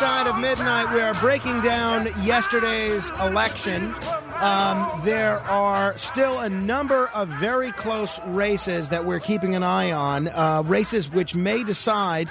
Side 0.00 0.26
of 0.26 0.38
midnight. 0.38 0.90
We 0.94 1.02
are 1.02 1.12
breaking 1.20 1.60
down 1.60 2.06
yesterday's 2.24 3.10
election. 3.20 3.94
Um, 4.36 4.90
there 5.04 5.40
are 5.40 5.94
still 5.98 6.38
a 6.38 6.48
number 6.48 7.08
of 7.08 7.28
very 7.28 7.70
close 7.72 8.18
races 8.24 8.88
that 8.88 9.04
we're 9.04 9.20
keeping 9.20 9.54
an 9.54 9.62
eye 9.62 9.92
on, 9.92 10.28
uh, 10.28 10.62
races 10.64 11.10
which 11.10 11.34
may 11.34 11.64
decide 11.64 12.30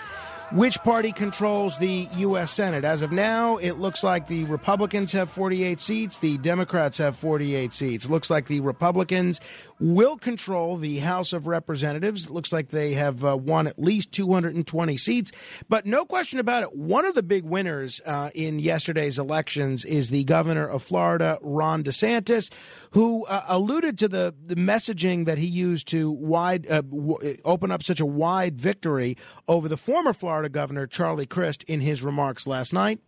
which 0.51 0.81
party 0.81 1.11
controls 1.11 1.77
the 1.77 2.07
U.S. 2.15 2.51
Senate. 2.51 2.83
As 2.83 3.03
of 3.03 3.11
now, 3.11 3.57
it 3.57 3.73
looks 3.73 4.03
like 4.03 4.25
the 4.25 4.45
Republicans 4.45 5.11
have 5.11 5.29
48 5.29 5.79
seats, 5.79 6.17
the 6.17 6.39
Democrats 6.39 6.97
have 6.97 7.15
48 7.15 7.71
seats. 7.71 8.09
Looks 8.09 8.31
like 8.31 8.47
the 8.47 8.59
Republicans 8.59 9.39
will 9.79 10.17
control 10.17 10.77
the 10.77 10.99
House 10.99 11.33
of 11.33 11.45
Representatives. 11.45 12.25
It 12.25 12.31
looks 12.31 12.51
like 12.51 12.69
they 12.69 12.93
have 12.93 13.23
uh, 13.23 13.37
won 13.37 13.67
at 13.67 13.77
least 13.77 14.11
220 14.11 14.97
seats. 14.97 15.31
But 15.69 15.85
no 15.85 16.03
question 16.03 16.39
about 16.39 16.63
it, 16.63 16.75
one 16.75 17.05
of 17.05 17.13
the 17.13 17.23
big 17.23 17.43
winners 17.43 18.01
uh, 18.03 18.31
in 18.33 18.57
yesterday's 18.57 19.19
elections 19.19 19.85
is 19.85 20.09
the 20.09 20.23
governor 20.23 20.67
of 20.67 20.81
Florida, 20.81 21.37
Ron 21.41 21.83
DeSantis, 21.83 22.51
who 22.91 23.23
uh, 23.25 23.43
alluded 23.47 23.99
to 23.99 24.07
the, 24.07 24.33
the 24.41 24.55
messaging 24.55 25.25
that 25.25 25.37
he 25.37 25.45
used 25.47 25.87
to 25.89 26.09
wide 26.09 26.65
uh, 26.69 26.81
w- 26.81 27.37
open 27.45 27.71
up 27.71 27.83
such 27.83 27.99
a 27.99 28.05
wide 28.05 28.59
victory 28.59 29.15
over 29.47 29.67
the 29.67 29.77
former 29.77 30.11
Florida 30.11 30.38
governor, 30.47 30.87
Charlie 30.87 31.25
Crist, 31.25 31.63
in 31.63 31.81
his 31.81 32.01
remarks 32.01 32.47
last 32.47 32.71
night. 32.71 32.99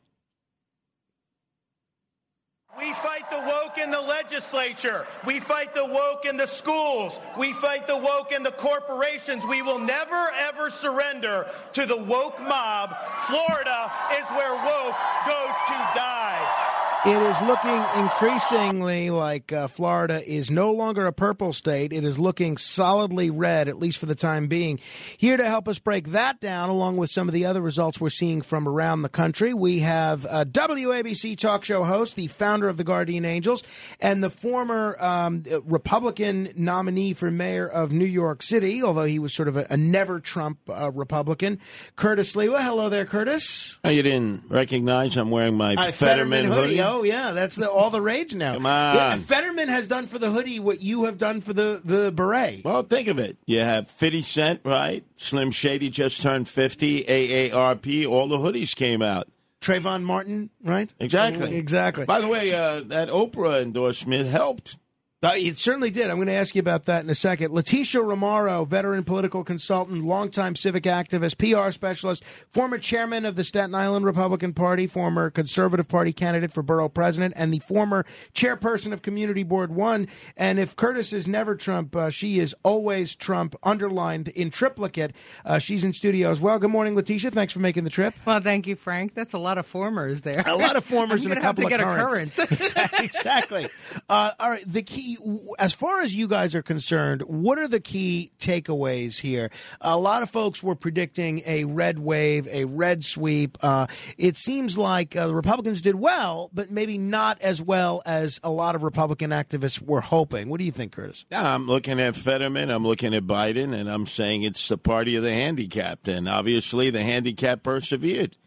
We 2.78 2.94
fight 2.94 3.30
the 3.30 3.38
woke 3.38 3.78
in 3.78 3.92
the 3.92 4.02
legislature. 4.02 5.06
We 5.26 5.40
fight 5.40 5.74
the 5.74 5.86
woke 5.86 6.26
in 6.26 6.36
the 6.36 6.48
schools. 6.48 7.20
We 7.38 7.54
fight 7.54 7.86
the 7.86 7.96
woke 7.96 8.32
in 8.32 8.44
the 8.44 8.52
corporations. 8.52 9.46
We 9.46 9.62
will 9.62 9.78
never, 9.78 10.32
ever 10.40 10.70
surrender 10.70 11.46
to 11.74 11.86
the 11.86 11.98
woke 11.98 12.42
mob. 12.42 12.98
Florida 13.28 13.92
is 14.20 14.28
where 14.32 14.54
woke 14.56 14.96
goes 15.28 15.56
to 15.68 15.78
die. 15.94 16.81
It 17.04 17.20
is 17.20 17.42
looking 17.42 17.84
increasingly 18.00 19.10
like 19.10 19.52
uh, 19.52 19.68
Florida 19.70 20.24
is 20.24 20.52
no 20.52 20.72
longer 20.72 21.08
a 21.08 21.12
purple 21.12 21.52
state. 21.52 21.92
It 21.92 22.04
is 22.04 22.20
looking 22.20 22.58
solidly 22.58 23.32
red, 23.32 23.68
at 23.68 23.80
least 23.80 23.98
for 23.98 24.06
the 24.06 24.14
time 24.14 24.46
being. 24.48 24.80
Here 25.18 25.36
to 25.36 25.44
help 25.44 25.68
us 25.68 25.80
break 25.80 26.10
that 26.10 26.40
down, 26.40 26.70
along 26.70 26.98
with 26.98 27.10
some 27.10 27.28
of 27.28 27.34
the 27.34 27.44
other 27.46 27.60
results 27.60 28.00
we're 28.00 28.12
seeing 28.12 28.44
from 28.44 28.68
around 28.68 29.02
the 29.02 29.10
country, 29.10 29.52
we 29.52 29.80
have 29.80 30.28
uh, 30.28 30.46
WABC 30.46 31.40
talk 31.40 31.64
show 31.66 31.84
host, 31.86 32.16
the 32.16 32.28
founder 32.28 32.70
of 32.70 32.78
the 32.78 32.84
Guardian 32.84 33.26
Angels, 33.26 33.64
and 34.00 34.24
the 34.24 34.30
former 34.30 34.96
um, 35.04 35.42
Republican 35.66 36.50
nominee 36.56 37.16
for 37.16 37.32
mayor 37.32 37.68
of 37.68 37.92
New 37.92 38.06
York 38.06 38.44
City, 38.44 38.84
although 38.84 39.06
he 39.06 39.18
was 39.18 39.34
sort 39.34 39.48
of 39.48 39.58
a, 39.58 39.66
a 39.72 39.76
never 39.78 40.20
Trump 40.20 40.60
uh, 40.70 40.92
Republican, 40.92 41.60
Curtis 41.96 42.36
Sliwa. 42.36 42.62
Hello 42.64 42.90
there, 42.90 43.06
Curtis. 43.06 43.80
Oh, 43.84 43.90
you 43.90 44.04
didn't 44.04 44.44
recognize 44.50 45.18
I'm 45.18 45.32
wearing 45.32 45.58
my 45.58 45.74
Uh, 45.74 45.90
Fetterman, 45.92 46.46
hoodie? 46.46 46.91
Oh 46.92 47.04
yeah, 47.04 47.32
that's 47.32 47.56
the, 47.56 47.70
all 47.70 47.90
the 47.90 48.02
rage 48.02 48.36
now. 48.36 48.54
Come 48.56 48.66
on. 48.66 48.96
Yeah, 48.96 49.16
Fetterman 49.16 49.70
has 49.70 49.88
done 49.88 50.08
for 50.08 50.20
the 50.20 50.30
hoodie 50.30 50.60
what 50.60 50.82
you 50.82 51.06
have 51.06 51.18
done 51.18 51.42
for 51.42 51.54
the 51.54 51.82
the 51.84 52.12
beret. 52.12 52.64
Well, 52.66 52.84
think 52.84 53.08
of 53.08 53.18
it. 53.20 53.38
You 53.46 53.62
have 53.62 53.88
50 53.88 54.22
Cent, 54.22 54.62
right? 54.64 55.04
Slim 55.16 55.52
Shady 55.52 55.90
just 55.90 56.22
turned 56.22 56.48
50. 56.48 57.06
AARP, 57.06 58.08
all 58.08 58.28
the 58.28 58.38
hoodies 58.38 58.76
came 58.76 59.02
out. 59.02 59.28
Trayvon 59.62 60.04
Martin, 60.04 60.50
right? 60.64 60.92
Exactly. 61.00 61.56
Exactly. 61.56 62.06
By 62.06 62.20
the 62.20 62.28
way, 62.28 62.54
uh, 62.54 62.82
that 62.86 63.10
Oprah 63.10 63.62
endorsement 63.62 64.28
helped. 64.28 64.78
Uh, 65.24 65.34
it 65.36 65.60
certainly 65.60 65.92
did. 65.92 66.10
I'm 66.10 66.16
going 66.16 66.26
to 66.26 66.34
ask 66.34 66.56
you 66.56 66.62
about 66.62 66.86
that 66.86 67.04
in 67.04 67.10
a 67.12 67.14
second. 67.14 67.52
Leticia 67.52 68.04
Remauro, 68.04 68.68
veteran 68.68 69.04
political 69.04 69.44
consultant, 69.44 70.04
longtime 70.04 70.56
civic 70.56 70.86
activist, 70.86 71.38
PR 71.38 71.72
specialist, 71.72 72.24
former 72.50 72.80
chairman 72.80 73.24
of 73.24 73.36
the 73.36 73.44
Staten 73.44 73.76
Island 73.76 74.04
Republican 74.04 74.54
Party, 74.54 74.88
former 74.88 75.30
Conservative 75.30 75.88
Party 75.88 76.12
candidate 76.12 76.52
for 76.52 76.64
borough 76.64 76.90
president, 76.90 77.36
and 77.38 77.54
the 77.54 77.60
former 77.60 78.04
chairperson 78.34 78.94
of 78.94 79.04
Community 79.04 79.44
Board 79.44 79.72
One. 79.76 80.08
And 80.36 80.58
if 80.58 80.76
Curtis 80.76 81.14
is 81.14 81.28
never 81.28 81.54
Trump, 81.56 81.96
uh, 81.96 82.10
she 82.10 82.40
is 82.40 82.56
always 82.64 83.16
Trump, 83.16 83.56
underlined 83.62 84.30
in 84.30 84.50
triplicate. 84.50 85.16
Uh, 85.46 85.60
she's 85.60 85.84
in 85.84 85.94
studio 85.94 86.32
as 86.32 86.42
well. 86.42 86.58
Good 86.58 86.72
morning, 86.72 86.96
Leticia. 86.96 87.32
Thanks 87.32 87.54
for 87.54 87.60
making 87.60 87.84
the 87.84 87.92
trip. 87.92 88.16
Well, 88.26 88.42
thank 88.42 88.66
you, 88.66 88.76
Frank. 88.76 89.14
That's 89.14 89.34
a 89.34 89.40
lot 89.40 89.60
of 89.60 89.68
formers 89.68 90.22
there. 90.22 90.42
A 90.48 90.58
lot 90.58 90.78
of 90.78 90.84
formers 90.84 91.26
and 91.26 91.34
a 91.36 91.40
couple 91.40 91.68
of 91.68 91.72
currents. 91.72 92.38
current. 92.38 92.94
exactly. 93.00 93.70
Uh, 94.10 94.32
all 94.40 94.50
right. 94.50 94.64
The 94.68 94.82
key, 94.82 95.11
as 95.60 95.74
far 95.74 96.02
as 96.02 96.16
you 96.16 96.28
guys 96.28 96.56
are 96.56 96.62
concerned, 96.62 97.22
what 97.24 97.60
are 97.60 97.68
the 97.68 97.80
key 97.80 98.32
takeaways 98.40 99.22
here? 99.22 99.50
A 99.80 99.98
lot 99.98 100.24
of 100.24 100.30
folks 100.30 100.62
were 100.64 100.76
predicting 100.76 101.42
a 101.46 101.66
red 101.66 102.00
wave, 102.00 102.48
a 102.50 102.66
red 102.66 103.04
sweep. 103.04 103.58
Uh, 103.62 103.88
it 104.18 104.38
seems 104.38 104.78
like 104.78 105.16
uh, 105.16 105.28
the 105.28 105.36
Republicans 105.36 105.82
did 105.82 105.96
well, 105.96 106.50
but 106.54 106.72
maybe 106.72 106.98
not 106.98 107.42
as 107.42 107.62
well 107.62 108.02
as 108.06 108.40
a 108.44 108.50
lot 108.50 108.76
of 108.76 108.84
Republican 108.84 109.32
activists 109.32 109.82
were 109.82 110.02
hoping. 110.02 110.50
What 110.50 110.60
do 110.60 110.66
you 110.66 110.72
think, 110.72 110.92
Curtis? 110.92 111.26
I'm 111.32 111.68
looking 111.68 112.00
at 112.00 112.16
Fetterman, 112.16 112.70
I'm 112.70 112.86
looking 112.86 113.14
at 113.14 113.24
Biden, 113.24 113.74
and 113.74 113.90
I'm 113.90 114.06
saying 114.06 114.44
it's 114.44 114.68
the 114.68 114.78
party 114.78 115.16
of 115.16 115.24
the 115.24 115.34
handicapped. 115.34 116.08
And 116.08 116.30
obviously, 116.30 116.90
the 116.90 117.04
handicap 117.04 117.64
persevered. 117.64 118.38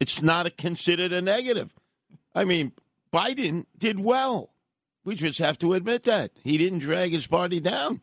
It's 0.00 0.22
not 0.22 0.56
considered 0.56 1.12
a 1.12 1.20
negative. 1.20 1.72
I 2.34 2.44
mean, 2.44 2.72
Biden 3.12 3.66
did 3.78 4.00
well. 4.00 4.50
We 5.04 5.14
just 5.14 5.38
have 5.38 5.58
to 5.60 5.74
admit 5.74 6.04
that. 6.04 6.32
He 6.42 6.56
didn't 6.58 6.78
drag 6.80 7.12
his 7.12 7.26
party 7.26 7.60
down. 7.60 8.00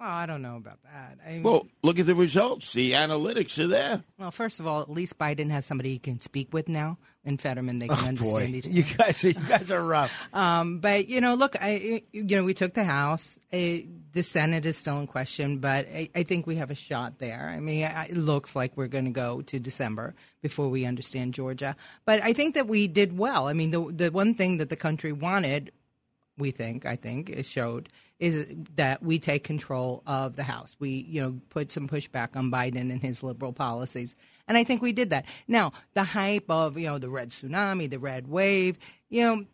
Well, 0.00 0.08
I 0.10 0.26
don't 0.26 0.42
know 0.42 0.56
about 0.56 0.80
that. 0.82 1.18
I 1.24 1.34
mean, 1.34 1.42
Well, 1.44 1.68
look 1.84 2.00
at 2.00 2.06
the 2.06 2.16
results. 2.16 2.72
The 2.72 2.92
analytics 2.92 3.58
are 3.62 3.68
there. 3.68 4.02
well, 4.18 4.32
first 4.32 4.58
of 4.58 4.66
all, 4.66 4.82
at 4.82 4.90
least 4.90 5.16
Biden 5.18 5.50
has 5.50 5.64
somebody 5.64 5.90
he 5.90 5.98
can 6.00 6.18
speak 6.20 6.52
with 6.52 6.68
now. 6.68 6.98
In 7.24 7.38
Fetterman, 7.38 7.78
they 7.78 7.86
can 7.88 8.18
Oh, 8.18 8.22
Boy, 8.22 8.42
understand 8.42 8.54
each 8.56 8.66
other. 8.66 8.74
you 8.74 8.82
guys, 8.82 9.24
you 9.24 9.32
guys 9.34 9.70
are 9.72 9.82
rough. 9.82 10.12
Um, 10.34 10.80
but 10.80 11.08
you 11.08 11.20
know, 11.20 11.34
look, 11.34 11.56
I 11.60 12.02
you 12.12 12.24
know 12.24 12.42
we 12.44 12.52
took 12.54 12.74
the 12.74 12.84
House. 12.84 13.38
Uh, 13.52 13.86
the 14.12 14.22
Senate 14.22 14.66
is 14.66 14.76
still 14.76 14.98
in 14.98 15.06
question, 15.06 15.58
but 15.58 15.86
I, 15.86 16.10
I 16.14 16.22
think 16.24 16.46
we 16.46 16.56
have 16.56 16.70
a 16.70 16.74
shot 16.74 17.18
there. 17.20 17.48
I 17.56 17.60
mean, 17.60 17.84
I, 17.84 18.06
it 18.06 18.16
looks 18.16 18.54
like 18.56 18.76
we're 18.76 18.88
going 18.88 19.06
to 19.06 19.10
go 19.12 19.42
to 19.42 19.58
December 19.60 20.14
before 20.42 20.68
we 20.68 20.84
understand 20.84 21.34
Georgia. 21.34 21.76
But 22.04 22.22
I 22.22 22.32
think 22.32 22.54
that 22.56 22.66
we 22.66 22.88
did 22.88 23.16
well. 23.16 23.46
I 23.48 23.52
mean, 23.54 23.70
the 23.70 23.90
the 23.90 24.10
one 24.10 24.34
thing 24.34 24.58
that 24.58 24.68
the 24.70 24.76
country 24.76 25.12
wanted, 25.12 25.70
we 26.36 26.50
think, 26.50 26.86
I 26.86 26.96
think, 26.96 27.30
it 27.30 27.46
showed 27.46 27.88
is 28.18 28.46
that 28.76 29.02
we 29.02 29.18
take 29.18 29.44
control 29.44 30.02
of 30.06 30.36
the 30.36 30.44
House. 30.44 30.76
We, 30.78 30.90
you 31.08 31.20
know, 31.20 31.40
put 31.50 31.70
some 31.70 31.88
pushback 31.88 32.36
on 32.36 32.50
Biden 32.50 32.90
and 32.90 33.02
his 33.02 33.22
liberal 33.22 33.52
policies. 33.52 34.14
And 34.46 34.56
I 34.56 34.64
think 34.64 34.82
we 34.82 34.92
did 34.92 35.10
that. 35.10 35.26
Now, 35.48 35.72
the 35.94 36.04
hype 36.04 36.48
of, 36.48 36.78
you 36.78 36.86
know, 36.86 36.98
the 36.98 37.10
red 37.10 37.30
tsunami, 37.30 37.90
the 37.90 37.98
red 37.98 38.28
wave, 38.28 38.78
you 39.08 39.22
know, 39.22 39.44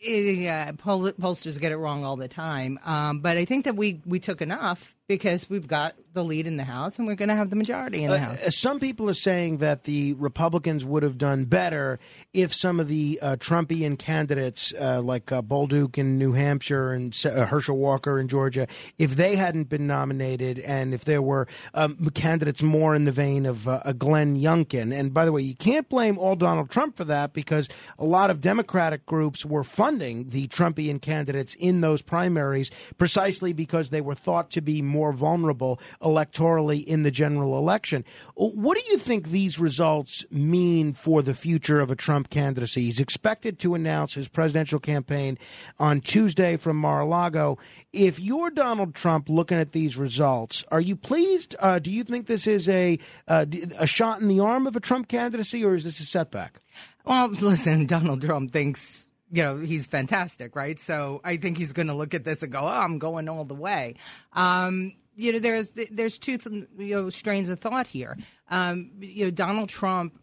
yeah, 0.00 0.72
poll- 0.72 1.12
pollsters 1.12 1.60
get 1.60 1.72
it 1.72 1.76
wrong 1.76 2.04
all 2.04 2.16
the 2.16 2.28
time. 2.28 2.78
Um, 2.84 3.20
but 3.20 3.36
I 3.36 3.44
think 3.44 3.64
that 3.64 3.76
we, 3.76 4.00
we 4.06 4.20
took 4.20 4.42
enough 4.42 4.94
because 5.08 5.48
we've 5.48 5.66
got 5.66 5.94
the 6.12 6.22
lead 6.22 6.46
in 6.46 6.56
the 6.56 6.64
House 6.64 6.98
and 6.98 7.06
we're 7.06 7.14
going 7.14 7.28
to 7.28 7.34
have 7.34 7.48
the 7.48 7.56
majority 7.56 8.04
in 8.04 8.10
the 8.10 8.18
House. 8.18 8.42
Uh, 8.42 8.50
some 8.50 8.78
people 8.78 9.08
are 9.08 9.14
saying 9.14 9.58
that 9.58 9.84
the 9.84 10.12
Republicans 10.14 10.84
would 10.84 11.02
have 11.02 11.16
done 11.16 11.44
better 11.44 11.98
if 12.34 12.52
some 12.52 12.78
of 12.78 12.88
the 12.88 13.18
uh, 13.22 13.36
Trumpian 13.36 13.98
candidates, 13.98 14.74
uh, 14.78 15.00
like 15.00 15.32
uh, 15.32 15.40
Bolduc 15.40 15.96
in 15.96 16.18
New 16.18 16.32
Hampshire 16.32 16.92
and 16.92 17.18
uh, 17.24 17.46
Herschel 17.46 17.76
Walker 17.76 18.18
in 18.18 18.28
Georgia, 18.28 18.66
if 18.98 19.16
they 19.16 19.36
hadn't 19.36 19.68
been 19.68 19.86
nominated, 19.86 20.58
and 20.58 20.92
if 20.92 21.04
there 21.04 21.22
were 21.22 21.46
um, 21.72 21.96
candidates 22.14 22.62
more 22.62 22.94
in 22.94 23.04
the 23.04 23.12
vein 23.12 23.46
of 23.46 23.66
uh, 23.66 23.80
a 23.84 23.94
Glenn 23.94 24.36
Youngkin. 24.36 24.92
And 24.92 25.14
by 25.14 25.24
the 25.24 25.32
way, 25.32 25.42
you 25.42 25.54
can't 25.54 25.88
blame 25.88 26.18
all 26.18 26.36
Donald 26.36 26.68
Trump 26.68 26.96
for 26.96 27.04
that 27.04 27.32
because 27.32 27.68
a 27.98 28.04
lot 28.04 28.30
of 28.30 28.40
Democratic 28.40 29.06
groups 29.06 29.46
were 29.46 29.64
funding 29.64 30.30
the 30.30 30.48
Trumpian 30.48 31.00
candidates 31.00 31.54
in 31.54 31.80
those 31.80 32.02
primaries 32.02 32.70
precisely 32.98 33.52
because 33.52 33.90
they 33.90 34.00
were 34.00 34.14
thought 34.14 34.50
to 34.50 34.60
be 34.60 34.82
more 34.82 34.97
more 34.98 35.12
vulnerable 35.12 35.78
electorally 36.02 36.84
in 36.84 37.04
the 37.04 37.10
general 37.12 37.56
election. 37.56 38.04
What 38.34 38.76
do 38.76 38.82
you 38.90 38.98
think 38.98 39.28
these 39.28 39.56
results 39.60 40.26
mean 40.32 40.92
for 40.92 41.22
the 41.22 41.34
future 41.34 41.80
of 41.80 41.92
a 41.92 41.94
Trump 41.94 42.30
candidacy? 42.30 42.86
He's 42.86 42.98
expected 42.98 43.60
to 43.60 43.74
announce 43.74 44.14
his 44.14 44.26
presidential 44.26 44.80
campaign 44.80 45.38
on 45.78 46.00
Tuesday 46.00 46.56
from 46.56 46.76
Mar-a-Lago. 46.78 47.58
If 47.92 48.18
you're 48.18 48.50
Donald 48.50 48.94
Trump 48.94 49.28
looking 49.28 49.58
at 49.58 49.70
these 49.70 49.96
results, 49.96 50.64
are 50.72 50.80
you 50.80 50.96
pleased? 50.96 51.54
Uh, 51.60 51.78
do 51.78 51.90
you 51.90 52.02
think 52.02 52.26
this 52.26 52.46
is 52.46 52.68
a 52.68 52.98
uh, 53.28 53.46
a 53.78 53.86
shot 53.86 54.20
in 54.20 54.28
the 54.28 54.40
arm 54.40 54.66
of 54.66 54.76
a 54.76 54.80
Trump 54.80 55.08
candidacy, 55.08 55.64
or 55.64 55.74
is 55.74 55.84
this 55.84 56.00
a 56.00 56.04
setback? 56.04 56.60
Well, 57.04 57.28
listen, 57.40 57.86
Donald 57.86 58.22
Trump 58.22 58.52
thinks 58.52 59.07
you 59.30 59.42
know 59.42 59.58
he's 59.58 59.86
fantastic, 59.86 60.56
right? 60.56 60.78
So 60.78 61.20
I 61.24 61.36
think 61.36 61.58
he's 61.58 61.72
going 61.72 61.88
to 61.88 61.94
look 61.94 62.14
at 62.14 62.24
this 62.24 62.42
and 62.42 62.52
go, 62.52 62.60
"Oh, 62.60 62.66
I'm 62.66 62.98
going 62.98 63.28
all 63.28 63.44
the 63.44 63.54
way." 63.54 63.94
Um, 64.32 64.94
you 65.14 65.32
know, 65.32 65.38
there's 65.38 65.72
there's 65.90 66.18
two 66.18 66.38
you 66.78 66.94
know 66.94 67.10
strains 67.10 67.48
of 67.48 67.58
thought 67.58 67.86
here. 67.86 68.16
Um, 68.50 68.92
you 69.00 69.26
know, 69.26 69.30
Donald 69.30 69.68
Trump 69.68 70.20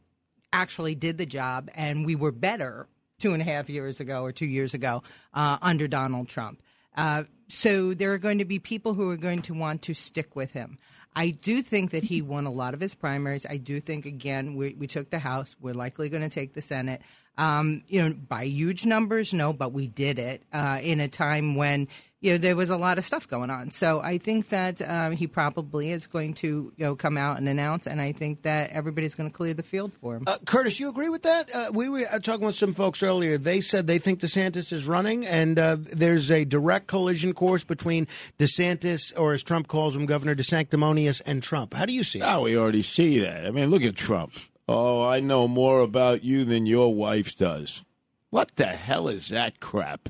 actually 0.54 0.96
did 0.96 1.18
the 1.18 1.26
job, 1.26 1.70
and 1.76 2.06
we 2.06 2.16
were 2.16 2.32
better 2.32 2.88
two 3.20 3.34
and 3.34 3.42
a 3.42 3.46
half 3.46 3.70
years 3.70 4.00
ago 4.00 4.24
or 4.24 4.32
two 4.32 4.46
years 4.46 4.74
ago 4.74 5.04
uh, 5.34 5.58
under 5.62 5.88
Donald 5.88 6.28
Trump. 6.28 6.62
Uh, 6.96 7.24
so 7.50 7.94
there 7.94 8.14
are 8.14 8.18
going 8.18 8.40
to 8.40 8.46
be 8.46 8.60
people 8.60 8.94
who 8.94 9.10
are 9.10 9.18
going 9.18 9.42
to 9.44 9.54
want 9.54 9.84
to 9.84 9.94
stick 9.94 10.36
with 10.36 10.52
him. 10.52 10.78
I 11.16 11.30
do 11.30 11.62
think 11.62 11.92
that 11.92 12.04
he 12.04 12.22
won 12.22 12.46
a 12.46 12.52
lot 12.52 12.74
of 12.74 12.82
his 12.82 12.94
primaries. 12.94 13.46
I 13.50 13.58
do 13.58 13.80
think, 13.80 14.06
again, 14.06 14.56
we, 14.56 14.74
we 14.74 14.88
took 14.88 15.10
the 15.10 15.20
House. 15.20 15.56
We're 15.62 15.74
likely 15.74 16.10
going 16.10 16.24
to 16.24 16.30
take 16.30 16.54
the 16.54 16.62
Senate. 16.62 17.02
Um, 17.38 17.84
you 17.88 18.02
know, 18.02 18.14
by 18.14 18.44
huge 18.46 18.86
numbers, 18.86 19.34
no, 19.34 19.52
but 19.52 19.74
we 19.74 19.88
did 19.88 20.20
it 20.20 20.44
uh, 20.54 20.80
in 20.82 21.00
a 21.02 21.08
time 21.08 21.56
when 21.56 21.88
you 22.22 22.32
know 22.32 22.38
there 22.38 22.56
was 22.56 22.70
a 22.70 22.78
lot 22.78 22.98
of 22.98 23.06
stuff 23.06 23.28
going 23.28 23.50
on. 23.50 23.72
So 23.72 24.02
I 24.02 24.18
think 24.18 24.50
that 24.50 24.82
um, 24.82 25.12
he 25.12 25.28
probably 25.28 25.92
is 25.92 26.08
going 26.08 26.34
to 26.36 26.74
you 26.76 26.86
know 26.86 26.96
come 26.96 27.18
out 27.18 27.38
and 27.38 27.48
announce, 27.48 27.88
and 27.88 28.02
I 28.02 28.14
think 28.14 28.44
that 28.44 28.72
everybody's 28.72 29.16
going 29.16 29.30
to 29.30 29.36
clear 29.36 29.54
the 29.54 29.64
field 29.64 29.94
for 29.94 30.16
him. 30.16 30.24
Uh, 30.26 30.38
Curtis, 30.46 30.80
you 30.80 30.90
agree 30.90 31.10
with 31.10 31.24
that? 31.24 31.54
Uh, 31.54 31.72
we 31.74 31.90
were 31.90 32.06
uh, 32.12 32.20
talking 32.20 32.46
with 32.46 32.56
some 32.56 32.74
folks 32.74 33.04
earlier. 33.04 33.38
They 33.38 33.62
said 33.62 33.86
they 33.86 34.00
think 34.00 34.22
DeSantis 34.22 34.72
is 34.72 34.88
running, 34.88 35.26
and 35.26 35.60
uh, 35.60 35.78
there's 35.80 36.32
a 36.32 36.46
direct 36.46 36.88
collision 36.88 37.34
course 37.34 37.64
between 37.64 38.08
DeSantis, 38.40 39.14
or 39.18 39.34
as 39.34 39.44
Trump 39.44 39.68
calls 39.68 39.96
him, 39.96 40.06
Governor 40.06 40.36
DeSanctimonious, 40.36 41.22
and 41.26 41.44
Trump. 41.44 41.74
How 41.74 41.86
do 41.86 41.94
you 41.94 42.04
see 42.04 42.20
it? 42.20 42.24
Oh, 42.24 42.42
we 42.42 42.58
already 42.58 42.82
see 42.82 43.20
that. 43.20 43.46
I 43.46 43.52
mean, 43.52 43.70
look 43.70 43.84
at 43.84 43.96
Trump. 43.96 44.34
Oh, 44.68 45.04
I 45.04 45.20
know 45.20 45.48
more 45.48 45.82
about 45.82 46.24
you 46.24 46.44
than 46.44 46.66
your 46.66 46.94
wife 46.94 47.38
does. 47.38 47.84
What 48.30 48.56
the 48.56 48.66
hell 48.68 49.08
is 49.08 49.30
that 49.30 49.60
crap? 49.60 50.10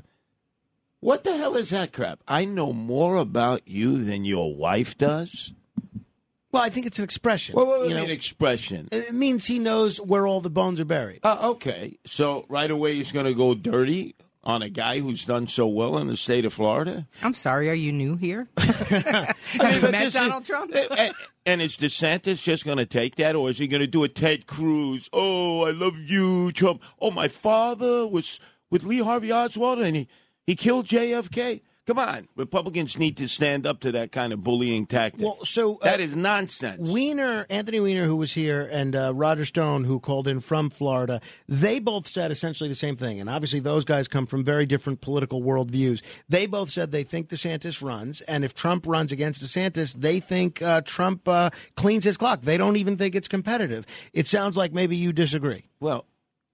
What 1.00 1.24
the 1.24 1.36
hell 1.36 1.56
is 1.56 1.70
that 1.70 1.92
crap? 1.92 2.20
I 2.26 2.44
know 2.44 2.72
more 2.72 3.16
about 3.16 3.62
you 3.66 4.02
than 4.02 4.24
your 4.24 4.54
wife 4.56 4.96
does? 4.96 5.52
Well, 6.50 6.62
I 6.62 6.70
think 6.70 6.86
it's 6.86 6.98
an 6.98 7.04
expression. 7.04 7.54
What, 7.54 7.66
what, 7.66 7.80
what 7.80 7.88
you 7.90 7.94
mean 7.94 8.06
know? 8.06 8.12
expression? 8.12 8.88
It 8.90 9.12
means 9.12 9.46
he 9.46 9.58
knows 9.58 10.00
where 10.00 10.26
all 10.26 10.40
the 10.40 10.48
bones 10.50 10.80
are 10.80 10.86
buried. 10.86 11.20
Uh, 11.22 11.36
okay, 11.50 11.98
so 12.06 12.46
right 12.48 12.70
away 12.70 12.94
he's 12.94 13.12
going 13.12 13.26
to 13.26 13.34
go 13.34 13.54
dirty 13.54 14.14
on 14.42 14.62
a 14.62 14.70
guy 14.70 15.00
who's 15.00 15.24
done 15.26 15.48
so 15.48 15.66
well 15.66 15.98
in 15.98 16.06
the 16.06 16.16
state 16.16 16.46
of 16.46 16.52
Florida? 16.54 17.06
I'm 17.22 17.34
sorry, 17.34 17.68
are 17.68 17.74
you 17.74 17.92
new 17.92 18.16
here? 18.16 18.48
I 18.56 18.62
Have 19.52 19.74
you 19.74 19.80
but 19.82 19.90
met 19.92 20.12
Donald 20.12 20.42
is- 20.42 20.48
Trump? 20.48 20.72
And, 21.46 21.62
is 21.62 21.76
DeSantis 21.76 22.42
just 22.42 22.64
going 22.64 22.78
to 22.78 22.86
take 22.86 23.14
that, 23.16 23.36
or 23.36 23.48
is 23.48 23.58
he 23.58 23.68
going 23.68 23.80
to 23.80 23.86
do 23.86 24.02
a 24.02 24.08
Ted 24.08 24.46
Cruz? 24.46 25.08
Oh, 25.12 25.62
I 25.62 25.70
love 25.70 25.96
you, 25.96 26.50
Trump. 26.50 26.82
Oh, 27.00 27.12
my 27.12 27.28
father 27.28 28.06
was 28.06 28.40
with 28.68 28.82
Lee 28.82 28.98
Harvey 28.98 29.32
Oswald, 29.32 29.78
and 29.78 29.94
he, 29.94 30.08
he 30.44 30.56
killed 30.56 30.86
JFK. 30.86 31.62
Come 31.86 32.00
on, 32.00 32.26
Republicans 32.34 32.98
need 32.98 33.16
to 33.18 33.28
stand 33.28 33.64
up 33.64 33.78
to 33.80 33.92
that 33.92 34.10
kind 34.10 34.32
of 34.32 34.42
bullying 34.42 34.86
tactic. 34.86 35.22
Well, 35.22 35.44
so, 35.44 35.76
uh, 35.76 35.84
that 35.84 36.00
is 36.00 36.16
nonsense. 36.16 36.90
Weiner, 36.90 37.46
Anthony 37.48 37.78
Weiner, 37.78 38.06
who 38.06 38.16
was 38.16 38.32
here, 38.32 38.68
and 38.72 38.96
uh, 38.96 39.14
Roger 39.14 39.44
Stone, 39.44 39.84
who 39.84 40.00
called 40.00 40.26
in 40.26 40.40
from 40.40 40.68
Florida, 40.68 41.20
they 41.48 41.78
both 41.78 42.08
said 42.08 42.32
essentially 42.32 42.68
the 42.68 42.74
same 42.74 42.96
thing. 42.96 43.20
And 43.20 43.30
obviously, 43.30 43.60
those 43.60 43.84
guys 43.84 44.08
come 44.08 44.26
from 44.26 44.42
very 44.42 44.66
different 44.66 45.00
political 45.00 45.42
worldviews. 45.42 46.02
They 46.28 46.46
both 46.46 46.70
said 46.70 46.90
they 46.90 47.04
think 47.04 47.28
DeSantis 47.28 47.80
runs, 47.80 48.20
and 48.22 48.44
if 48.44 48.52
Trump 48.52 48.84
runs 48.84 49.12
against 49.12 49.40
DeSantis, 49.40 49.94
they 49.94 50.18
think 50.18 50.60
uh, 50.60 50.80
Trump 50.80 51.28
uh, 51.28 51.50
cleans 51.76 52.02
his 52.02 52.16
clock. 52.16 52.42
They 52.42 52.56
don't 52.56 52.76
even 52.76 52.96
think 52.96 53.14
it's 53.14 53.28
competitive. 53.28 53.86
It 54.12 54.26
sounds 54.26 54.56
like 54.56 54.72
maybe 54.72 54.96
you 54.96 55.12
disagree. 55.12 55.68
Well, 55.78 56.04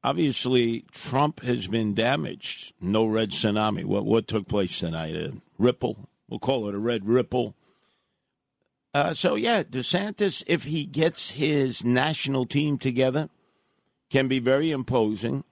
obviously, 0.05 0.85
Trump 0.93 1.43
has 1.43 1.67
been 1.67 1.95
damaged. 1.95 2.75
No 2.81 3.07
red 3.07 3.31
tsunami. 3.31 3.85
What 3.85 4.05
what 4.05 4.27
took 4.27 4.49
place 4.49 4.79
tonight? 4.79 5.15
A 5.15 5.33
ripple. 5.59 6.09
We'll 6.29 6.39
call 6.39 6.69
it 6.69 6.75
a 6.75 6.79
red 6.79 7.07
ripple. 7.07 7.55
Uh, 8.95 9.15
so 9.15 9.35
yeah, 9.35 9.63
DeSantis, 9.63 10.43
if 10.47 10.65
he 10.65 10.85
gets 10.85 11.33
his 11.33 11.83
national 11.83 12.45
team 12.47 12.77
together, 12.77 13.31
can 14.11 14.29
be 14.29 14.39
very 14.39 14.71
imposing. 14.71 15.45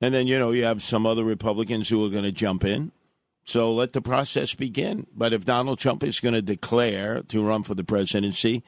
And 0.00 0.14
then 0.14 0.26
you 0.26 0.38
know 0.38 0.52
you 0.52 0.64
have 0.64 0.82
some 0.82 1.06
other 1.06 1.24
Republicans 1.24 1.88
who 1.88 2.04
are 2.04 2.10
going 2.10 2.24
to 2.24 2.32
jump 2.32 2.64
in. 2.64 2.92
So 3.44 3.72
let 3.72 3.94
the 3.94 4.02
process 4.02 4.54
begin. 4.54 5.06
But 5.14 5.32
if 5.32 5.44
Donald 5.44 5.78
Trump 5.78 6.02
is 6.02 6.20
going 6.20 6.34
to 6.34 6.42
declare 6.42 7.22
to 7.22 7.42
run 7.42 7.62
for 7.62 7.74
the 7.74 7.84
presidency, 7.84 8.62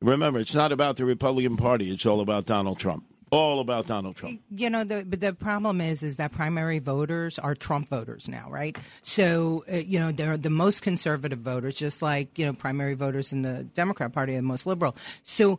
remember 0.00 0.38
it's 0.38 0.54
not 0.54 0.72
about 0.72 0.96
the 0.96 1.04
Republican 1.04 1.56
Party. 1.56 1.90
It's 1.90 2.06
all 2.06 2.20
about 2.20 2.46
Donald 2.46 2.78
Trump. 2.78 3.04
All 3.34 3.60
about 3.60 3.86
Donald 3.86 4.16
Trump. 4.16 4.40
You 4.50 4.70
know, 4.70 4.84
the, 4.84 5.04
but 5.06 5.20
the 5.20 5.34
problem 5.34 5.80
is, 5.80 6.02
is 6.02 6.16
that 6.16 6.32
primary 6.32 6.78
voters 6.78 7.38
are 7.38 7.54
Trump 7.54 7.88
voters 7.88 8.28
now, 8.28 8.48
right? 8.48 8.76
So, 9.02 9.64
uh, 9.72 9.76
you 9.76 9.98
know, 9.98 10.12
they're 10.12 10.36
the 10.36 10.50
most 10.50 10.82
conservative 10.82 11.40
voters, 11.40 11.74
just 11.74 12.02
like 12.02 12.38
you 12.38 12.46
know, 12.46 12.52
primary 12.52 12.94
voters 12.94 13.32
in 13.32 13.42
the 13.42 13.64
Democrat 13.64 14.12
Party 14.12 14.32
are 14.32 14.36
the 14.36 14.42
most 14.42 14.66
liberal. 14.66 14.96
So. 15.22 15.58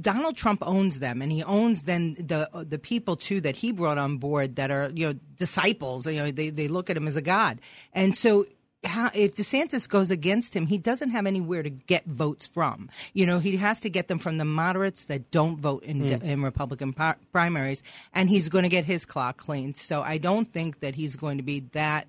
Donald 0.00 0.36
Trump 0.36 0.66
owns 0.66 0.98
them, 0.98 1.22
and 1.22 1.30
he 1.30 1.44
owns 1.44 1.84
then 1.84 2.14
the 2.14 2.50
the 2.68 2.76
people 2.76 3.14
too 3.14 3.40
that 3.42 3.54
he 3.54 3.70
brought 3.70 3.98
on 3.98 4.16
board 4.16 4.56
that 4.56 4.72
are 4.72 4.90
you 4.92 5.06
know 5.06 5.18
disciples. 5.36 6.06
You 6.06 6.24
know 6.24 6.30
they 6.32 6.50
they 6.50 6.66
look 6.66 6.90
at 6.90 6.96
him 6.96 7.06
as 7.06 7.14
a 7.14 7.22
god, 7.22 7.60
and 7.92 8.16
so 8.16 8.46
how, 8.86 9.10
if 9.14 9.34
DeSantis 9.34 9.88
goes 9.88 10.10
against 10.10 10.54
him, 10.54 10.66
he 10.66 10.78
doesn't 10.78 11.10
have 11.10 11.26
anywhere 11.26 11.62
to 11.62 11.70
get 11.70 12.04
votes 12.04 12.46
from. 12.46 12.88
You 13.12 13.26
know, 13.26 13.38
he 13.38 13.56
has 13.56 13.80
to 13.80 13.90
get 13.90 14.08
them 14.08 14.18
from 14.18 14.38
the 14.38 14.44
moderates 14.44 15.04
that 15.06 15.30
don't 15.30 15.60
vote 15.60 15.82
in, 15.84 16.00
hmm. 16.00 16.24
in 16.24 16.42
Republican 16.42 16.92
par- 16.92 17.18
primaries, 17.32 17.82
and 18.12 18.28
he's 18.28 18.48
going 18.48 18.64
to 18.64 18.68
get 18.68 18.84
his 18.84 19.04
clock 19.04 19.36
cleaned. 19.36 19.76
So 19.76 20.02
I 20.02 20.18
don't 20.18 20.46
think 20.46 20.80
that 20.80 20.94
he's 20.94 21.16
going 21.16 21.36
to 21.36 21.42
be 21.42 21.60
that 21.72 22.08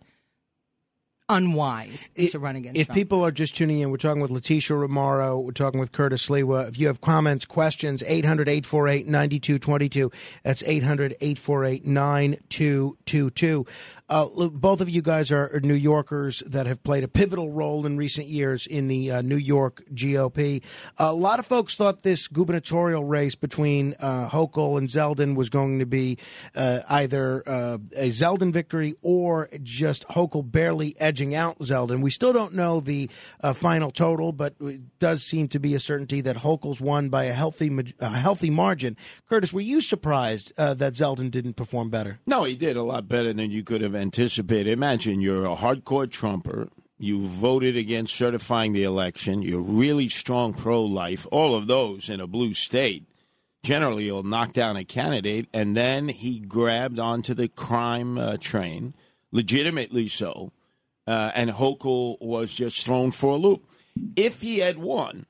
unwise 1.30 2.10
to 2.16 2.40
run 2.40 2.56
against. 2.56 2.80
If 2.80 2.88
Trump. 2.88 2.96
people 2.96 3.26
are 3.26 3.32
just 3.32 3.56
tuning 3.56 3.80
in, 3.80 3.92
we're 3.92 3.98
talking 3.98 4.22
with 4.22 4.32
Leticia 4.32 4.76
Remauro. 4.78 5.44
We're 5.44 5.52
talking 5.52 5.80
with 5.80 5.92
Curtis 5.92 6.28
Sliwa. 6.28 6.70
If 6.70 6.80
you 6.80 6.88
have 6.88 7.02
comments, 7.02 7.46
questions, 7.46 8.02
800 8.06 8.48
848 8.48 9.08
9222. 9.08 10.12
That's 10.44 10.64
800 10.64 11.16
848 11.20 11.86
9222. 11.86 13.66
Uh, 14.10 14.26
Both 14.50 14.80
of 14.80 14.90
you 14.90 15.02
guys 15.02 15.32
are 15.34 15.60
New 15.62 15.74
Yorkers 15.74 16.42
that 16.46 16.66
have 16.66 16.82
played 16.84 17.04
a 17.04 17.10
pivotal 17.10 17.52
role 17.52 17.86
in 17.86 17.98
recent 17.98 18.28
years 18.28 18.66
in 18.66 18.88
the 18.88 19.12
uh, 19.12 19.22
New 19.22 19.36
York 19.36 19.84
GOP. 19.94 20.64
a 20.98 21.14
lot 21.14 21.40
of 21.40 21.46
folks 21.46 21.76
thought 21.76 22.04
this 22.04 22.30
gubernatorial 22.30 23.04
race 23.04 23.36
between 23.36 23.96
uh, 24.00 24.30
Hochul 24.30 24.78
and 24.78 24.88
Zeldin 24.88 25.36
was 25.36 25.50
going 25.50 25.80
to 25.80 25.86
be 25.86 26.18
uh, 26.56 26.80
either 26.88 27.44
uh, 27.48 27.78
a 27.98 28.12
Zeldin 28.12 28.54
victory 28.54 28.96
or 29.02 29.50
just 29.62 30.08
Hochul 30.08 30.50
barely 30.50 30.96
edging 31.02 31.17
out 31.36 31.60
Zeldin. 31.60 32.02
We 32.02 32.12
still 32.12 32.34
don't 32.34 32.54
know 32.54 32.80
the 32.80 33.10
uh, 33.42 33.54
final 33.54 33.92
total, 33.92 34.32
but 34.32 34.56
it 34.62 35.00
does 35.00 35.24
seem 35.24 35.48
to 35.50 35.60
be 35.60 35.76
a 35.76 35.80
certainty 35.80 36.22
that 36.22 36.38
Hochul's 36.38 36.82
won 36.82 37.10
by 37.10 37.26
a 37.26 37.34
healthy 37.34 37.72
a 38.00 38.10
healthy 38.10 38.50
margin. 38.50 38.98
Curtis, 39.28 39.54
were 39.54 39.62
you 39.62 39.82
surprised 39.82 40.52
uh, 40.58 40.74
that 40.76 40.94
Zeldin 40.94 41.32
didn't 41.32 41.54
perform 41.54 41.90
better? 41.90 42.20
No, 42.26 42.44
he 42.44 42.56
did 42.56 42.78
a 42.78 42.84
lot 42.84 43.08
better 43.08 43.34
than 43.34 43.52
you 43.52 43.64
could 43.64 43.82
have 43.82 43.96
anticipated. 43.96 44.72
Imagine 44.72 45.22
you're 45.22 45.46
a 45.46 45.56
hardcore 45.56 46.10
Trumper. 46.10 46.70
You 47.00 47.28
voted 47.28 47.78
against 47.78 48.16
certifying 48.16 48.74
the 48.74 48.84
election. 48.84 49.44
You're 49.44 49.62
really 49.62 50.10
strong 50.10 50.54
pro 50.54 50.84
life. 50.84 51.28
All 51.32 51.54
of 51.56 51.68
those 51.68 52.10
in 52.10 52.20
a 52.20 52.28
blue 52.28 52.54
state. 52.54 53.06
Generally, 53.64 54.06
you'll 54.06 54.24
knock 54.24 54.54
down 54.54 54.78
a 54.78 54.84
candidate. 54.84 55.48
And 55.54 55.76
then 55.76 56.08
he 56.08 56.40
grabbed 56.40 57.00
onto 57.00 57.34
the 57.34 57.50
crime 57.50 58.18
uh, 58.18 58.38
train, 58.40 58.96
legitimately 59.32 60.08
so. 60.08 60.52
Uh, 61.08 61.32
and 61.34 61.50
Hochul 61.50 62.22
was 62.22 62.54
just 62.54 62.86
thrown 62.86 63.12
for 63.12 63.36
a 63.36 63.38
loop. 63.38 63.66
If 64.16 64.42
he 64.42 64.60
had 64.60 64.78
won, 64.78 65.26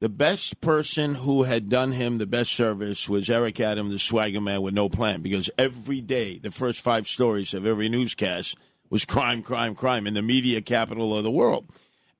the 0.00 0.08
best 0.08 0.60
person 0.60 1.14
who 1.14 1.44
had 1.44 1.70
done 1.70 1.92
him 1.92 2.18
the 2.18 2.26
best 2.26 2.52
service 2.52 3.08
was 3.08 3.30
Eric 3.30 3.60
Adam, 3.60 3.90
the 3.90 3.98
swagger 3.98 4.40
man 4.40 4.60
with 4.60 4.74
no 4.74 4.88
plan, 4.88 5.22
because 5.22 5.48
every 5.56 6.00
day, 6.02 6.38
the 6.38 6.50
first 6.50 6.82
five 6.82 7.06
stories 7.06 7.54
of 7.54 7.66
every 7.66 7.88
newscast 7.88 8.56
was 8.90 9.04
crime, 9.04 9.42
crime, 9.42 9.74
crime 9.74 10.06
in 10.06 10.14
the 10.14 10.22
media 10.22 10.60
capital 10.60 11.16
of 11.16 11.24
the 11.24 11.30
world. 11.30 11.66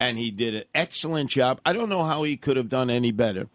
And 0.01 0.17
he 0.17 0.31
did 0.31 0.55
an 0.55 0.65
excellent 0.75 1.31
job. 1.31 1.61
I 1.67 1.73
don't 1.73 1.89
know 1.89 2.05
how 2.05 2.23
he 2.23 2.37
could 2.37 2.57
have 2.57 2.69
done 2.69 2.89
any 2.89 3.13
better, 3.13 3.49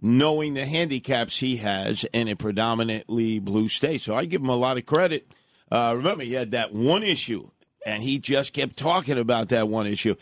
knowing 0.00 0.54
the 0.54 0.66
handicaps 0.66 1.38
he 1.38 1.56
has 1.56 2.04
in 2.12 2.28
a 2.28 2.36
predominantly 2.36 3.38
blue 3.38 3.68
state. 3.68 4.02
So 4.02 4.14
I 4.14 4.26
give 4.26 4.42
him 4.42 4.48
a 4.48 4.56
lot 4.56 4.78
of 4.78 4.86
credit. 4.86 5.26
Uh, 5.70 5.94
remember, 5.96 6.24
he 6.24 6.34
had 6.34 6.52
that 6.52 6.72
one 6.72 7.02
issue, 7.02 7.48
and 7.86 8.02
he 8.02 8.18
just 8.18 8.52
kept 8.52 8.76
talking 8.76 9.16
about 9.16 9.48
that 9.50 9.68
one 9.68 9.86
issue. 9.86 10.16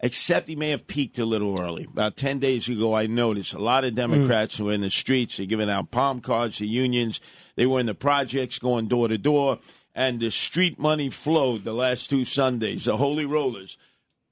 except 0.00 0.48
he 0.48 0.56
may 0.56 0.70
have 0.70 0.86
peaked 0.86 1.18
a 1.18 1.24
little 1.24 1.58
early. 1.58 1.84
About 1.84 2.16
10 2.16 2.40
days 2.40 2.68
ago, 2.68 2.94
I 2.94 3.06
noticed 3.06 3.54
a 3.54 3.58
lot 3.58 3.84
of 3.84 3.90
hmm. 3.90 3.96
Democrats 3.96 4.58
who 4.58 4.64
were 4.64 4.72
in 4.72 4.82
the 4.82 4.90
streets. 4.90 5.36
They're 5.36 5.46
giving 5.46 5.70
out 5.70 5.92
palm 5.92 6.20
cards 6.20 6.58
to 6.58 6.66
unions. 6.66 7.20
They 7.54 7.64
were 7.64 7.80
in 7.80 7.86
the 7.86 7.94
projects 7.94 8.58
going 8.58 8.88
door 8.88 9.08
to 9.08 9.16
door. 9.16 9.60
And 9.94 10.18
the 10.18 10.30
street 10.30 10.78
money 10.78 11.08
flowed 11.08 11.62
the 11.62 11.72
last 11.72 12.10
two 12.10 12.24
Sundays, 12.24 12.84
the 12.84 12.96
Holy 12.96 13.24
Rollers. 13.24 13.78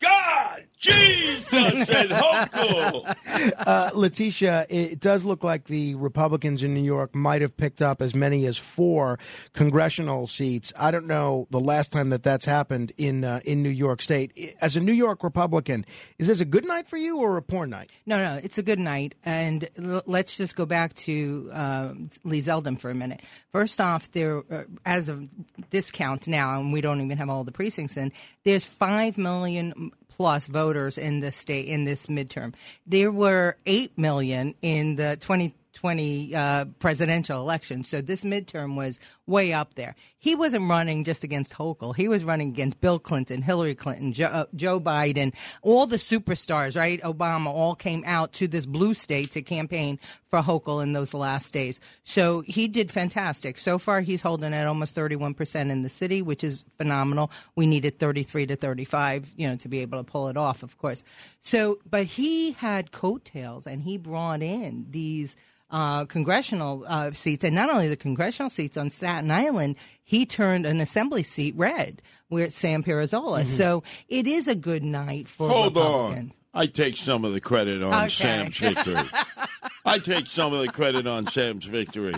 God, 0.02 0.64
Jesus, 0.82 1.88
and 1.90 2.10
Hochul. 2.10 3.16
Uh, 3.32 3.90
Leticia, 3.90 4.66
it 4.68 5.00
does 5.00 5.24
look 5.24 5.42
like 5.42 5.64
the 5.64 5.94
Republicans 5.94 6.62
in 6.62 6.74
New 6.74 6.82
York 6.82 7.14
might 7.14 7.42
have 7.42 7.56
picked 7.56 7.80
up 7.80 8.00
as 8.02 8.14
many 8.14 8.46
as 8.46 8.56
four 8.56 9.18
congressional 9.52 10.26
seats. 10.26 10.72
I 10.78 10.90
don't 10.90 11.06
know 11.06 11.46
the 11.50 11.60
last 11.60 11.92
time 11.92 12.10
that 12.10 12.22
that's 12.22 12.44
happened 12.44 12.92
in 12.96 13.24
uh, 13.24 13.40
in 13.44 13.62
New 13.62 13.70
York 13.70 14.02
State. 14.02 14.56
As 14.60 14.76
a 14.76 14.80
New 14.80 14.92
York 14.92 15.24
Republican, 15.24 15.84
is 16.18 16.26
this 16.26 16.40
a 16.40 16.44
good 16.44 16.66
night 16.66 16.86
for 16.86 16.96
you 16.96 17.18
or 17.18 17.36
a 17.36 17.42
poor 17.42 17.66
night? 17.66 17.90
No, 18.06 18.18
no, 18.18 18.40
it's 18.42 18.58
a 18.58 18.62
good 18.62 18.78
night. 18.78 19.14
And 19.24 19.68
l- 19.78 20.02
let's 20.06 20.36
just 20.36 20.54
go 20.56 20.66
back 20.66 20.94
to 20.94 21.50
uh, 21.52 21.94
Lee 22.24 22.40
Zeldin 22.40 22.78
for 22.78 22.90
a 22.90 22.94
minute. 22.94 23.20
First 23.52 23.80
off, 23.80 24.10
there, 24.12 24.42
uh, 24.50 24.64
as 24.84 25.08
of 25.08 25.28
this 25.70 25.90
count 25.90 26.26
now, 26.26 26.58
and 26.60 26.72
we 26.72 26.80
don't 26.80 27.00
even 27.00 27.18
have 27.18 27.30
all 27.30 27.44
the 27.44 27.52
precincts 27.52 27.96
in, 27.96 28.12
there's 28.44 28.64
five 28.64 29.18
million 29.18 29.92
plus 30.16 30.47
voters 30.47 30.99
in 30.99 31.21
the 31.21 31.33
state 31.33 31.66
in 31.66 31.85
this 31.85 32.07
midterm. 32.07 32.54
There 32.87 33.11
were 33.11 33.57
eight 33.64 33.97
million 33.97 34.54
in 34.61 34.97
the 34.97 35.16
2020 35.21 36.35
uh, 36.35 36.64
presidential 36.78 37.40
election, 37.40 37.83
so 37.83 38.02
this 38.02 38.23
midterm 38.23 38.76
was 38.76 38.99
way 39.26 39.54
up 39.54 39.75
there. 39.75 39.95
He 40.23 40.37
wasn't 40.37 40.71
running 40.71 41.02
just 41.02 41.25
against 41.25 41.52
Hochul; 41.55 41.97
he 41.97 42.07
was 42.07 42.23
running 42.23 42.50
against 42.50 42.81
Bill 42.81 43.00
Clinton, 43.00 43.43
Hillary 43.43 43.75
Clinton, 43.75 44.12
Joe, 44.12 44.26
uh, 44.26 44.45
Joe 44.55 44.79
Biden, 44.79 45.35
all 45.62 45.85
the 45.85 45.97
superstars. 45.97 46.76
Right, 46.76 47.02
Obama 47.02 47.49
all 47.49 47.75
came 47.75 48.05
out 48.07 48.33
to 48.35 48.47
this 48.47 48.64
blue 48.64 48.95
state 48.95 49.33
to 49.33 49.43
campaign 49.43 49.99
for 50.29 50.41
Hochul 50.41 50.81
in 50.81 50.93
those 50.93 51.12
last 51.12 51.52
days. 51.52 51.81
So 52.05 52.43
he 52.43 52.69
did 52.69 52.93
fantastic. 52.93 53.59
So 53.59 53.81
far, 53.81 54.00
he's 54.00 54.23
holding 54.23 54.55
at 54.55 54.69
almost 54.69 54.95
31 54.95 55.35
percent 55.35 55.73
in 55.73 55.83
the 55.83 55.88
city, 55.88 56.23
which 56.23 56.45
is 56.45 56.64
phenomenal. 56.79 57.33
We 57.57 57.67
needed 57.67 57.99
33 57.99 58.47
to 58.47 58.55
35, 58.55 59.33
you 59.37 59.49
know, 59.49 59.57
to 59.57 59.69
be 59.69 59.81
able 59.81 59.99
to 59.99 60.05
pull 60.05 60.29
it 60.29 60.37
off, 60.37 60.62
of 60.62 60.79
course. 60.79 61.02
So, 61.41 61.81
but 61.91 62.07
he 62.07 62.52
had 62.52 62.93
coattails, 62.93 63.67
and 63.67 63.83
he 63.83 63.99
brought 63.99 64.41
in 64.41 64.87
these 64.88 65.35
uh, 65.73 66.05
congressional 66.05 66.85
uh, 66.87 67.12
seats, 67.12 67.43
and 67.43 67.55
not 67.55 67.71
only 67.71 67.88
the 67.88 67.97
congressional 67.97 68.50
seats 68.50 68.76
on 68.76 68.91
Staten 68.91 69.31
Island, 69.31 69.76
he 70.12 70.26
turned 70.26 70.66
an 70.66 70.78
assembly 70.78 71.23
seat 71.23 71.54
red 71.57 72.02
where 72.28 72.45
it's 72.45 72.54
Sam 72.57 72.85
Pirozzolo. 72.85 73.40
Mm-hmm. 73.45 73.57
So 73.57 73.83
it 74.09 74.26
is 74.26 74.47
a 74.47 74.54
good 74.54 74.85
night 74.85 75.26
for 75.26 75.49
Hold 75.49 75.75
Republicans. 75.75 76.33
on. 76.54 76.61
I 76.62 76.66
take 76.66 76.99
some 76.99 77.25
of 77.25 77.33
the 77.33 77.40
credit 77.40 77.83
on 77.83 77.95
Okay. 77.95 78.09
Sam's 78.09 78.59
victory. 78.59 79.09
I 79.87 79.99
take 79.99 80.26
some 80.26 80.52
of 80.52 80.61
the 80.61 80.71
credit 80.71 81.07
on 81.07 81.26
Sam's 81.26 81.64
victory. 81.64 82.12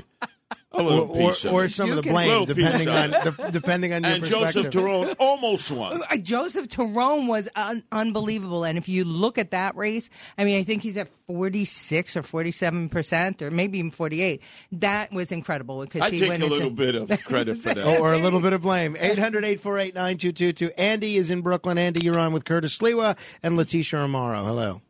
A 0.74 0.78
Or, 0.78 0.82
little 0.82 1.10
or, 1.10 1.28
piece 1.30 1.44
of 1.44 1.52
or 1.52 1.68
some 1.68 1.86
You 1.88 1.98
of 1.98 2.04
the 2.04 2.10
blame, 2.10 2.44
depending 2.46 2.88
on 2.88 3.14
it. 3.14 3.24
de- 3.36 3.50
depending 3.52 3.92
on 3.92 4.02
your 4.02 4.12
and 4.12 4.22
perspective. 4.22 4.64
Joseph 4.64 4.74
Tirone 4.74 5.14
almost 5.20 5.70
won. 5.70 6.00
Uh, 6.10 6.16
Joseph 6.16 6.68
Tirone 6.68 7.26
was 7.28 7.48
un- 7.54 7.84
unbelievable, 7.92 8.64
and 8.64 8.76
if 8.76 8.88
you 8.88 9.04
look 9.04 9.38
at 9.38 9.52
that 9.52 9.76
race, 9.76 10.10
I 10.36 10.44
mean, 10.44 10.58
I 10.58 10.64
think 10.64 10.82
he's 10.82 10.96
at 10.96 11.08
forty 11.28 11.64
six 11.64 12.16
or 12.16 12.22
forty 12.24 12.50
seven 12.50 12.88
percent, 12.88 13.40
or 13.40 13.50
maybe 13.50 13.78
even 13.78 13.92
forty 13.92 14.20
eight. 14.20 14.42
That 14.72 15.12
was 15.12 15.30
incredible 15.32 15.80
because 15.82 16.02
I 16.02 16.10
he 16.10 16.18
take 16.18 16.28
went 16.28 16.42
a 16.42 16.46
into 16.46 16.56
little 16.56 16.70
bit 16.70 16.94
of 16.96 17.08
credit 17.24 17.56
for 17.58 17.72
that. 17.72 18.00
Or 18.00 18.12
a 18.12 18.18
little 18.18 18.40
bit 18.40 18.52
of 18.52 18.62
blame. 18.62 18.96
800 18.98 19.44
848 19.44 19.94
9222. 19.94 20.70
Andy 20.76 21.16
is 21.16 21.30
in 21.30 21.40
Brooklyn. 21.42 21.78
Andy, 21.78 22.00
you're 22.04 22.18
on 22.18 22.32
with 22.32 22.44
Curtis 22.44 22.76
Sliwa 22.78 23.16
and 23.42 23.56
Leticia 23.58 24.04
Remauro. 24.04 24.44
Hello. 24.44 24.80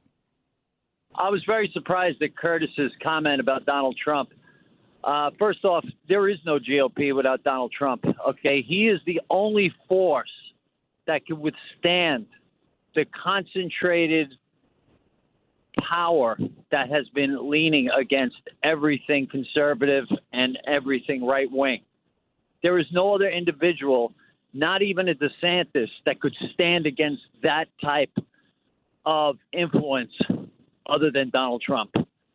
I 1.16 1.28
was 1.30 1.42
very 1.46 1.70
surprised 1.72 2.20
at 2.22 2.36
Curtis's 2.36 2.90
comment 3.02 3.38
about 3.40 3.64
Donald 3.66 3.96
Trump. 4.02 4.30
Uh, 5.04 5.30
first 5.38 5.64
off, 5.64 5.84
there 6.08 6.28
is 6.28 6.38
no 6.46 6.58
GOP 6.58 7.14
without 7.14 7.44
Donald 7.44 7.72
Trump. 7.76 8.04
Okay, 8.26 8.62
he 8.66 8.88
is 8.88 9.00
the 9.06 9.20
only 9.28 9.72
force 9.86 10.30
that 11.06 11.26
can 11.26 11.40
withstand 11.40 12.26
the 12.94 13.04
concentrated 13.22 14.32
power 15.78 16.38
that 16.70 16.88
has 16.88 17.06
been 17.14 17.50
leaning 17.50 17.90
against 17.90 18.36
everything 18.62 19.26
conservative 19.30 20.04
and 20.32 20.58
everything 20.66 21.26
right 21.26 21.50
wing. 21.50 21.82
There 22.62 22.78
is 22.78 22.86
no 22.92 23.14
other 23.14 23.28
individual, 23.28 24.14
not 24.54 24.80
even 24.80 25.08
a 25.08 25.14
DeSantis, 25.14 25.88
that 26.06 26.20
could 26.20 26.34
stand 26.54 26.86
against 26.86 27.22
that 27.42 27.66
type 27.82 28.16
of 29.04 29.36
influence 29.52 30.12
other 30.88 31.10
than 31.10 31.28
Donald 31.28 31.60
Trump. 31.60 31.90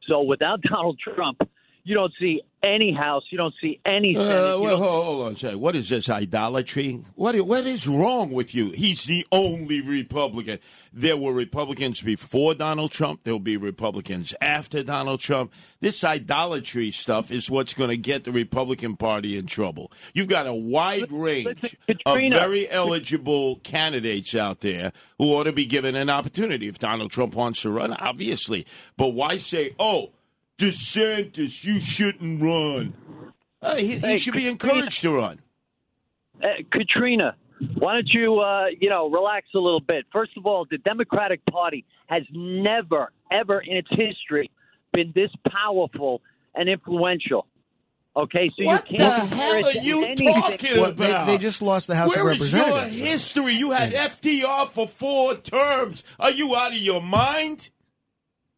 So 0.08 0.22
without 0.22 0.62
Donald 0.70 1.00
Trump, 1.00 1.42
you 1.89 1.96
don't 1.96 2.13
see 2.19 2.41
any 2.62 2.91
House, 2.93 3.24
you 3.29 3.38
don't 3.38 3.53
see 3.62 3.79
any 3.86 4.13
Senate. 4.15 4.55
Uh, 4.55 4.60
well, 4.60 4.77
hold, 4.77 5.27
on 5.27 5.34
a 5.34 5.38
second. 5.38 5.60
What 5.60 5.75
is 5.75 5.89
this 5.89 6.10
idolatry? 6.10 7.01
What 7.15 7.39
what 7.41 7.65
is 7.65 7.88
wrong 7.88 8.31
with 8.31 8.53
you? 8.53 8.72
He's 8.72 9.05
the 9.05 9.25
only 9.31 9.81
Republican. 9.81 10.60
There 10.91 11.17
were 11.17 11.34
Republicans 11.34 12.01
before 12.01 12.53
Donald 12.55 12.91
Trump. 12.91 13.24
There 13.24 13.34
will 13.34 13.39
be 13.39 13.58
Republicans 13.58 14.34
after 14.41 14.84
Donald 14.84 15.19
Trump. 15.19 15.53
This 15.79 16.03
idolatry 16.03 16.91
stuff 16.91 17.31
is 17.31 17.50
what's 17.50 17.74
going 17.74 17.91
to 17.91 17.98
get 17.98 18.25
the 18.25 18.31
Republican 18.31 18.98
Party 18.98 19.38
in 19.38 19.46
trouble. 19.46 19.91
You've 20.13 20.27
got 20.27 20.46
a 20.46 20.53
wide 20.53 21.12
range 21.12 21.48
of 21.88 21.98
Katrina- 22.05 22.38
very 22.38 22.69
eligible 22.69 23.58
candidates 23.58 24.36
out 24.36 24.60
there 24.60 24.91
who 25.17 25.34
ought 25.34 25.43
to 25.43 25.53
be 25.53 25.65
given 25.65 25.96
an 25.96 26.10
opportunity. 26.10 26.67
If 26.67 26.79
Donald 26.79 27.12
Trump 27.12 27.36
wants 27.36 27.62
to 27.62 27.69
run, 27.69 27.93
obviously. 27.93 28.65
But 28.98 29.10
why 29.10 29.38
say, 29.38 29.75
oh, 29.79 30.12
DeSantis, 30.60 31.63
you 31.63 31.80
shouldn't 31.80 32.42
run? 32.42 32.94
Uh, 33.62 33.75
he, 33.75 33.88
he 33.94 33.98
Hey, 34.00 34.18
should 34.18 34.34
be 34.34 34.42
Katrina- 34.51 34.51
encouraged 34.75 35.01
to 35.01 35.12
run. 35.16 35.39
Uh, 36.42 36.48
Katrina, 36.72 37.36
why 37.78 37.94
don't 37.94 38.08
you, 38.10 38.39
uh, 38.39 38.66
you 38.80 38.89
know, 38.89 39.10
relax 39.10 39.48
a 39.56 39.60
little 39.60 39.82
bit? 39.82 40.06
First 40.12 40.32
of 40.38 40.46
all, 40.46 40.66
the 40.70 40.78
Democratic 40.78 41.42
Party 41.46 41.84
has 42.08 42.24
never, 42.32 43.12
ever 43.32 43.60
in 43.60 43.75
its 43.78 43.89
history 43.92 44.50
been 44.94 45.12
this 45.13 45.32
powerful 45.51 46.22
and 46.56 46.70
influential. 46.70 47.46
Okay, 48.16 48.50
so 48.58 48.66
What 48.66 48.89
you 48.89 48.98
the 48.98 49.04
can't 49.04 49.30
compare 49.30 49.56
hell 49.60 49.66
are 49.68 49.72
you 49.84 50.04
anything. 50.04 50.34
talking 50.34 50.82
Well, 50.82 50.92
they, 50.94 51.10
about? 51.12 51.28
they 51.28 51.38
just 51.38 51.62
lost 51.62 51.88
the 51.88 51.96
House 51.96 52.16
Where 52.16 52.30
of 52.30 52.42
is 52.42 52.51
your 52.51 52.82
history? 52.86 53.54
You 53.56 53.72
had 53.72 53.94
FDR 53.94 54.68
for 54.68 54.88
four 54.88 55.36
terms. 55.36 56.04
Are 56.20 56.32
you 56.32 56.56
out 56.56 56.72
of 56.74 56.80
your 56.80 57.01
mind? 57.01 57.70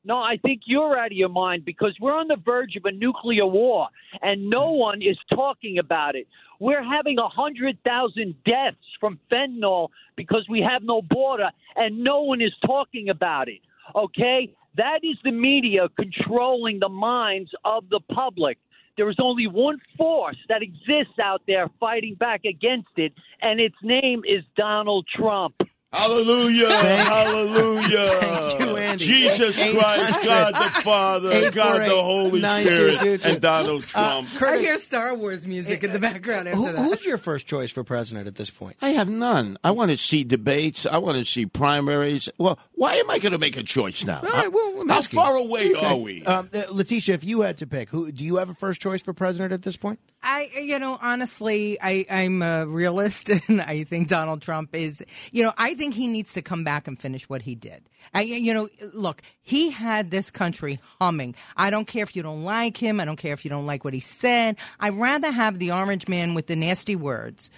No, 0.04 0.18
I 0.18 0.38
think 0.38 0.62
you're 0.66 0.98
out 0.98 1.08
of 1.08 1.18
your 1.18 1.30
mind 1.30 1.64
because 1.64 1.96
we're 2.02 2.18
on 2.18 2.28
the 2.28 2.38
verge 2.38 2.76
of 2.76 2.86
a 2.86 2.92
nuclear 2.92 3.46
war, 3.46 3.88
and 4.22 4.50
no 4.50 4.72
hmm. 4.72 4.80
one 4.80 5.02
is 5.02 5.18
talking 5.34 5.78
about 5.78 6.16
it. 6.16 6.28
We're 6.60 6.84
having 6.84 7.20
a 7.20 7.28
hundred 7.28 7.78
thousand 7.84 8.36
deaths 8.44 8.78
from 9.00 9.20
fentanyl 9.32 9.90
because 10.16 10.46
we 10.50 10.62
have 10.62 10.84
no 10.84 11.02
border, 11.02 11.50
and 11.76 12.04
no 12.04 12.22
one 12.22 12.42
is 12.42 12.54
talking 12.66 13.10
about 13.10 13.48
it. 13.48 13.60
Okay, 13.96 14.54
that 14.78 15.00
is 15.04 15.18
the 15.24 15.32
media 15.32 15.88
controlling 16.00 16.80
the 16.80 16.90
minds 16.90 17.52
of 17.64 17.88
the 17.90 18.00
public. 18.00 18.58
There 18.98 19.10
is 19.10 19.18
only 19.20 19.48
one 19.48 19.80
force 19.98 20.38
that 20.50 20.62
exists 20.62 21.20
out 21.22 21.42
there 21.48 21.70
fighting 21.80 22.16
back 22.16 22.46
against 22.46 22.90
it, 22.98 23.14
and 23.42 23.60
its 23.60 23.76
name 23.84 24.22
is 24.28 24.44
Donald 24.56 25.08
Trump. 25.16 25.56
Hallelujah! 25.94 26.70
Hallelujah! 26.72 28.06
Thank 28.22 28.60
you, 28.62 28.78
Andy. 28.78 29.04
Jesus 29.06 29.60
Eight- 29.60 29.78
Christ, 29.78 30.20
800 30.20 30.26
God 30.26 30.54
the 30.56 30.82
Father, 30.82 31.52
God 31.52 31.82
the 31.90 32.02
Holy 32.02 32.40
9222. 32.40 32.98
Spirit, 32.98 33.26
and 33.26 33.42
Donald 33.42 33.84
Trump. 33.84 34.30
I 34.34 34.38
Curtis, 34.38 34.62
hear 34.62 34.80
Star 34.80 35.16
Wars 35.16 35.46
music 35.46 35.84
in 35.84 35.92
the 35.92 36.00
background 36.00 36.48
after 36.48 36.58
who, 36.58 36.72
that. 36.72 36.78
who's 36.78 37.06
your 37.06 37.18
first 37.18 37.46
choice 37.46 37.72
for 37.72 37.84
president 37.84 38.28
at 38.28 38.36
this 38.36 38.50
point? 38.50 38.78
I 38.82 38.92
have 38.92 39.10
none. 39.10 39.58
I 39.66 39.72
want 39.72 39.92
to 39.92 39.98
see 39.98 40.24
debates. 40.24 40.86
I 40.86 40.98
want 40.98 41.18
to 41.18 41.26
see 41.26 41.46
primaries. 41.46 42.30
Well, 42.38 42.58
why 42.74 42.96
am 42.96 43.10
I 43.12 43.20
going 43.20 43.34
to 43.34 43.38
make 43.38 43.58
a 43.58 43.64
choice 43.64 44.06
now? 44.06 44.22
All 44.24 44.30
right, 44.30 44.52
well, 44.52 44.82
I'm 44.82 44.88
How 44.88 45.02
far 45.02 45.36
away 45.36 45.74
Okay. 45.76 45.86
are 45.86 45.98
we? 45.98 46.24
Um, 46.24 46.48
uh, 46.54 46.58
Leticia, 46.70 47.14
if 47.16 47.26
you 47.26 47.42
had 47.42 47.58
to 47.58 47.68
pick, 47.68 47.90
who 47.90 48.14
do 48.14 48.24
you 48.24 48.38
have 48.38 48.50
a 48.50 48.54
first 48.54 48.80
choice 48.82 49.02
for 49.02 49.12
president 49.14 49.52
at 49.52 49.62
this 49.64 49.76
point? 49.76 50.00
I, 50.24 50.50
you 50.62 50.80
know, 50.80 50.98
honestly, 51.02 51.78
I, 51.82 52.06
I'm 52.10 52.42
a 52.44 52.66
realist, 52.66 53.30
and 53.48 53.62
I 53.62 53.84
think 53.84 54.08
Donald 54.08 54.42
Trump 54.42 54.74
is, 54.74 55.04
you 55.32 55.44
know, 55.44 55.52
I 55.58 55.74
think 55.82 55.96
he 55.96 56.06
needs 56.06 56.34
to 56.34 56.44
come 56.44 56.64
back 56.64 56.88
and 56.88 57.00
finish 57.00 57.28
what 57.28 57.42
he 57.42 57.56
did. 57.56 57.82
I, 58.14 58.22
you 58.22 58.54
know, 58.54 58.70
look, 58.94 59.24
he 59.42 59.72
had 59.72 60.12
this 60.12 60.30
country 60.30 60.80
humming. 61.00 61.34
I 61.58 61.72
don't 61.72 61.88
care 61.88 62.04
if 62.04 62.16
you 62.16 62.22
don't 62.22 62.44
like 62.44 62.78
him. 62.78 63.00
I 63.00 63.06
don't 63.06 63.16
care 63.16 63.34
if 63.34 63.44
you 63.44 63.50
don't 63.50 63.66
like 63.66 63.84
what 63.84 63.96
he 63.96 64.00
said. 64.00 64.58
I'd 64.80 64.94
rather 64.94 65.32
have 65.32 65.58
the 65.58 65.72
orange 65.72 66.08
man 66.08 66.36
with 66.36 66.46
the 66.46 66.56
nasty 66.56 66.96
words 66.96 67.50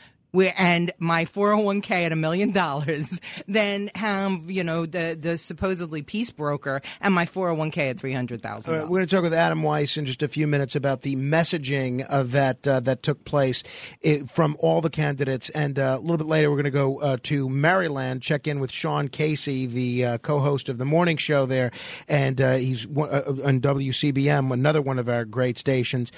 and 0.42 0.92
my 0.98 1.26
401k 1.26 1.92
at 1.92 2.12
a 2.12 2.16
million 2.16 2.52
dollars 2.52 3.20
than 3.48 3.90
have 3.96 4.50
you 4.50 4.64
know 4.64 4.86
the 4.86 5.18
the 5.20 5.38
supposedly 5.38 6.02
peace 6.02 6.32
broker 6.32 6.82
and 7.02 7.14
my 7.14 7.26
401k 7.26 7.92
at 7.92 8.00
three 8.00 8.14
hundred 8.14 8.42
thousand. 8.42 8.74
Uh, 8.74 8.78
we're 8.84 9.00
going 9.00 9.06
to 9.06 9.16
talk 9.16 9.24
with 9.24 9.34
Adam 9.34 9.64
Weiss 9.64 9.98
in 9.98 10.06
just 10.06 10.24
a 10.24 10.28
few 10.28 10.48
minutes 10.48 10.76
about 10.76 11.02
the 11.02 11.16
messaging 11.16 12.06
that 12.32 12.68
uh, 12.68 12.80
that 12.82 13.04
took 13.04 13.24
place 13.26 13.64
i 14.06 14.24
from 14.28 14.56
all 14.60 14.82
the 14.82 14.90
candidates, 14.90 15.50
and 15.50 15.78
uh, 15.78 15.98
a 16.00 16.02
little 16.02 16.18
bit 16.18 16.28
later 16.28 16.50
we're 16.50 16.58
going 16.58 16.64
to 16.66 16.72
go 16.72 17.00
uh, 17.00 17.18
to 17.24 17.50
Maryland, 17.50 18.22
check 18.22 18.48
in 18.48 18.60
with 18.60 18.72
Sean 18.72 19.08
Casey, 19.08 19.66
the 19.66 20.06
uh, 20.06 20.18
co-host 20.20 20.70
of 20.70 20.78
the 20.78 20.86
morning 20.86 21.18
show 21.18 21.46
there, 21.46 21.72
and 22.08 22.40
uh, 22.42 22.54
he's 22.56 22.86
on 22.86 23.62
WCBM, 23.62 24.52
another 24.52 24.82
one 24.82 25.00
of 25.00 25.10
our 25.10 25.26
great 25.26 25.58
stations. 25.58 26.12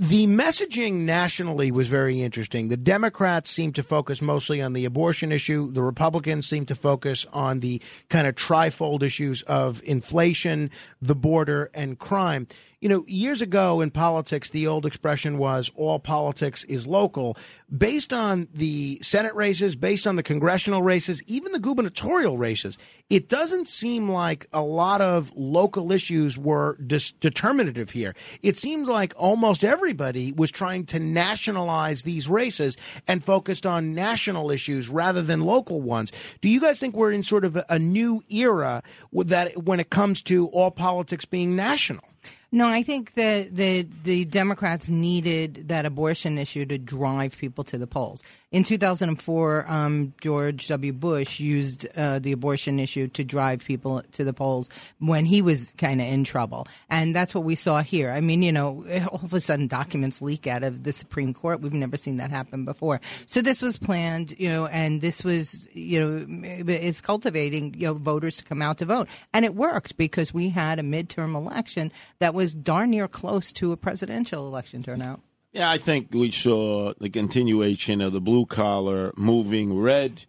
The 0.00 0.26
messaging 0.26 1.00
nationally 1.00 1.70
was 1.70 1.88
very 1.88 2.22
interesting. 2.22 2.70
The 2.70 2.78
Democrats 2.78 3.50
seem 3.50 3.74
to 3.74 3.82
focus 3.82 4.22
mostly 4.22 4.62
on 4.62 4.72
the 4.72 4.86
abortion 4.86 5.30
issue. 5.30 5.70
The 5.70 5.82
Republicans 5.82 6.48
seem 6.48 6.64
to 6.66 6.74
focus 6.74 7.26
on 7.34 7.60
the 7.60 7.82
kind 8.08 8.26
of 8.26 8.34
trifold 8.34 9.02
issues 9.02 9.42
of 9.42 9.82
inflation, 9.84 10.70
the 11.02 11.14
border, 11.14 11.70
and 11.74 11.98
crime. 11.98 12.46
You 12.80 12.88
know, 12.88 13.04
years 13.06 13.42
ago 13.42 13.82
in 13.82 13.90
politics, 13.90 14.48
the 14.48 14.66
old 14.66 14.86
expression 14.86 15.36
was 15.36 15.70
all 15.76 15.98
politics 15.98 16.64
is 16.64 16.86
local. 16.86 17.36
Based 17.76 18.10
on 18.10 18.48
the 18.54 18.98
Senate 19.02 19.34
races, 19.34 19.76
based 19.76 20.06
on 20.06 20.16
the 20.16 20.22
congressional 20.22 20.80
races, 20.80 21.22
even 21.26 21.52
the 21.52 21.58
gubernatorial 21.58 22.38
races, 22.38 22.78
it 23.10 23.28
doesn't 23.28 23.68
seem 23.68 24.08
like 24.08 24.46
a 24.54 24.62
lot 24.62 25.02
of 25.02 25.30
local 25.36 25.92
issues 25.92 26.38
were 26.38 26.78
dis- 26.86 27.12
determinative 27.12 27.90
here. 27.90 28.14
It 28.42 28.56
seems 28.56 28.88
like 28.88 29.12
almost 29.14 29.62
everybody 29.62 30.32
was 30.32 30.50
trying 30.50 30.86
to 30.86 30.98
nationalize 30.98 32.04
these 32.04 32.30
races 32.30 32.78
and 33.06 33.22
focused 33.22 33.66
on 33.66 33.92
national 33.92 34.50
issues 34.50 34.88
rather 34.88 35.20
than 35.20 35.42
local 35.42 35.82
ones. 35.82 36.12
Do 36.40 36.48
you 36.48 36.62
guys 36.62 36.80
think 36.80 36.96
we're 36.96 37.12
in 37.12 37.24
sort 37.24 37.44
of 37.44 37.56
a, 37.56 37.66
a 37.68 37.78
new 37.78 38.22
era 38.30 38.82
that 39.12 39.64
when 39.64 39.80
it 39.80 39.90
comes 39.90 40.22
to 40.22 40.46
all 40.46 40.70
politics 40.70 41.26
being 41.26 41.54
national? 41.54 42.04
No, 42.52 42.66
I 42.66 42.82
think 42.82 43.14
that 43.14 43.54
the 43.54 43.86
the 44.02 44.24
Democrats 44.24 44.88
needed 44.88 45.68
that 45.68 45.86
abortion 45.86 46.36
issue 46.36 46.66
to 46.66 46.78
drive 46.78 47.38
people 47.38 47.62
to 47.64 47.78
the 47.78 47.86
polls. 47.86 48.24
In 48.50 48.64
2004, 48.64 49.66
um, 49.68 50.12
George 50.20 50.66
W. 50.66 50.92
Bush 50.92 51.38
used 51.38 51.86
uh, 51.96 52.18
the 52.18 52.32
abortion 52.32 52.80
issue 52.80 53.06
to 53.08 53.22
drive 53.22 53.64
people 53.64 54.02
to 54.12 54.24
the 54.24 54.32
polls 54.32 54.68
when 54.98 55.26
he 55.26 55.42
was 55.42 55.68
kind 55.78 56.00
of 56.00 56.08
in 56.08 56.24
trouble, 56.24 56.66
and 56.88 57.14
that's 57.14 57.36
what 57.36 57.44
we 57.44 57.54
saw 57.54 57.82
here. 57.82 58.10
I 58.10 58.20
mean, 58.20 58.42
you 58.42 58.50
know, 58.50 58.84
all 59.12 59.20
of 59.22 59.32
a 59.32 59.40
sudden 59.40 59.68
documents 59.68 60.20
leak 60.20 60.48
out 60.48 60.64
of 60.64 60.82
the 60.82 60.92
Supreme 60.92 61.32
Court. 61.32 61.60
We've 61.60 61.72
never 61.72 61.96
seen 61.96 62.16
that 62.16 62.30
happen 62.30 62.64
before. 62.64 63.00
So 63.26 63.42
this 63.42 63.62
was 63.62 63.78
planned, 63.78 64.34
you 64.40 64.48
know, 64.48 64.66
and 64.66 65.00
this 65.00 65.22
was, 65.22 65.68
you 65.72 66.00
know, 66.00 66.26
it's 66.66 67.00
cultivating, 67.00 67.74
you 67.74 67.86
know, 67.86 67.94
voters 67.94 68.38
to 68.38 68.44
come 68.44 68.60
out 68.60 68.78
to 68.78 68.86
vote, 68.86 69.08
and 69.32 69.44
it 69.44 69.54
worked 69.54 69.96
because 69.96 70.34
we 70.34 70.48
had 70.48 70.80
a 70.80 70.82
midterm 70.82 71.36
election 71.36 71.92
that 72.18 72.34
was 72.34 72.39
darn 72.48 72.90
near 72.90 73.08
close 73.08 73.52
to 73.54 73.72
a 73.72 73.76
presidential 73.76 74.46
election 74.46 74.82
turnout. 74.82 75.20
Yeah, 75.52 75.70
I 75.70 75.78
think 75.78 76.08
we 76.12 76.30
saw 76.30 76.92
the 76.98 77.10
continuation 77.10 78.00
of 78.00 78.12
the 78.12 78.20
blue 78.20 78.46
collar 78.46 79.12
moving 79.16 79.76
red 79.76 80.24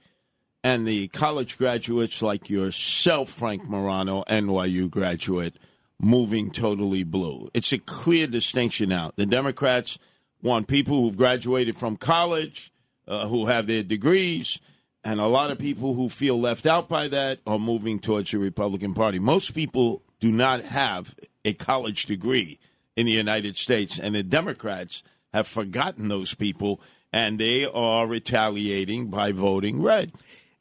and 0.64 0.88
the 0.88 1.08
college 1.10 1.58
graduates 1.58 2.22
like 2.22 2.50
yourself, 2.50 3.30
Frank 3.30 3.68
Morano, 3.68 4.24
NYU 4.28 4.90
graduate, 4.90 5.56
moving 6.00 6.52
totally 6.52 7.04
blue. 7.04 7.50
It's 7.54 7.72
a 7.72 7.78
clear 7.78 8.28
distinction 8.28 8.90
now. 8.90 9.12
The 9.16 9.26
Democrats 9.26 9.98
want 10.42 10.68
people 10.68 11.02
who've 11.02 11.18
graduated 11.18 11.76
from 11.76 11.98
college, 11.98 12.72
uh, 13.08 13.28
who 13.28 13.48
have 13.48 13.68
their 13.68 13.84
degrees, 13.84 14.60
and 15.04 15.20
a 15.20 15.28
lot 15.28 15.52
of 15.52 15.58
people 15.58 15.94
who 15.96 16.10
feel 16.10 16.40
left 16.40 16.66
out 16.66 16.88
by 16.88 17.08
that 17.08 17.40
are 17.48 17.60
moving 17.60 18.00
towards 18.00 18.32
the 18.32 18.38
Republican 18.38 18.94
Party. 18.94 19.20
Most 19.20 19.54
people 19.54 20.04
do 20.22 20.32
not 20.32 20.64
have 20.64 21.16
a 21.44 21.54
college 21.54 22.06
degree 22.06 22.60
in 22.96 23.06
the 23.06 23.12
United 23.12 23.58
States, 23.58 24.00
and 24.00 24.16
the 24.16 24.24
Democrats 24.24 25.04
have 25.34 25.48
forgotten 25.48 26.08
those 26.08 26.34
people, 26.34 26.80
and 27.12 27.40
they 27.40 27.66
are 27.66 28.08
retaliating 28.08 29.10
by 29.10 29.32
voting 29.32 29.82
red. 29.82 30.14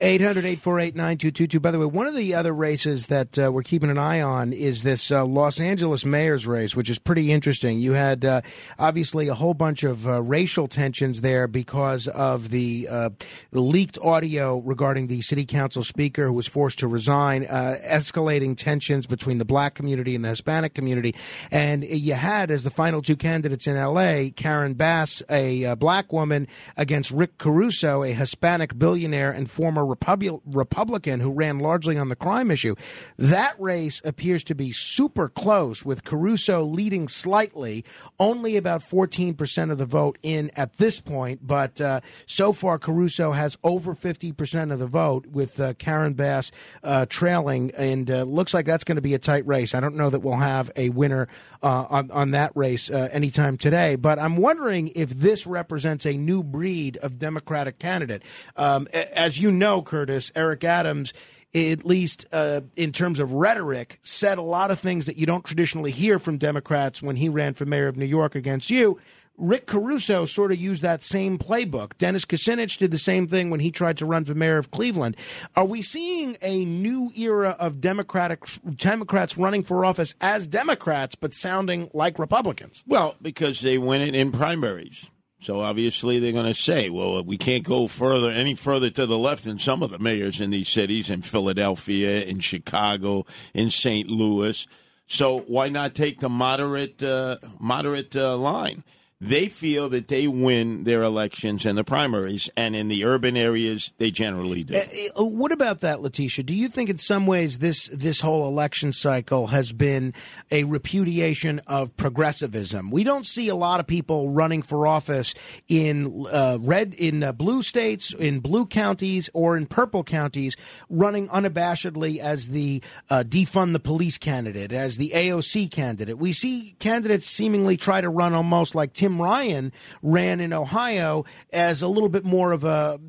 800 0.02 0.46
848 0.46 0.96
9222. 0.96 1.60
By 1.60 1.70
the 1.70 1.78
way, 1.78 1.84
one 1.84 2.06
of 2.06 2.14
the 2.14 2.34
other 2.34 2.54
races 2.54 3.08
that 3.08 3.38
uh, 3.38 3.52
we're 3.52 3.62
keeping 3.62 3.90
an 3.90 3.98
eye 3.98 4.22
on 4.22 4.54
is 4.54 4.82
this 4.82 5.10
uh, 5.10 5.26
Los 5.26 5.60
Angeles 5.60 6.06
mayor's 6.06 6.46
race, 6.46 6.74
which 6.74 6.88
is 6.88 6.98
pretty 6.98 7.30
interesting. 7.30 7.80
You 7.80 7.92
had 7.92 8.24
uh, 8.24 8.40
obviously 8.78 9.28
a 9.28 9.34
whole 9.34 9.52
bunch 9.52 9.84
of 9.84 10.08
uh, 10.08 10.22
racial 10.22 10.68
tensions 10.68 11.20
there 11.20 11.46
because 11.46 12.08
of 12.08 12.48
the, 12.48 12.88
uh, 12.90 13.10
the 13.50 13.60
leaked 13.60 13.98
audio 14.02 14.60
regarding 14.60 15.08
the 15.08 15.20
city 15.20 15.44
council 15.44 15.84
speaker 15.84 16.28
who 16.28 16.32
was 16.32 16.48
forced 16.48 16.78
to 16.78 16.86
resign, 16.88 17.44
uh, 17.44 17.76
escalating 17.84 18.56
tensions 18.56 19.06
between 19.06 19.36
the 19.36 19.44
black 19.44 19.74
community 19.74 20.14
and 20.14 20.24
the 20.24 20.30
Hispanic 20.30 20.72
community. 20.72 21.14
And 21.50 21.84
you 21.84 22.14
had, 22.14 22.50
as 22.50 22.64
the 22.64 22.70
final 22.70 23.02
two 23.02 23.16
candidates 23.16 23.66
in 23.66 23.76
L.A., 23.76 24.30
Karen 24.30 24.72
Bass, 24.72 25.22
a 25.28 25.66
uh, 25.66 25.74
black 25.74 26.10
woman, 26.10 26.48
against 26.78 27.10
Rick 27.10 27.36
Caruso, 27.36 28.02
a 28.02 28.14
Hispanic 28.14 28.78
billionaire 28.78 29.30
and 29.30 29.50
former 29.50 29.89
Repu- 29.96 30.40
Republican 30.46 31.20
who 31.20 31.32
ran 31.32 31.58
largely 31.58 31.98
on 31.98 32.08
the 32.08 32.16
crime 32.16 32.50
issue. 32.50 32.74
That 33.16 33.54
race 33.58 34.00
appears 34.04 34.44
to 34.44 34.54
be 34.54 34.72
super 34.72 35.28
close, 35.28 35.84
with 35.84 36.04
Caruso 36.04 36.62
leading 36.62 37.08
slightly, 37.08 37.84
only 38.18 38.56
about 38.56 38.82
14% 38.82 39.70
of 39.70 39.78
the 39.78 39.86
vote 39.86 40.18
in 40.22 40.50
at 40.56 40.74
this 40.74 41.00
point. 41.00 41.46
But 41.46 41.80
uh, 41.80 42.00
so 42.26 42.52
far, 42.52 42.78
Caruso 42.78 43.32
has 43.32 43.56
over 43.62 43.94
50% 43.94 44.72
of 44.72 44.78
the 44.78 44.86
vote, 44.86 45.26
with 45.26 45.60
uh, 45.60 45.74
Karen 45.74 46.14
Bass 46.14 46.50
uh, 46.82 47.06
trailing, 47.08 47.70
and 47.76 48.10
uh, 48.10 48.22
looks 48.22 48.54
like 48.54 48.66
that's 48.66 48.84
going 48.84 48.96
to 48.96 49.02
be 49.02 49.14
a 49.14 49.18
tight 49.18 49.46
race. 49.46 49.74
I 49.74 49.80
don't 49.80 49.96
know 49.96 50.10
that 50.10 50.20
we'll 50.20 50.36
have 50.36 50.70
a 50.76 50.90
winner 50.90 51.28
uh, 51.62 51.86
on, 51.88 52.10
on 52.10 52.30
that 52.32 52.52
race 52.54 52.90
uh, 52.90 53.08
anytime 53.12 53.56
today, 53.56 53.96
but 53.96 54.18
I'm 54.18 54.36
wondering 54.36 54.92
if 54.94 55.10
this 55.10 55.46
represents 55.46 56.06
a 56.06 56.16
new 56.16 56.42
breed 56.42 56.96
of 56.98 57.18
Democratic 57.18 57.78
candidate. 57.78 58.22
Um, 58.56 58.88
as 58.92 59.38
you 59.38 59.50
know, 59.50 59.79
Curtis, 59.82 60.30
Eric 60.34 60.64
Adams 60.64 61.12
at 61.52 61.84
least 61.84 62.26
uh, 62.32 62.60
in 62.76 62.92
terms 62.92 63.18
of 63.18 63.32
rhetoric, 63.32 63.98
said 64.02 64.38
a 64.38 64.42
lot 64.42 64.70
of 64.70 64.78
things 64.78 65.06
that 65.06 65.16
you 65.16 65.26
don't 65.26 65.44
traditionally 65.44 65.90
hear 65.90 66.18
from 66.18 66.38
Democrats 66.38 67.02
when 67.02 67.16
he 67.16 67.28
ran 67.28 67.54
for 67.54 67.64
mayor 67.64 67.88
of 67.88 67.96
New 67.96 68.06
York 68.06 68.34
against 68.34 68.70
you. 68.70 69.00
Rick 69.36 69.66
Caruso 69.66 70.26
sort 70.26 70.52
of 70.52 70.58
used 70.58 70.82
that 70.82 71.02
same 71.02 71.38
playbook. 71.38 71.96
Dennis 71.96 72.26
Kucinich 72.26 72.76
did 72.76 72.90
the 72.90 72.98
same 72.98 73.26
thing 73.26 73.48
when 73.48 73.60
he 73.60 73.70
tried 73.70 73.96
to 73.96 74.06
run 74.06 74.24
for 74.24 74.34
mayor 74.34 74.58
of 74.58 74.70
Cleveland. 74.70 75.16
Are 75.56 75.64
we 75.64 75.80
seeing 75.80 76.36
a 76.42 76.66
new 76.66 77.10
era 77.16 77.56
of 77.58 77.80
Democratic 77.80 78.44
Democrats 78.76 79.38
running 79.38 79.62
for 79.62 79.84
office 79.84 80.14
as 80.20 80.46
Democrats 80.46 81.14
but 81.14 81.32
sounding 81.32 81.90
like 81.94 82.18
Republicans? 82.18 82.84
Well, 82.86 83.16
because 83.22 83.60
they 83.60 83.78
win 83.78 84.02
it 84.02 84.14
in 84.14 84.30
primaries. 84.30 85.10
So 85.40 85.60
obviously 85.62 86.18
they're 86.18 86.32
going 86.32 86.46
to 86.46 86.54
say, 86.54 86.90
well, 86.90 87.24
we 87.24 87.38
can't 87.38 87.64
go 87.64 87.88
further, 87.88 88.30
any 88.30 88.54
further 88.54 88.90
to 88.90 89.06
the 89.06 89.16
left 89.16 89.44
than 89.44 89.58
some 89.58 89.82
of 89.82 89.90
the 89.90 89.98
mayors 89.98 90.40
in 90.40 90.50
these 90.50 90.68
cities, 90.68 91.08
in 91.08 91.22
Philadelphia, 91.22 92.22
in 92.22 92.40
Chicago, 92.40 93.24
in 93.54 93.70
St. 93.70 94.08
Louis. 94.08 94.66
So 95.06 95.40
why 95.40 95.70
not 95.70 95.94
take 95.94 96.20
the 96.20 96.28
moderate, 96.28 97.02
uh, 97.02 97.38
moderate 97.58 98.14
uh, 98.14 98.36
line? 98.36 98.84
They 99.22 99.50
feel 99.50 99.90
that 99.90 100.08
they 100.08 100.26
win 100.26 100.84
their 100.84 101.02
elections 101.02 101.66
and 101.66 101.76
the 101.76 101.84
primaries, 101.84 102.48
and 102.56 102.74
in 102.74 102.88
the 102.88 103.04
urban 103.04 103.36
areas, 103.36 103.92
they 103.98 104.10
generally 104.10 104.64
do. 104.64 104.74
Uh, 104.74 105.24
what 105.24 105.52
about 105.52 105.80
that, 105.80 105.98
Leticia? 105.98 106.44
Do 106.44 106.54
you 106.54 106.68
think 106.68 106.88
in 106.88 106.96
some 106.96 107.26
ways 107.26 107.58
this 107.58 107.90
this 107.92 108.20
whole 108.20 108.48
election 108.48 108.94
cycle 108.94 109.48
has 109.48 109.72
been 109.72 110.14
a 110.50 110.64
repudiation 110.64 111.60
of 111.66 111.94
progressivism? 111.98 112.90
We 112.90 113.04
don't 113.04 113.26
see 113.26 113.48
a 113.48 113.54
lot 113.54 113.78
of 113.78 113.86
people 113.86 114.30
running 114.30 114.62
for 114.62 114.86
office 114.86 115.34
in 115.68 116.26
uh, 116.32 116.56
red, 116.58 116.94
in 116.94 117.22
uh, 117.22 117.32
blue 117.32 117.62
states, 117.62 118.14
in 118.14 118.40
blue 118.40 118.64
counties, 118.64 119.28
or 119.34 119.54
in 119.54 119.66
purple 119.66 120.02
counties, 120.02 120.56
running 120.88 121.28
unabashedly 121.28 122.20
as 122.20 122.48
the 122.48 122.82
uh, 123.10 123.22
defund 123.26 123.74
the 123.74 123.80
police 123.80 124.16
candidate, 124.16 124.72
as 124.72 124.96
the 124.96 125.10
AOC 125.14 125.70
candidate. 125.70 126.16
We 126.16 126.32
see 126.32 126.74
candidates 126.78 127.26
seemingly 127.26 127.76
try 127.76 128.00
to 128.00 128.08
run 128.08 128.32
almost 128.32 128.74
like 128.74 128.94
Tim 128.94 129.09
Ryan 129.18 129.72
ran 130.02 130.40
in 130.40 130.52
Ohio 130.52 131.24
as 131.52 131.80
a 131.80 131.88
little 131.88 132.10
bit 132.10 132.24
more 132.24 132.52
of 132.52 132.64
a 132.64 133.00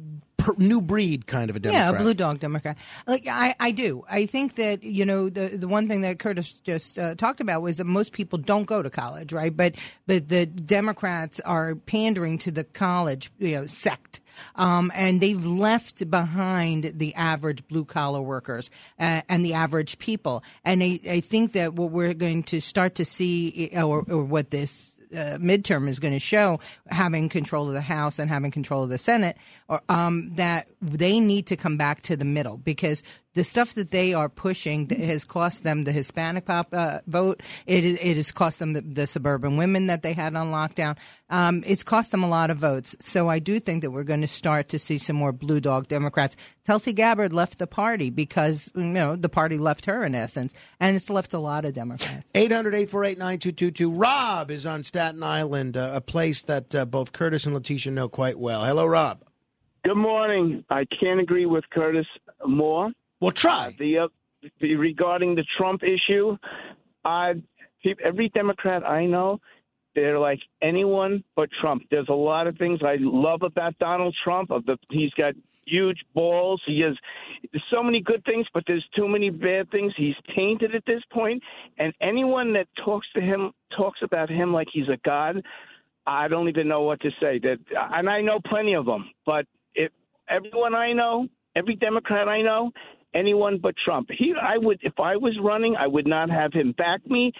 new 0.57 0.81
breed 0.81 1.27
kind 1.27 1.49
of 1.49 1.55
a 1.55 1.59
Democrat. 1.59 1.93
Yeah, 1.93 1.99
a 1.99 2.01
blue 2.01 2.13
dog 2.13 2.39
Democrat. 2.39 2.77
Like 3.07 3.27
I, 3.27 3.55
I 3.59 3.71
do. 3.71 4.03
I 4.09 4.25
think 4.25 4.55
that 4.55 4.83
you 4.83 5.05
know 5.05 5.29
the 5.29 5.49
the 5.49 5.67
one 5.67 5.87
thing 5.87 6.01
that 6.01 6.19
Curtis 6.19 6.59
just 6.59 6.97
uh, 6.97 7.15
talked 7.15 7.41
about 7.41 7.61
was 7.61 7.77
that 7.77 7.85
most 7.85 8.13
people 8.13 8.39
don't 8.39 8.65
go 8.65 8.81
to 8.81 8.89
college, 8.89 9.33
right? 9.33 9.55
But 9.55 9.75
but 10.07 10.27
the 10.27 10.45
Democrats 10.45 11.39
are 11.41 11.75
pandering 11.75 12.37
to 12.39 12.51
the 12.51 12.63
college, 12.63 13.31
you 13.39 13.55
know, 13.55 13.65
sect. 13.65 14.21
Um, 14.55 14.91
and 14.95 15.19
they've 15.19 15.45
left 15.45 16.09
behind 16.09 16.93
the 16.95 17.13
average 17.15 17.67
blue 17.67 17.83
collar 17.83 18.21
workers 18.21 18.69
uh, 18.97 19.21
and 19.27 19.43
the 19.43 19.53
average 19.53 19.99
people. 19.99 20.43
And 20.63 20.81
I, 20.81 20.99
I 21.07 21.19
think 21.19 21.51
that 21.51 21.73
what 21.73 21.91
we're 21.91 22.13
going 22.13 22.43
to 22.43 22.61
start 22.61 22.95
to 22.95 23.05
see, 23.05 23.69
or, 23.75 24.05
or 24.09 24.23
what 24.23 24.49
this 24.49 24.90
uh, 25.13 25.37
midterm 25.37 25.87
is 25.87 25.99
going 25.99 26.13
to 26.13 26.19
show, 26.19 26.59
having 26.87 27.29
control 27.29 27.67
of 27.67 27.73
the 27.73 27.81
House 27.81 28.19
and 28.19 28.29
having 28.29 28.51
control 28.51 28.83
of 28.83 28.89
the 28.89 28.97
Senate, 28.97 29.37
or 29.67 29.81
um, 29.89 30.35
that 30.35 30.67
they 30.81 31.19
need 31.19 31.47
to 31.47 31.55
come 31.55 31.77
back 31.77 32.01
to 32.03 32.15
the 32.15 32.25
middle 32.25 32.57
because 32.57 33.03
the 33.33 33.43
stuff 33.43 33.75
that 33.75 33.91
they 33.91 34.13
are 34.13 34.27
pushing 34.27 34.87
that 34.87 34.99
has 34.99 35.23
cost 35.23 35.63
them 35.63 35.83
the 35.83 35.91
Hispanic 35.91 36.45
pop, 36.45 36.67
uh, 36.73 36.99
vote. 37.07 37.41
It, 37.65 37.83
is- 37.83 37.99
it 38.01 38.17
has 38.17 38.31
cost 38.31 38.59
them 38.59 38.73
the, 38.73 38.81
the 38.81 39.07
suburban 39.07 39.57
women 39.57 39.87
that 39.87 40.03
they 40.03 40.13
had 40.13 40.35
on 40.35 40.51
lockdown. 40.51 40.97
Um, 41.29 41.63
it's 41.65 41.83
cost 41.83 42.11
them 42.11 42.23
a 42.23 42.27
lot 42.27 42.49
of 42.49 42.57
votes. 42.57 42.95
So 42.99 43.29
I 43.29 43.39
do 43.39 43.59
think 43.59 43.81
that 43.83 43.91
we're 43.91 44.03
going 44.03 44.21
to 44.21 44.27
start 44.27 44.69
to 44.69 44.79
see 44.79 44.97
some 44.97 45.15
more 45.15 45.31
blue 45.31 45.59
dog 45.61 45.87
Democrats. 45.87 46.35
Tulsi 46.65 46.93
Gabbard 46.93 47.31
left 47.33 47.57
the 47.57 47.67
party 47.67 48.09
because 48.09 48.69
you 48.75 48.83
know 48.83 49.15
the 49.15 49.29
party 49.29 49.57
left 49.57 49.85
her 49.85 50.03
in 50.03 50.13
essence, 50.13 50.53
and 50.79 50.95
it's 50.95 51.09
left 51.09 51.33
a 51.33 51.39
lot 51.39 51.65
of 51.65 51.73
Democrats. 51.73 52.27
800 52.35 52.73
848 52.75 53.17
9222. 53.17 53.91
Rob 53.91 54.51
is 54.51 54.65
on 54.65 54.83
Staten 54.83 55.23
Island, 55.23 55.77
uh, 55.77 55.91
a 55.93 56.01
place 56.01 56.43
that 56.43 56.75
uh, 56.75 56.85
both 56.85 57.13
Curtis 57.13 57.45
and 57.45 57.53
Letitia 57.55 57.91
know 57.93 58.09
quite 58.09 58.37
well. 58.37 58.63
Hello, 58.65 58.85
Rob. 58.85 59.23
Good 59.83 59.95
morning. 59.95 60.63
I 60.69 60.85
can't 60.85 61.19
agree 61.19 61.45
with 61.47 61.63
Curtis 61.71 62.05
more. 62.45 62.91
Well, 63.21 63.31
try. 63.31 63.75
The, 63.77 63.99
uh, 63.99 64.07
the 64.59 64.75
regarding 64.75 65.35
the 65.35 65.45
Trump 65.57 65.83
issue, 65.83 66.35
I 67.05 67.35
every 68.03 68.29
Democrat 68.29 68.87
I 68.87 69.05
know, 69.05 69.39
they're 69.95 70.19
like 70.19 70.39
anyone 70.61 71.23
but 71.35 71.49
Trump. 71.61 71.83
There's 71.91 72.09
a 72.09 72.13
lot 72.13 72.47
of 72.47 72.57
things 72.57 72.79
I 72.83 72.97
love 72.99 73.43
about 73.43 73.77
Donald 73.79 74.15
Trump. 74.23 74.51
Of 74.51 74.65
the 74.65 74.77
he's 74.89 75.11
got 75.11 75.35
huge 75.65 75.99
balls. 76.13 76.61
He 76.65 76.81
has 76.81 76.97
so 77.71 77.83
many 77.83 78.01
good 78.01 78.23
things, 78.25 78.47
but 78.53 78.63
there's 78.67 78.85
too 78.95 79.07
many 79.07 79.29
bad 79.29 79.69
things. 79.69 79.93
He's 79.95 80.15
tainted 80.35 80.75
at 80.75 80.83
this 80.85 81.01
point. 81.11 81.21
point, 81.21 81.43
and 81.77 81.93
anyone 82.01 82.53
that 82.53 82.67
talks 82.83 83.07
to 83.15 83.21
him 83.21 83.51
talks 83.75 83.99
about 84.01 84.29
him 84.29 84.53
like 84.53 84.67
he's 84.71 84.89
a 84.89 84.97
god. 85.05 85.41
I 86.07 86.27
don't 86.27 86.49
even 86.49 86.67
know 86.67 86.81
what 86.81 86.99
to 87.01 87.11
say. 87.21 87.39
That, 87.39 87.59
and 87.93 88.09
I 88.09 88.21
know 88.21 88.39
plenty 88.43 88.73
of 88.73 88.85
them, 88.85 89.09
but 89.25 89.45
if 89.75 89.91
everyone 90.27 90.73
I 90.73 90.93
know, 90.93 91.27
every 91.55 91.75
Democrat 91.75 92.27
I 92.27 92.41
know, 92.41 92.71
anyone 93.13 93.59
but 93.61 93.75
Trump. 93.83 94.09
He, 94.11 94.33
I 94.39 94.57
would, 94.57 94.79
if 94.81 94.99
I 94.99 95.17
was 95.17 95.37
running, 95.41 95.75
I 95.75 95.87
would 95.87 96.07
not 96.07 96.29
have 96.29 96.53
him 96.53 96.73
back 96.73 97.05
me 97.05 97.33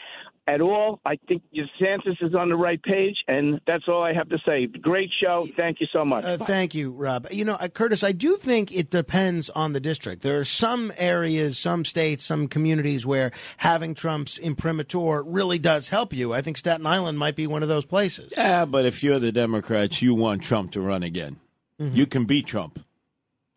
at 0.47 0.59
all. 0.59 0.99
I 1.05 1.17
think 1.27 1.43
DeSantis 1.55 2.17
is 2.21 2.33
on 2.33 2.49
the 2.49 2.55
right 2.55 2.81
page, 2.81 3.15
and 3.27 3.61
that's 3.67 3.83
all 3.87 4.03
I 4.03 4.13
have 4.13 4.27
to 4.29 4.37
say. 4.45 4.65
Great 4.65 5.11
show. 5.21 5.47
Thank 5.55 5.79
you 5.79 5.87
so 5.93 6.03
much. 6.03 6.25
Uh, 6.25 6.37
thank 6.37 6.73
you, 6.73 6.91
Rob. 6.91 7.27
You 7.31 7.45
know, 7.45 7.53
uh, 7.53 7.67
Curtis, 7.67 8.03
I 8.03 8.11
do 8.11 8.37
think 8.37 8.71
it 8.71 8.89
depends 8.89 9.49
on 9.51 9.73
the 9.73 9.79
district. 9.79 10.23
There 10.23 10.39
are 10.39 10.45
some 10.45 10.91
areas, 10.97 11.59
some 11.59 11.85
states, 11.85 12.25
some 12.25 12.47
communities 12.47 13.05
where 13.05 13.31
having 13.57 13.93
Trump's 13.93 14.39
imprimatur 14.39 15.23
really 15.23 15.59
does 15.59 15.89
help 15.89 16.11
you. 16.11 16.33
I 16.33 16.41
think 16.41 16.57
Staten 16.57 16.87
Island 16.87 17.19
might 17.19 17.35
be 17.35 17.45
one 17.45 17.61
of 17.61 17.69
those 17.69 17.85
places. 17.85 18.33
Yeah, 18.35 18.65
but 18.65 18.85
if 18.85 19.03
you're 19.03 19.19
the 19.19 19.31
Democrats, 19.31 20.01
you 20.01 20.15
want 20.15 20.41
Trump 20.41 20.71
to 20.71 20.81
run 20.81 21.03
again. 21.03 21.37
You 21.83 22.05
can 22.05 22.25
beat 22.25 22.45
Trump, 22.45 22.79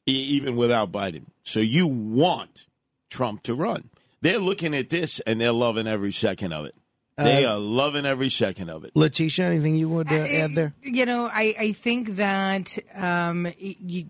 even 0.07 0.57
without 0.57 0.93
Biden. 0.93 1.27
So 1.43 1.61
you 1.61 1.87
want 1.87 2.67
Trump 3.11 3.43
to 3.45 3.55
run. 3.55 3.91
They're 4.21 4.39
looking 4.39 4.75
at 4.75 4.91
this 4.91 5.21
and 5.21 5.41
they're 5.41 5.53
loving 5.53 5.87
every 5.87 6.13
second 6.13 6.53
of 6.53 6.65
it. 6.67 6.75
They 7.17 7.45
are 7.45 7.59
loving 7.59 8.07
every 8.07 8.29
second 8.29 8.71
of 8.71 8.85
it. 8.85 8.93
Leticia, 8.95 9.45
anything 9.45 9.77
you 9.77 9.89
would 9.89 10.11
uh, 10.11 10.17
add 10.17 10.55
there? 10.55 10.75
You 10.83 11.07
know, 11.07 11.31
I, 11.33 11.55
I 11.59 11.73
think 11.73 12.17
that 12.17 12.77
um, 12.95 13.47
you, 13.59 14.07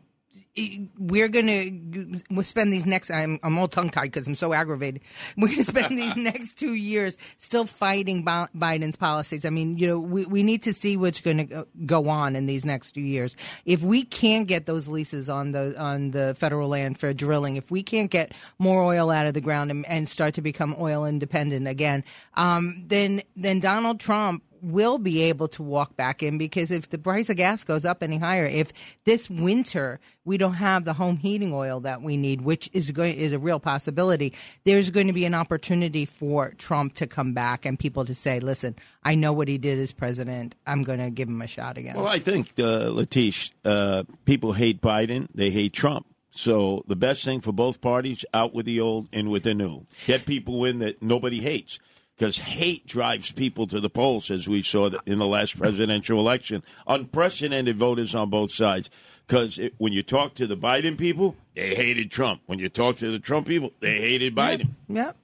we're 0.98 1.28
going 1.28 1.46
to 1.46 2.22
we'll 2.30 2.44
spend 2.44 2.72
these 2.72 2.86
next. 2.86 3.10
I'm, 3.10 3.40
I'm 3.42 3.58
all 3.58 3.66
tongue 3.66 3.90
tied 3.90 4.04
because 4.04 4.26
I'm 4.26 4.36
so 4.36 4.52
aggravated. 4.52 5.02
We're 5.36 5.48
going 5.48 5.58
to 5.58 5.64
spend 5.64 5.98
these 5.98 6.16
next 6.16 6.54
two 6.54 6.74
years 6.74 7.16
still 7.38 7.64
fighting 7.64 8.24
Biden's 8.24 8.96
policies. 8.96 9.44
I 9.44 9.50
mean, 9.50 9.78
you 9.78 9.88
know, 9.88 9.98
we, 9.98 10.26
we 10.26 10.42
need 10.42 10.62
to 10.64 10.72
see 10.72 10.96
what's 10.96 11.20
going 11.20 11.48
to 11.48 11.66
go 11.84 12.08
on 12.08 12.36
in 12.36 12.46
these 12.46 12.64
next 12.64 12.92
two 12.92 13.00
years. 13.00 13.36
If 13.64 13.82
we 13.82 14.04
can't 14.04 14.46
get 14.46 14.66
those 14.66 14.86
leases 14.86 15.28
on 15.28 15.52
the 15.52 15.74
on 15.78 16.12
the 16.12 16.36
federal 16.38 16.68
land 16.68 16.98
for 16.98 17.12
drilling, 17.12 17.56
if 17.56 17.70
we 17.70 17.82
can't 17.82 18.10
get 18.10 18.32
more 18.58 18.82
oil 18.82 19.10
out 19.10 19.26
of 19.26 19.34
the 19.34 19.40
ground 19.40 19.72
and, 19.72 19.84
and 19.86 20.08
start 20.08 20.34
to 20.34 20.42
become 20.42 20.76
oil 20.78 21.04
independent 21.04 21.66
again, 21.66 22.04
um, 22.34 22.84
then 22.86 23.22
then 23.34 23.58
Donald 23.58 23.98
Trump 23.98 24.44
will 24.64 24.98
be 24.98 25.22
able 25.22 25.48
to 25.48 25.62
walk 25.62 25.96
back 25.96 26.22
in 26.22 26.38
because 26.38 26.70
if 26.70 26.88
the 26.90 26.98
price 26.98 27.28
of 27.30 27.36
gas 27.36 27.64
goes 27.64 27.84
up 27.84 28.02
any 28.02 28.18
higher, 28.18 28.46
if 28.46 28.72
this 29.04 29.28
winter 29.28 30.00
we 30.24 30.38
don't 30.38 30.54
have 30.54 30.84
the 30.84 30.94
home 30.94 31.18
heating 31.18 31.52
oil 31.52 31.80
that 31.80 32.02
we 32.02 32.16
need, 32.16 32.40
which 32.40 32.70
is 32.72 32.90
going 32.90 33.14
is 33.14 33.32
a 33.32 33.38
real 33.38 33.60
possibility, 33.60 34.32
there's 34.64 34.90
going 34.90 35.06
to 35.06 35.12
be 35.12 35.24
an 35.24 35.34
opportunity 35.34 36.04
for 36.04 36.54
Trump 36.56 36.94
to 36.94 37.06
come 37.06 37.34
back 37.34 37.66
and 37.66 37.78
people 37.78 38.04
to 38.04 38.14
say, 38.14 38.40
"Listen, 38.40 38.74
I 39.02 39.14
know 39.14 39.32
what 39.32 39.48
he 39.48 39.58
did 39.58 39.78
as 39.78 39.92
president. 39.92 40.56
I'm 40.66 40.82
going 40.82 41.00
to 41.00 41.10
give 41.10 41.28
him 41.28 41.42
a 41.42 41.46
shot 41.46 41.76
again." 41.76 41.96
Well, 41.96 42.06
I 42.06 42.18
think, 42.18 42.48
uh, 42.58 42.90
Latish, 42.90 43.52
uh, 43.64 44.04
people 44.24 44.54
hate 44.54 44.80
Biden, 44.80 45.28
they 45.34 45.50
hate 45.50 45.72
Trump. 45.72 46.06
So 46.30 46.82
the 46.88 46.96
best 46.96 47.24
thing 47.24 47.40
for 47.40 47.52
both 47.52 47.80
parties, 47.80 48.24
out 48.34 48.54
with 48.54 48.66
the 48.66 48.80
old, 48.80 49.08
in 49.12 49.30
with 49.30 49.44
the 49.44 49.54
new. 49.54 49.86
Get 50.06 50.26
people 50.26 50.64
in 50.64 50.80
that 50.80 51.00
nobody 51.00 51.40
hates. 51.40 51.78
Because 52.16 52.38
hate 52.38 52.86
drives 52.86 53.32
people 53.32 53.66
to 53.66 53.80
the 53.80 53.90
polls, 53.90 54.30
as 54.30 54.48
we 54.48 54.62
saw 54.62 54.90
in 55.04 55.18
the 55.18 55.26
last 55.26 55.58
presidential 55.58 56.18
election. 56.18 56.62
Unprecedented 56.86 57.76
voters 57.76 58.14
on 58.14 58.30
both 58.30 58.52
sides. 58.52 58.88
Because 59.26 59.58
when 59.78 59.92
you 59.92 60.02
talk 60.02 60.34
to 60.34 60.46
the 60.46 60.56
Biden 60.56 60.96
people, 60.96 61.36
they 61.54 61.74
hated 61.74 62.10
Trump. 62.10 62.42
When 62.46 62.58
you 62.58 62.68
talk 62.68 62.96
to 62.96 63.10
the 63.10 63.18
Trump 63.18 63.46
people, 63.46 63.72
they 63.80 64.00
hated 64.00 64.34
Biden. 64.34 64.70
Yep. 64.88 65.16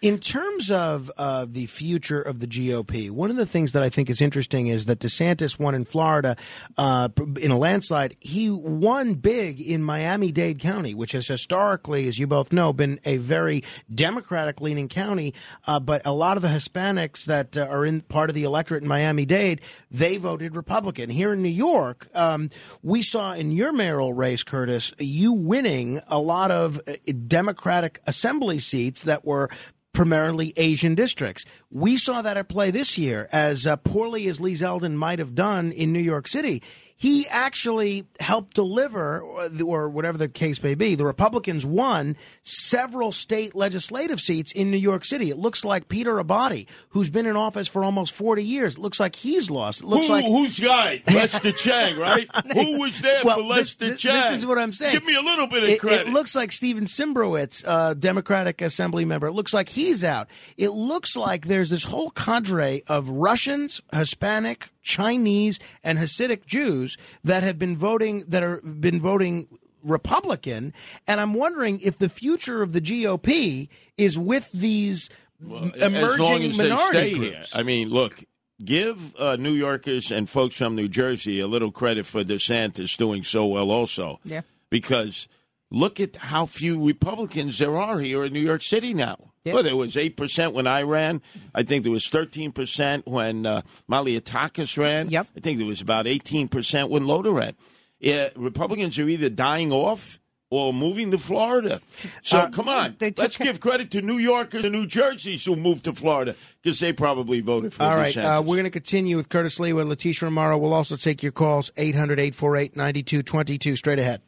In 0.00 0.18
terms 0.18 0.70
of 0.70 1.10
uh, 1.18 1.44
the 1.48 1.66
future 1.66 2.22
of 2.22 2.38
the 2.38 2.46
GOP, 2.46 3.10
one 3.10 3.30
of 3.30 3.36
the 3.36 3.46
things 3.46 3.72
that 3.72 3.82
I 3.82 3.88
think 3.88 4.08
is 4.08 4.22
interesting 4.22 4.68
is 4.68 4.86
that 4.86 5.00
DeSantis 5.00 5.58
won 5.58 5.74
in 5.74 5.84
Florida 5.84 6.36
uh, 6.78 7.08
in 7.40 7.50
a 7.50 7.58
landslide. 7.58 8.16
He 8.20 8.48
won 8.48 9.14
big 9.14 9.60
in 9.60 9.82
Miami 9.82 10.30
Dade 10.30 10.60
County, 10.60 10.94
which 10.94 11.12
has 11.12 11.26
historically, 11.26 12.06
as 12.06 12.16
you 12.16 12.28
both 12.28 12.52
know, 12.52 12.72
been 12.72 13.00
a 13.04 13.16
very 13.16 13.64
Democratic 13.92 14.60
leaning 14.60 14.88
county. 14.88 15.34
Uh, 15.66 15.80
but 15.80 16.00
a 16.06 16.12
lot 16.12 16.36
of 16.36 16.44
the 16.44 16.48
Hispanics 16.48 17.24
that 17.24 17.56
uh, 17.56 17.62
are 17.62 17.84
in 17.84 18.02
part 18.02 18.30
of 18.30 18.34
the 18.34 18.44
electorate 18.44 18.84
in 18.84 18.88
Miami 18.88 19.26
Dade, 19.26 19.60
they 19.90 20.16
voted 20.16 20.54
Republican. 20.54 21.10
Here 21.10 21.32
in 21.32 21.42
New 21.42 21.48
York, 21.48 22.06
um, 22.14 22.50
we 22.84 23.02
saw 23.02 23.32
in 23.32 23.50
your 23.50 23.72
mayoral 23.72 24.12
race, 24.12 24.44
Curtis, 24.44 24.92
you 25.00 25.32
winning 25.32 25.75
a 26.08 26.18
lot 26.18 26.50
of 26.50 26.80
uh, 26.86 26.92
Democratic 27.26 28.00
assembly 28.06 28.58
seats 28.58 29.02
that 29.02 29.24
were 29.24 29.50
primarily 29.92 30.52
Asian 30.56 30.94
districts. 30.94 31.44
We 31.70 31.96
saw 31.96 32.20
that 32.22 32.36
at 32.36 32.48
play 32.48 32.70
this 32.70 32.98
year, 32.98 33.28
as 33.32 33.66
uh, 33.66 33.76
poorly 33.76 34.28
as 34.28 34.40
Lee 34.40 34.54
Zeldin 34.54 34.94
might 34.94 35.18
have 35.18 35.34
done 35.34 35.72
in 35.72 35.92
New 35.92 36.00
York 36.00 36.28
City. 36.28 36.62
He 36.98 37.28
actually 37.28 38.06
helped 38.20 38.54
deliver, 38.54 39.20
or, 39.20 39.88
whatever 39.90 40.16
the 40.16 40.28
case 40.28 40.62
may 40.62 40.74
be. 40.74 40.94
The 40.94 41.04
Republicans 41.04 41.66
won 41.66 42.16
several 42.42 43.12
state 43.12 43.54
legislative 43.54 44.18
seats 44.18 44.50
in 44.50 44.70
New 44.70 44.78
York 44.78 45.04
City. 45.04 45.28
It 45.28 45.36
looks 45.36 45.62
like 45.62 45.88
Peter 45.88 46.14
Abbate, 46.16 46.66
who's 46.90 47.10
been 47.10 47.26
in 47.26 47.36
office 47.36 47.68
for 47.68 47.84
almost 47.84 48.14
40 48.14 48.42
years, 48.42 48.76
it 48.76 48.80
looks 48.80 48.98
like 48.98 49.14
he's 49.14 49.50
lost. 49.50 49.82
It 49.82 49.86
looks 49.86 50.06
Who, 50.06 50.12
like 50.14 50.24
who's 50.24 50.58
guy? 50.58 51.02
Lester 51.08 51.52
Chang, 51.52 51.98
right? 51.98 52.28
Who 52.54 52.80
was 52.80 53.00
there 53.02 53.22
Well, 53.24 53.36
for 53.36 53.42
Lester 53.42 53.90
this, 53.90 54.00
Chang? 54.00 54.32
This 54.32 54.38
is 54.38 54.46
what 54.46 54.58
I'm 54.58 54.72
saying. 54.72 54.92
Give 54.92 55.04
me 55.04 55.16
a 55.16 55.20
little 55.22 55.46
bit 55.46 55.64
of 55.64 55.68
it, 55.68 55.80
credit. 55.80 56.06
It 56.06 56.12
looks 56.14 56.34
like 56.34 56.50
Steven 56.50 56.84
Cymbrowitz, 56.84 57.62
uh, 57.66 57.92
Democratic 57.92 58.62
Assembly 58.62 59.04
member. 59.04 59.26
It 59.26 59.32
looks 59.32 59.52
like 59.52 59.68
he's 59.68 60.02
out. 60.02 60.28
It 60.56 60.70
looks 60.70 61.14
like 61.14 61.46
there's 61.46 61.68
this 61.68 61.84
whole 61.84 62.10
cadre 62.10 62.82
of 62.86 63.10
Russians, 63.10 63.82
Hispanic, 63.92 64.70
Chinese, 64.86 65.58
and 65.82 65.98
Hasidic 65.98 66.46
Jews 66.46 66.96
that 67.24 67.42
have 67.42 67.58
been 67.58 67.76
voting 67.76 68.24
that 68.28 68.42
are 68.42 68.60
been 68.62 69.00
voting 69.00 69.48
Republican, 69.82 70.72
and 71.06 71.20
I'm 71.20 71.34
wondering 71.34 71.80
if 71.80 71.98
the 71.98 72.08
future 72.08 72.62
of 72.62 72.72
the 72.72 72.80
GOP 72.80 73.68
is 73.98 74.18
with 74.18 74.50
these 74.52 75.10
m- 75.42 75.72
as 75.74 75.82
emerging 75.82 76.24
long 76.24 76.42
as 76.44 76.56
they 76.56 76.68
minority 76.68 76.98
stay 76.98 77.14
groups. 77.14 77.34
here. 77.34 77.44
I 77.52 77.62
mean, 77.62 77.90
look, 77.90 78.24
give 78.64 79.14
uh, 79.16 79.36
New 79.36 79.52
Yorkers 79.52 80.10
and 80.10 80.28
folks 80.28 80.56
from 80.56 80.74
New 80.74 80.88
Jersey 80.88 81.40
a 81.40 81.46
little 81.46 81.70
credit 81.72 82.06
for 82.06 82.24
DeSantis 82.24 82.96
doing 82.96 83.22
so 83.22 83.46
well, 83.46 83.70
also. 83.70 84.18
Yeah. 84.24 84.42
Because 84.70 85.28
look 85.70 86.00
at 86.00 86.16
how 86.16 86.46
few 86.46 86.84
Republicans 86.84 87.58
there 87.58 87.76
are 87.76 87.98
here 88.00 88.24
in 88.24 88.32
New 88.32 88.40
York 88.40 88.62
City 88.62 88.94
now. 88.94 89.32
Yeah. 89.46 89.54
Well, 89.54 89.62
there 89.62 89.76
was 89.76 89.96
eight 89.96 90.16
percent 90.16 90.52
when 90.54 90.66
I 90.66 90.82
ran. 90.82 91.22
I 91.54 91.62
think 91.62 91.84
there 91.84 91.92
was 91.92 92.08
thirteen 92.08 92.52
percent 92.52 93.06
when 93.06 93.46
uh, 93.46 93.62
Malliotakis 93.88 94.76
ran. 94.76 95.08
Yep. 95.08 95.28
I 95.36 95.40
think 95.40 95.58
there 95.58 95.66
was 95.66 95.80
about 95.80 96.06
eighteen 96.06 96.48
percent 96.48 96.90
when 96.90 97.04
Lhota 97.04 97.32
ran. 97.34 97.54
Yeah, 98.00 98.28
Republicans 98.36 98.98
are 98.98 99.08
either 99.08 99.28
dying 99.30 99.72
off 99.72 100.18
or 100.50 100.72
moving 100.72 101.10
to 101.12 101.18
Florida. 101.18 101.80
So 102.22 102.38
Uh, 102.38 102.50
come 102.50 102.68
on, 102.68 102.96
took 102.96 103.18
let's 103.18 103.36
give 103.36 103.58
credit 103.58 103.90
to 103.92 104.02
New 104.02 104.18
Yorkers 104.18 104.64
and 104.64 104.72
New 104.72 104.86
Jerseys 104.86 105.44
who 105.44 105.56
moved 105.56 105.84
to 105.84 105.92
Florida 105.92 106.36
because 106.62 106.78
they 106.78 106.92
probably 106.92 107.40
voted 107.40 107.72
for 107.72 107.82
All 107.82 107.96
right, 107.96 108.14
DeSantis. 108.14 108.38
uh, 108.38 108.42
we're 108.42 108.54
going 108.56 108.64
to 108.64 108.70
continue 108.70 109.16
with 109.16 109.28
Curtis 109.28 109.58
Lee 109.58 109.72
with 109.72 109.86
Leticia 109.88 110.28
Remauro. 110.28 110.60
We'll 110.60 110.74
also 110.74 110.96
take 110.96 111.22
your 111.22 111.32
calls 111.32 111.72
800 111.76 112.20
848 112.20 112.76
9222. 112.76 113.76
Straight 113.76 113.98
ahead. 113.98 114.20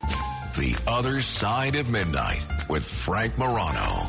The 0.00 0.78
Other 0.86 1.20
Side 1.22 1.76
of 1.76 1.88
Midnight 1.88 2.42
with 2.68 2.84
Frank 2.84 3.38
Morano. 3.38 4.08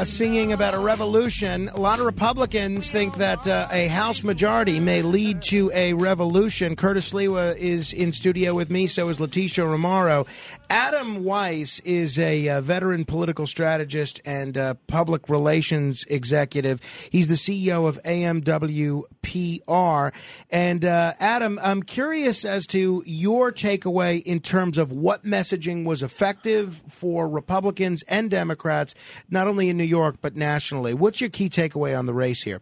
Uh, 0.00 0.04
singing 0.06 0.50
about 0.50 0.72
a 0.72 0.78
revolution. 0.78 1.68
A 1.74 1.76
lot 1.78 1.98
of 1.98 2.06
Republicans 2.06 2.90
think 2.90 3.16
that 3.16 3.46
uh, 3.46 3.68
a 3.70 3.86
House 3.88 4.24
majority 4.24 4.80
may 4.80 5.02
lead 5.02 5.42
to 5.42 5.70
a 5.74 5.92
revolution. 5.92 6.74
Curtis 6.74 7.12
Sliwa 7.12 7.54
is 7.58 7.92
in 7.92 8.14
studio 8.14 8.54
with 8.54 8.70
me, 8.70 8.86
so 8.86 9.10
is 9.10 9.18
Leticia 9.18 9.62
Remauro. 9.62 10.26
Adam 10.70 11.24
Weiss 11.24 11.80
is 11.80 12.18
a 12.18 12.48
uh, 12.48 12.60
veteran 12.62 13.04
political 13.04 13.46
strategist 13.46 14.22
and 14.24 14.56
uh, 14.56 14.74
public 14.86 15.28
relations 15.28 16.04
executive. 16.08 16.80
He's 17.10 17.28
the 17.28 17.34
CEO 17.34 17.86
of 17.86 18.00
AMW 18.04 19.02
PR. 19.22 20.16
And 20.48 20.84
uh, 20.84 21.12
Adam, 21.18 21.58
I'm 21.60 21.82
curious 21.82 22.44
as 22.44 22.66
to 22.68 23.02
your 23.04 23.52
takeaway 23.52 24.22
in 24.22 24.40
terms 24.40 24.78
of 24.78 24.92
what 24.92 25.24
messaging 25.24 25.84
was 25.84 26.02
effective 26.02 26.80
for 26.88 27.28
Republicans 27.28 28.02
and 28.04 28.30
Democrats, 28.30 28.94
not 29.28 29.48
only 29.48 29.68
in 29.68 29.76
New 29.76 29.89
York 29.90 30.16
but 30.22 30.36
nationally. 30.36 30.94
What's 30.94 31.20
your 31.20 31.30
key 31.30 31.50
takeaway 31.50 31.98
on 31.98 32.06
the 32.06 32.14
race 32.14 32.42
here? 32.42 32.60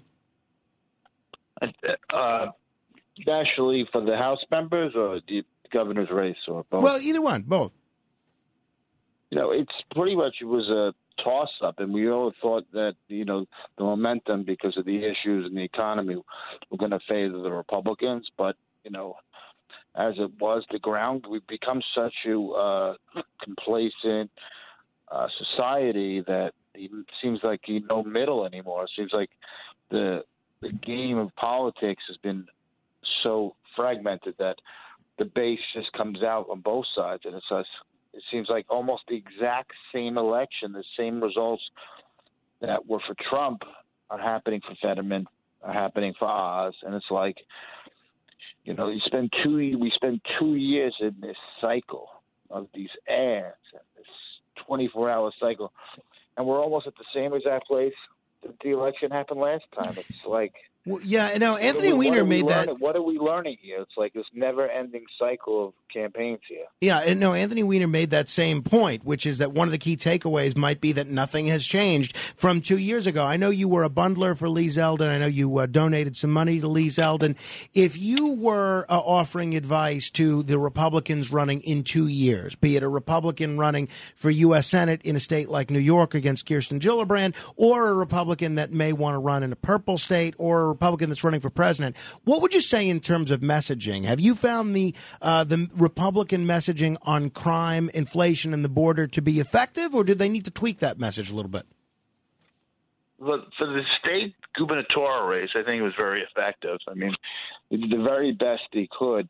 Uh, 2.11 2.47
nationally 3.27 3.87
for 3.93 4.01
the 4.01 4.17
House 4.17 4.39
members 4.51 4.93
or 4.97 5.21
the 5.29 5.43
governor's 5.73 6.11
race 6.11 6.37
or 6.49 6.65
both? 6.71 6.83
Well, 6.83 6.99
either 7.01 7.21
one, 7.21 7.43
both. 7.43 7.73
You 9.31 9.39
know, 9.39 9.51
it's 9.53 9.73
pretty 9.95 10.17
much 10.17 10.37
it 10.41 10.47
was 10.47 10.69
a 10.69 10.95
toss 11.23 11.51
up, 11.63 11.81
and 11.81 11.93
we 11.93 12.09
all 12.11 12.33
thought 12.41 12.65
that 12.73 12.95
you 13.09 13.25
know 13.25 13.45
the 13.77 13.85
momentum 13.85 14.45
because 14.45 14.77
of 14.77 14.87
the 14.87 15.05
issues 15.05 15.47
in 15.47 15.55
the 15.55 15.63
economy 15.63 16.17
were 16.71 16.79
going 16.79 16.93
to 16.93 17.01
favor 17.09 17.39
the 17.39 17.53
Republicans, 17.53 18.29
but 18.37 18.57
you 18.85 18.91
know. 18.91 19.17
As 19.97 20.15
it 20.19 20.31
was, 20.39 20.65
the 20.71 20.79
ground 20.79 21.25
we've 21.29 21.47
become 21.49 21.83
such 21.93 22.15
a 22.25 22.41
uh, 22.41 22.95
complacent 23.43 24.31
uh, 25.11 25.27
society 25.39 26.23
that 26.27 26.53
it 26.75 26.91
seems 27.23 27.41
like 27.43 27.61
you 27.67 27.81
no 27.89 28.03
middle 28.03 28.45
anymore. 28.45 28.85
It 28.85 28.91
seems 28.97 29.13
like 29.13 29.31
the 29.91 30.23
the 30.61 30.73
game 30.73 31.19
of 31.19 31.35
politics 31.37 32.03
has 32.09 32.17
been 32.19 32.47
so 33.23 33.55
fragmented 33.77 34.35
that 34.39 34.57
the 35.19 35.25
base 35.25 35.61
just 35.75 35.93
comes 35.93 36.23
out 36.23 36.47
on 36.51 36.61
both 36.61 36.85
sides, 36.95 37.23
and 37.25 37.35
it's 37.35 37.51
us. 37.51 37.67
It 38.13 38.23
seems 38.31 38.49
like 38.49 38.67
almost 38.69 39.03
the 39.09 39.17
exact 39.17 39.73
same 39.93 40.19
election, 40.19 40.73
the 40.73 40.85
same 40.97 41.23
results 41.23 41.63
that 42.61 42.87
were 42.87 43.01
for 43.07 43.15
Trump 43.29 43.63
are 44.11 44.19
happening 44.19 44.61
for 44.67 44.75
Fetterman, 44.81 45.27
are 45.63 45.73
happening 45.73 46.15
for 46.19 46.27
Oz, 46.27 46.75
and 46.83 46.95
it's 46.95 47.11
like, 47.11 47.37
you 48.65 48.75
know, 48.75 48.89
you 48.89 49.01
spend 49.07 49.33
two 49.43 49.79
we 49.79 49.93
spend 49.95 50.21
two 50.39 50.55
years 50.55 50.95
in 51.01 51.15
this 51.21 51.37
cycle 51.61 52.09
of 52.51 52.67
these 52.75 52.91
ads 53.09 53.55
and 53.73 53.83
this 53.97 54.07
24 54.67 55.11
hour 55.11 55.33
cycle, 55.41 55.73
and 56.39 56.47
we're 56.47 56.63
almost 56.63 56.87
at 56.87 56.95
the 56.97 57.05
same 57.13 57.35
exact 57.35 57.67
place 57.67 57.93
that 58.43 58.55
the 58.63 58.71
election 58.71 59.11
happened 59.11 59.41
last 59.41 59.65
time. 59.75 59.93
It's 59.97 60.27
like 60.27 60.55
Well, 60.89 61.01
yeah, 61.05 61.37
no, 61.39 61.57
Anthony 61.57 61.89
what 61.93 61.99
Weiner 61.99 62.11
what 62.11 62.19
are 62.19 62.25
we 62.25 62.29
made 62.31 62.49
that. 62.49 62.67
learning- 62.69 62.77
What 62.81 62.97
are 62.97 63.03
we 63.03 63.19
learning 63.19 63.59
here? 63.61 63.81
It's 63.83 63.93
like 63.97 64.13
this 64.15 64.25
never-ending 64.35 65.05
cycle 65.19 65.69
of 65.69 65.75
campaigns 65.93 66.41
here. 66.49 66.65
Yeah, 66.81 66.99
and 67.01 67.19
no, 67.21 67.35
Anthony 67.35 67.63
Weiner 67.63 67.87
made 67.87 68.11
that 68.11 68.29
same 68.29 68.63
point, 68.63 69.05
which 69.05 69.27
is 69.27 69.39
that 69.39 69.53
one 69.53 69.69
of 69.69 69.73
the 69.73 69.79
key 69.79 69.97
takeaways 69.97 70.57
might 70.57 70.81
be 70.81 70.93
that 70.93 71.07
nothing 71.09 71.47
has 71.47 71.67
changed 71.67 72.17
from 72.37 72.61
two 72.61 72.79
years 72.79 73.07
ago. 73.07 73.25
I 73.25 73.37
know 73.37 73.51
you 73.51 73.69
were 73.69 73.85
a 73.85 73.91
bundler 73.91 74.37
for 74.37 74.49
Lee 74.49 74.69
Zeldin. 74.69 75.09
I 75.09 75.19
know 75.19 75.27
you 75.27 75.59
uh, 75.59 75.67
donated 75.67 76.17
some 76.17 76.31
money 76.31 76.61
to 76.61 76.69
Lee 76.69 76.89
Zeldin. 76.89 77.37
If 77.75 77.99
you 77.99 78.33
were 78.33 78.87
uh, 78.89 78.99
offering 78.99 79.55
advice 79.57 80.11
to 80.11 80.43
the 80.43 80.59
Republicans 80.59 81.33
running 81.33 81.61
in 81.63 81.85
two 81.85 82.07
years, 82.07 82.55
be 82.55 82.77
it 82.77 82.83
a 82.83 82.89
Republican 82.89 83.59
running 83.59 83.89
for 84.17 84.31
U.S. 84.31 84.67
Senate 84.67 85.01
in 85.03 85.17
a 85.17 85.21
state 85.21 85.49
like 85.49 85.71
New 85.71 85.79
York 85.79 86.15
against 86.15 86.47
Kirsten 86.47 86.81
Gillibrand, 86.81 87.35
or 87.57 87.89
a 87.89 87.95
Republican 87.95 88.55
that 88.57 88.73
may 88.73 88.93
want 88.93 89.15
to 89.15 89.19
run 89.19 89.43
in 89.43 89.53
a 89.53 89.57
purple 89.57 89.99
state, 89.99 90.35
or 90.39 90.63
a 90.63 90.67
Republican 90.79 91.09
that's 91.09 91.25
running 91.25 91.41
for 91.41 91.51
president, 91.51 91.97
what 92.23 92.41
would 92.41 92.55
you 92.55 92.61
say 92.61 92.89
in 92.89 93.01
terms 93.01 93.33
of 93.33 93.41
messaging? 93.41 94.05
Have 94.05 94.21
you 94.21 94.37
found 94.37 94.77
the 94.77 94.95
uh, 95.21 95.43
the 95.43 95.69
Republican 95.75 96.47
messaging 96.47 96.97
on 97.03 97.31
crime, 97.31 97.91
inflation, 97.93 98.55
and 98.55 98.65
the 98.65 98.69
border 98.69 99.09
to 99.09 99.21
be 99.21 99.41
effective, 99.41 99.93
or 99.93 100.05
do 100.05 100.15
they 100.15 100.29
need 100.29 100.45
to 100.45 100.53
tweak 100.53 100.79
that 100.79 100.99
message 100.99 101.31
a 101.31 101.35
little 101.35 101.51
bit? 101.51 101.67
But 103.19 103.41
for 103.59 103.67
the 103.67 103.83
state 103.99 104.37
gubernatorial 104.55 105.27
race, 105.27 105.51
I 105.57 105.65
think 105.65 105.81
it 105.81 105.83
was 105.83 105.95
very 105.99 106.23
effective. 106.23 106.79
I 106.87 106.95
mean, 106.95 107.13
they 107.69 107.79
did 107.79 107.91
the 107.91 108.05
very 108.05 108.31
best 108.31 108.63
they 108.73 108.89
could 108.97 109.29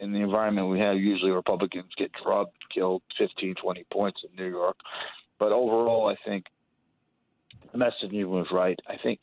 in 0.00 0.12
the 0.12 0.20
environment 0.20 0.70
we 0.70 0.80
have. 0.80 0.96
Usually 0.96 1.30
Republicans 1.30 1.92
get 1.98 2.10
drubbed, 2.24 2.56
killed 2.74 3.02
15, 3.18 3.56
20 3.62 3.84
points 3.92 4.20
in 4.24 4.34
New 4.42 4.50
York. 4.50 4.76
But 5.38 5.52
overall, 5.52 6.08
I 6.08 6.16
think 6.26 6.46
the 7.72 7.78
messaging 7.78 8.26
was 8.26 8.46
right. 8.50 8.78
I 8.88 8.96
think 9.02 9.20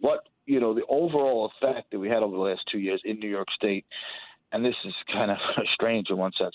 what, 0.00 0.20
you 0.46 0.60
know, 0.60 0.74
the 0.74 0.84
overall 0.88 1.50
effect 1.60 1.90
that 1.90 1.98
we 1.98 2.08
had 2.08 2.22
over 2.22 2.36
the 2.36 2.42
last 2.42 2.62
two 2.70 2.78
years 2.78 3.00
in 3.04 3.18
New 3.18 3.28
York 3.28 3.48
State, 3.54 3.84
and 4.52 4.64
this 4.64 4.74
is 4.84 4.94
kind 5.12 5.30
of 5.30 5.38
strange 5.74 6.10
in 6.10 6.16
one 6.16 6.32
sense, 6.38 6.54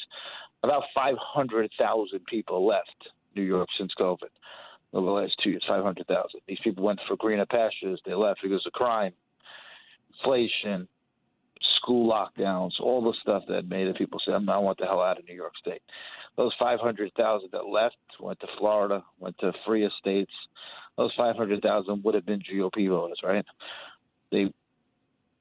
about 0.64 0.84
500,000 0.94 2.26
people 2.26 2.66
left 2.66 3.10
New 3.36 3.44
York 3.44 3.68
since 3.78 3.92
COVID 4.00 4.30
over 4.94 5.06
the 5.06 5.12
last 5.12 5.34
two 5.44 5.52
years, 5.52 5.64
500,000. 5.68 6.42
These 6.48 6.60
people 6.64 6.84
went 6.84 7.00
for 7.08 7.16
greener 7.16 7.46
pastures. 7.46 8.02
They 8.06 8.14
left 8.14 8.42
because 8.42 8.66
of 8.66 8.74
crime, 8.74 9.14
inflation, 10.14 10.88
school 11.78 12.10
lockdowns, 12.10 12.72
all 12.82 13.02
the 13.02 13.14
stuff 13.22 13.44
that 13.48 13.70
made 13.70 13.88
the 13.88 13.94
people 13.94 14.20
say, 14.26 14.34
I 14.34 14.38
want 14.58 14.78
the 14.80 14.86
hell 14.86 15.02
out 15.02 15.20
of 15.20 15.28
New 15.28 15.36
York 15.36 15.54
State. 15.60 15.82
Those 16.38 16.54
500,000 16.60 17.50
that 17.52 17.66
left 17.66 17.96
went 18.20 18.40
to 18.40 18.48
Florida, 18.58 19.04
went 19.20 19.38
to 19.40 19.52
freer 19.66 19.90
states. 20.00 20.32
Those 21.00 21.14
500,000 21.16 22.04
would 22.04 22.14
have 22.14 22.26
been 22.26 22.42
GOP 22.42 22.90
voters, 22.90 23.22
right? 23.24 23.46
They 24.34 24.52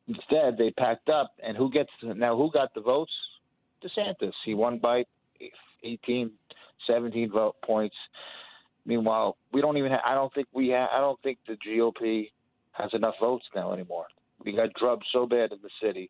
instead 0.07 0.57
they 0.57 0.71
packed 0.71 1.09
up, 1.09 1.33
and 1.43 1.57
who 1.57 1.69
gets 1.69 1.91
now? 2.01 2.37
Who 2.37 2.53
got 2.53 2.73
the 2.75 2.81
votes? 2.81 3.11
DeSantis. 3.83 4.35
He 4.45 4.55
won 4.55 4.79
by 4.79 5.03
18, 5.83 6.31
17 6.87 7.33
vote 7.33 7.57
points. 7.65 7.97
Meanwhile, 8.87 9.37
we 9.53 9.61
don't 9.61 9.77
even. 9.79 9.91
Ha- 9.91 10.03
I 10.07 10.15
don't 10.15 10.33
think 10.33 10.47
we. 10.53 10.71
Ha- 10.71 10.91
I 10.97 11.01
don't 11.01 11.21
think 11.23 11.39
the 11.49 11.57
GOP 11.57 12.31
has 12.71 12.91
enough 12.93 13.15
votes 13.21 13.47
now 13.53 13.73
anymore. 13.73 14.07
We 14.45 14.53
got 14.53 14.73
drubbed 14.75 15.07
so 15.13 15.27
bad 15.27 15.51
in 15.51 15.59
the 15.61 15.71
city 15.83 16.09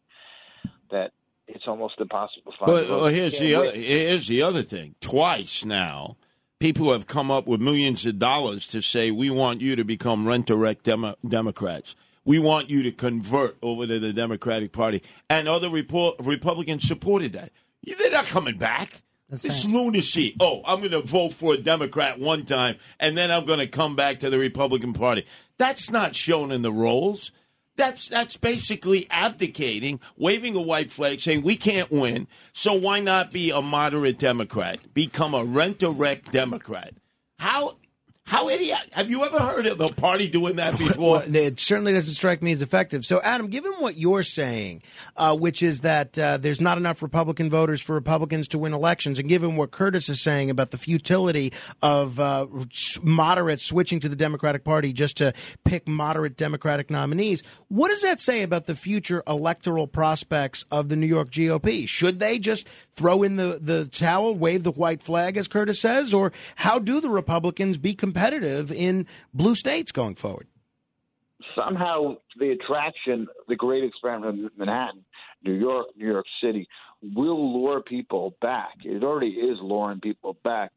that 0.91 1.13
it's 1.47 1.65
almost 1.67 1.95
impossible 1.99 2.53
to 2.53 2.59
find. 2.59 2.71
Well, 2.71 2.77
votes. 2.77 2.91
well, 2.91 3.07
here's 3.07 3.39
the 3.39 3.55
other. 3.55 3.73
Here's 3.73 4.29
the 4.29 4.43
other 4.43 4.63
thing. 4.63 4.95
Twice 5.01 5.65
now, 5.65 6.19
people 6.61 6.93
have 6.93 7.07
come 7.07 7.31
up 7.31 7.47
with 7.47 7.61
millions 7.61 8.05
of 8.07 8.19
dollars 8.19 8.67
to 8.69 8.81
say 8.81 9.11
we 9.11 9.31
want 9.31 9.61
you 9.61 9.77
to 9.77 9.85
become 9.85 10.27
rent-a-wreck 10.27 10.83
Demo- 10.83 11.17
Democrats. 11.27 11.95
We 12.25 12.39
want 12.39 12.69
you 12.69 12.83
to 12.83 12.93
convert 12.93 13.57
over 13.63 13.87
to 13.87 13.99
the 13.99 14.13
Democratic 14.13 14.73
Party, 14.73 15.03
and 15.31 15.49
other 15.49 15.69
Repo- 15.69 16.15
Republicans 16.25 16.87
supported 16.87 17.33
that. 17.33 17.53
They're 17.85 18.11
not 18.11 18.27
coming 18.27 18.59
back. 18.59 19.03
it's 19.31 19.65
lunacy. 19.65 20.37
Oh, 20.41 20.63
I'm 20.67 20.81
going 20.81 20.91
to 20.93 21.01
vote 21.01 21.33
for 21.33 21.55
a 21.55 21.57
Democrat 21.59 22.19
one 22.19 22.45
time, 22.45 22.77
and 23.01 23.17
then 23.17 23.31
I'm 23.31 23.47
going 23.47 23.61
to 23.61 23.67
come 23.67 23.97
back 23.97 24.21
to 24.21 24.31
the 24.31 24.39
Republican 24.39 24.93
Party. 24.93 25.25
That's 25.59 25.91
not 25.91 26.15
shown 26.15 26.53
in 26.53 26.63
the 26.63 26.73
rolls. 26.73 27.31
That's 27.79 28.09
that's 28.09 28.37
basically 28.37 29.07
abdicating, 29.09 30.01
waving 30.17 30.57
a 30.57 30.61
white 30.61 30.91
flag, 30.91 31.21
saying 31.21 31.43
we 31.43 31.55
can't 31.55 31.91
win. 31.93 32.27
So 32.53 32.75
why 32.75 32.99
not 32.99 33.33
be 33.33 33.51
a 33.51 33.63
moderate 33.63 34.19
Democrat? 34.19 34.81
Become 34.93 35.33
a 35.33 35.45
rent-a-wreck 35.45 36.33
Democrat. 36.33 36.95
How 37.39 37.77
how 38.29 38.51
idiot? 38.51 38.79
Have 38.93 39.09
you 39.09 39.25
ever 39.25 39.39
heard 39.39 39.67
of 39.67 39.81
a 39.81 39.89
party 39.89 40.29
doing 40.29 40.57
that 40.57 40.77
before? 40.77 41.21
Well, 41.21 41.35
it 41.35 41.59
certainly 41.59 41.95
doesn't 41.95 42.13
strike 42.13 42.43
me 42.43 42.53
as 42.53 42.61
effective. 42.61 43.07
So, 43.07 43.23
Adam, 43.23 43.47
given 43.47 43.73
what 43.79 43.97
you're 43.97 44.23
saying, 44.23 44.83
uh, 45.17 45.35
which 45.35 45.63
is 45.63 45.81
that 45.81 46.19
uh, 46.19 46.37
there's 46.37 46.61
not 46.61 46.77
enough 46.77 47.03
Republican 47.03 47.49
voters 47.49 47.81
for 47.81 47.95
Republicans 47.95 48.47
to 48.49 48.59
win 48.59 48.75
elections, 48.75 49.19
and 49.19 49.31
given 49.31 49.57
what 49.57 49.71
Curtis 49.71 50.11
is 50.11 50.21
saying 50.21 50.51
about 50.51 50.73
the 50.73 50.77
futility 50.77 51.55
of 51.81 52.21
uh, 52.21 52.47
moderates 53.03 53.65
switching 53.65 53.99
to 54.01 54.11
the 54.11 54.17
Democratic 54.17 54.63
Party 54.63 54.93
just 54.93 55.17
to 55.17 55.33
pick 55.65 55.89
moderate 55.89 56.37
Democratic 56.37 56.91
nominees, 56.91 57.43
what 57.69 57.89
does 57.89 58.03
that 58.03 58.21
say 58.21 58.43
about 58.43 58.67
the 58.67 58.77
future 58.77 59.23
electoral 59.27 59.87
prospects 59.87 60.67
of 60.71 60.91
the 60.91 60.97
New 60.97 61.07
York 61.07 61.31
GOP? 61.31 61.89
Should 61.89 62.21
they 62.21 62.39
just 62.39 62.69
throw 62.95 63.23
in 63.23 63.37
the, 63.37 63.59
the 63.63 63.87
towel, 63.87 64.35
wave 64.35 64.65
the 64.65 64.73
white 64.73 65.03
flag, 65.03 65.39
as 65.39 65.49
Curtis 65.49 65.81
says, 65.81 66.13
or 66.13 66.31
how 66.57 66.79
do 66.79 67.01
the 67.01 67.09
Republicans 67.09 67.79
be 67.79 67.95
competitive? 67.95 68.18
Competitive 68.19 68.73
in 68.73 69.07
blue 69.33 69.55
states 69.55 69.93
going 69.93 70.15
forward. 70.15 70.47
somehow 71.57 72.17
the 72.39 72.51
attraction, 72.51 73.27
the 73.49 73.57
great 73.57 73.85
experiment 73.85 74.39
in 74.39 74.51
Manhattan, 74.57 75.05
New 75.45 75.55
York, 75.55 75.87
New 75.97 76.07
York 76.07 76.27
City, 76.43 76.69
will 77.03 77.61
lure 77.61 77.81
people 77.81 78.35
back. 78.41 78.75
It 78.85 79.05
already 79.05 79.31
is 79.31 79.59
luring 79.61 80.01
people 80.01 80.37
back. 80.45 80.73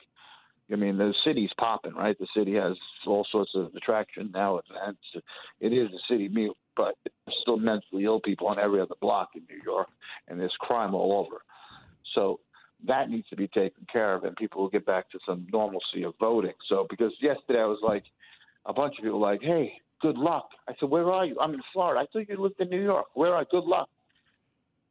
I 0.72 0.76
mean, 0.76 0.98
the 0.98 1.14
city's 1.26 1.50
popping, 1.58 1.96
right? 1.96 2.18
The 2.18 2.28
city 2.36 2.54
has 2.56 2.78
all 3.06 3.28
sorts 3.30 3.52
of 3.56 3.76
attraction 3.76 4.32
now. 4.34 4.60
It's, 4.60 5.24
it 5.60 5.74
is 5.74 5.90
a 5.90 6.00
city, 6.08 6.30
meal, 6.30 6.56
but 6.78 6.96
still 7.42 7.58
mentally 7.58 8.06
ill 8.06 8.22
people 8.22 8.48
on 8.48 8.58
every 8.58 8.80
other 8.80 8.96
block 9.02 9.30
in 9.36 9.44
New 9.50 9.62
York, 9.66 9.88
and 10.28 10.40
there's 10.40 10.56
crime 10.60 10.94
all 10.96 11.12
over. 11.20 11.42
So 12.16 12.40
that 12.88 13.10
needs 13.10 13.28
to 13.30 13.36
be 13.36 13.48
taken 13.48 13.86
care 13.92 14.16
of, 14.16 14.24
and 14.24 14.36
people 14.36 14.62
will 14.62 14.70
get 14.70 14.86
back 14.86 15.10
to 15.12 15.20
some 15.26 15.48
normalcy 15.52 16.04
of 16.04 16.14
voting. 16.20 16.54
So, 16.70 16.88
because 16.90 17.12
yesterday 17.22 17.60
I 17.60 17.66
was 17.66 17.80
like, 17.84 18.04
a 18.66 18.74
bunch 18.74 18.96
of 18.98 19.04
people 19.04 19.20
like, 19.20 19.42
hey, 19.42 19.74
good 20.02 20.18
luck. 20.18 20.50
I 20.68 20.74
said, 20.80 20.90
where 20.90 21.12
are 21.12 21.26
you? 21.26 21.38
I'm 21.40 21.54
in 21.54 21.62
Florida. 21.74 22.02
I 22.02 22.06
thought 22.12 22.30
you 22.30 22.42
lived 22.42 22.60
in 22.60 22.70
New 22.70 22.84
York. 22.84 23.08
Where 23.14 23.34
are 23.34 23.42
you? 23.42 23.48
Good 23.52 23.66
luck. 23.66 23.90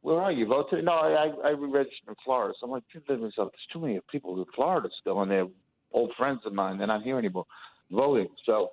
Where 0.01 0.21
are 0.21 0.31
you? 0.31 0.47
Vote 0.47 0.67
today? 0.69 0.81
No, 0.81 0.93
I, 0.93 1.27
I, 1.27 1.49
I 1.49 1.51
registered 1.51 2.09
in 2.09 2.15
Florida. 2.25 2.53
So 2.59 2.65
I'm 2.65 2.71
like, 2.71 2.83
to 2.93 3.17
myself, 3.17 3.51
there's 3.51 3.67
too 3.71 3.79
many 3.79 3.99
people 4.11 4.37
in 4.37 4.45
Florida 4.55 4.89
still, 4.99 5.21
and 5.21 5.29
they're 5.29 5.47
old 5.93 6.11
friends 6.17 6.41
of 6.45 6.53
mine. 6.53 6.77
They're 6.77 6.87
not 6.87 7.03
here 7.03 7.19
anymore 7.19 7.45
voting. 7.91 8.29
So 8.45 8.71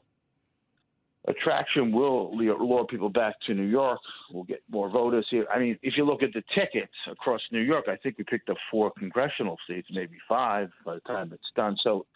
attraction 1.28 1.92
will 1.92 2.36
lure 2.36 2.84
people 2.86 3.08
back 3.08 3.34
to 3.46 3.54
New 3.54 3.66
York. 3.66 4.00
We'll 4.32 4.44
get 4.44 4.62
more 4.70 4.88
voters 4.88 5.26
here. 5.30 5.46
I 5.54 5.58
mean, 5.58 5.78
if 5.82 5.94
you 5.96 6.04
look 6.04 6.22
at 6.22 6.32
the 6.32 6.42
tickets 6.54 6.92
across 7.10 7.40
New 7.52 7.60
York, 7.60 7.86
I 7.88 7.96
think 7.96 8.18
we 8.18 8.24
picked 8.24 8.48
up 8.48 8.56
four 8.70 8.90
congressional 8.98 9.56
seats, 9.66 9.88
maybe 9.92 10.16
five 10.28 10.70
by 10.84 10.94
the 10.94 11.00
time 11.00 11.32
it's 11.32 11.50
done. 11.54 11.76
So 11.82 12.06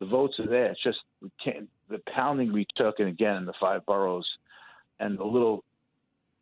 the 0.00 0.06
votes 0.06 0.38
are 0.38 0.46
there. 0.46 0.66
It's 0.66 0.82
just 0.82 0.98
we 1.22 1.30
can't, 1.42 1.68
the 1.88 2.00
pounding 2.14 2.52
we 2.52 2.66
took, 2.76 3.00
and 3.00 3.08
again, 3.08 3.36
in 3.36 3.46
the 3.46 3.54
five 3.60 3.84
boroughs, 3.86 4.28
and 5.00 5.18
the 5.18 5.24
little 5.24 5.64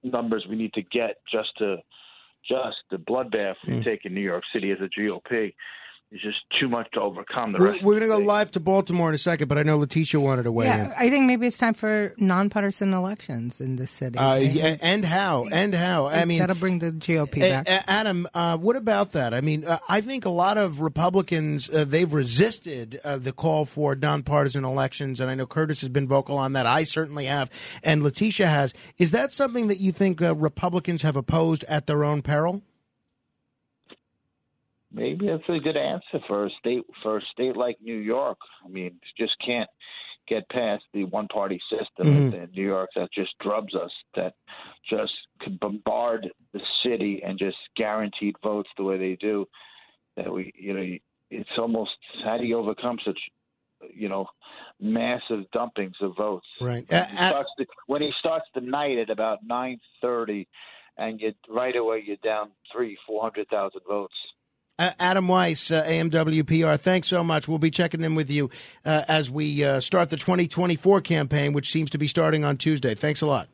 numbers 0.02 0.46
we 0.48 0.56
need 0.56 0.72
to 0.74 0.82
get 0.82 1.16
just 1.30 1.56
to 1.58 1.76
just 2.48 2.76
the 2.90 2.96
bloodbath 2.96 3.56
we 3.66 3.76
hmm. 3.76 3.82
take 3.82 4.04
in 4.04 4.14
New 4.14 4.20
York 4.20 4.44
City 4.52 4.70
as 4.70 4.78
a 4.80 4.88
GOP 4.88 5.52
is 6.12 6.20
just 6.22 6.38
too 6.60 6.68
much 6.68 6.88
to 6.92 7.00
overcome. 7.00 7.52
The 7.52 7.58
We're, 7.58 7.72
rest 7.72 7.82
we're 7.82 7.98
going 7.98 8.10
to 8.10 8.18
go 8.18 8.24
live 8.24 8.52
to 8.52 8.60
Baltimore 8.60 9.08
in 9.08 9.14
a 9.14 9.18
second, 9.18 9.48
but 9.48 9.58
I 9.58 9.64
know 9.64 9.78
Leticia 9.78 10.20
wanted 10.20 10.44
to 10.44 10.52
weigh 10.52 10.66
in. 10.66 10.72
Yeah, 10.72 10.94
I 10.96 11.10
think 11.10 11.26
maybe 11.26 11.48
it's 11.48 11.58
time 11.58 11.74
for 11.74 12.14
nonpartisan 12.16 12.94
elections 12.94 13.60
in 13.60 13.76
this 13.76 13.90
city. 13.90 14.16
Uh, 14.16 14.36
yeah, 14.36 14.76
and 14.80 15.04
how? 15.04 15.46
And 15.50 15.74
how? 15.74 16.06
I 16.06 16.24
mean, 16.24 16.38
that'll 16.38 16.56
bring 16.56 16.78
the 16.78 16.92
GOP 16.92 17.38
A- 17.38 17.50
back. 17.50 17.68
A- 17.68 17.90
Adam, 17.90 18.28
uh, 18.34 18.56
what 18.56 18.76
about 18.76 19.10
that? 19.12 19.34
I 19.34 19.40
mean, 19.40 19.64
uh, 19.64 19.78
I 19.88 20.00
think 20.00 20.24
a 20.24 20.30
lot 20.30 20.58
of 20.58 20.80
Republicans 20.80 21.68
uh, 21.68 21.84
they've 21.84 22.12
resisted 22.12 23.00
uh, 23.02 23.18
the 23.18 23.32
call 23.32 23.64
for 23.64 23.96
nonpartisan 23.96 24.64
elections, 24.64 25.20
and 25.20 25.28
I 25.28 25.34
know 25.34 25.46
Curtis 25.46 25.80
has 25.80 25.88
been 25.88 26.06
vocal 26.06 26.38
on 26.38 26.52
that. 26.52 26.66
I 26.66 26.84
certainly 26.84 27.26
have, 27.26 27.50
and 27.82 28.02
Leticia 28.02 28.46
has. 28.46 28.72
Is 28.96 29.10
that 29.10 29.32
something 29.32 29.66
that 29.66 29.80
you 29.80 29.90
think 29.90 30.22
uh, 30.22 30.34
Republicans 30.36 31.02
have 31.02 31.16
opposed 31.16 31.64
at 31.64 31.86
their 31.86 32.04
own 32.04 32.22
peril? 32.22 32.62
Maybe 34.96 35.26
that's 35.26 35.48
a 35.48 35.60
good 35.60 35.76
answer 35.76 36.18
for 36.26 36.46
a 36.46 36.50
state 36.58 36.82
for 37.02 37.18
a 37.18 37.22
state 37.32 37.56
like 37.56 37.76
New 37.82 37.96
York. 37.98 38.38
I 38.64 38.68
mean, 38.68 38.98
just 39.16 39.34
can't 39.44 39.68
get 40.26 40.48
past 40.48 40.82
the 40.92 41.04
one 41.04 41.28
party 41.28 41.60
system 41.70 42.06
Mhm. 42.06 42.34
in 42.34 42.50
New 42.50 42.66
York 42.66 42.90
that 42.96 43.12
just 43.12 43.38
drubs 43.38 43.74
us, 43.76 43.92
that 44.14 44.34
just 44.90 45.14
could 45.38 45.60
bombard 45.60 46.32
the 46.52 46.60
city 46.82 47.22
and 47.22 47.38
just 47.38 47.58
guaranteed 47.76 48.34
votes 48.42 48.70
the 48.76 48.82
way 48.82 48.96
they 48.98 49.14
do. 49.16 49.46
That 50.16 50.32
we, 50.32 50.52
you 50.56 50.72
know, 50.72 50.98
it's 51.30 51.58
almost 51.58 51.96
how 52.24 52.38
do 52.38 52.44
you 52.44 52.58
overcome 52.58 52.98
such, 53.04 53.20
you 53.92 54.08
know, 54.08 54.28
massive 54.80 55.48
dumpings 55.52 56.00
of 56.00 56.16
votes? 56.16 56.48
Right. 56.60 56.84
When 56.90 57.04
he 57.04 57.16
starts 57.16 57.50
the, 57.58 57.66
when 57.86 58.02
he 58.02 58.12
starts 58.18 58.46
the 58.54 58.62
night 58.62 58.98
at 58.98 59.10
about 59.10 59.44
nine 59.44 59.78
thirty, 60.00 60.48
and 60.96 61.20
you 61.20 61.34
right 61.48 61.76
away 61.76 62.02
you're 62.04 62.16
down 62.16 62.50
three, 62.72 62.96
four 63.06 63.22
hundred 63.22 63.48
thousand 63.48 63.82
votes. 63.86 64.14
Uh, 64.78 64.90
Adam 64.98 65.26
Weiss, 65.26 65.70
uh, 65.70 65.84
AMWPR, 65.84 66.78
thanks 66.78 67.08
so 67.08 67.24
much. 67.24 67.48
We'll 67.48 67.58
be 67.58 67.70
checking 67.70 68.02
in 68.02 68.14
with 68.14 68.30
you 68.30 68.50
uh, 68.84 69.04
as 69.08 69.30
we 69.30 69.64
uh, 69.64 69.80
start 69.80 70.10
the 70.10 70.18
2024 70.18 71.00
campaign, 71.00 71.54
which 71.54 71.72
seems 71.72 71.90
to 71.90 71.98
be 71.98 72.08
starting 72.08 72.44
on 72.44 72.58
Tuesday. 72.58 72.94
Thanks 72.94 73.22
a 73.22 73.26
lot. 73.26 73.48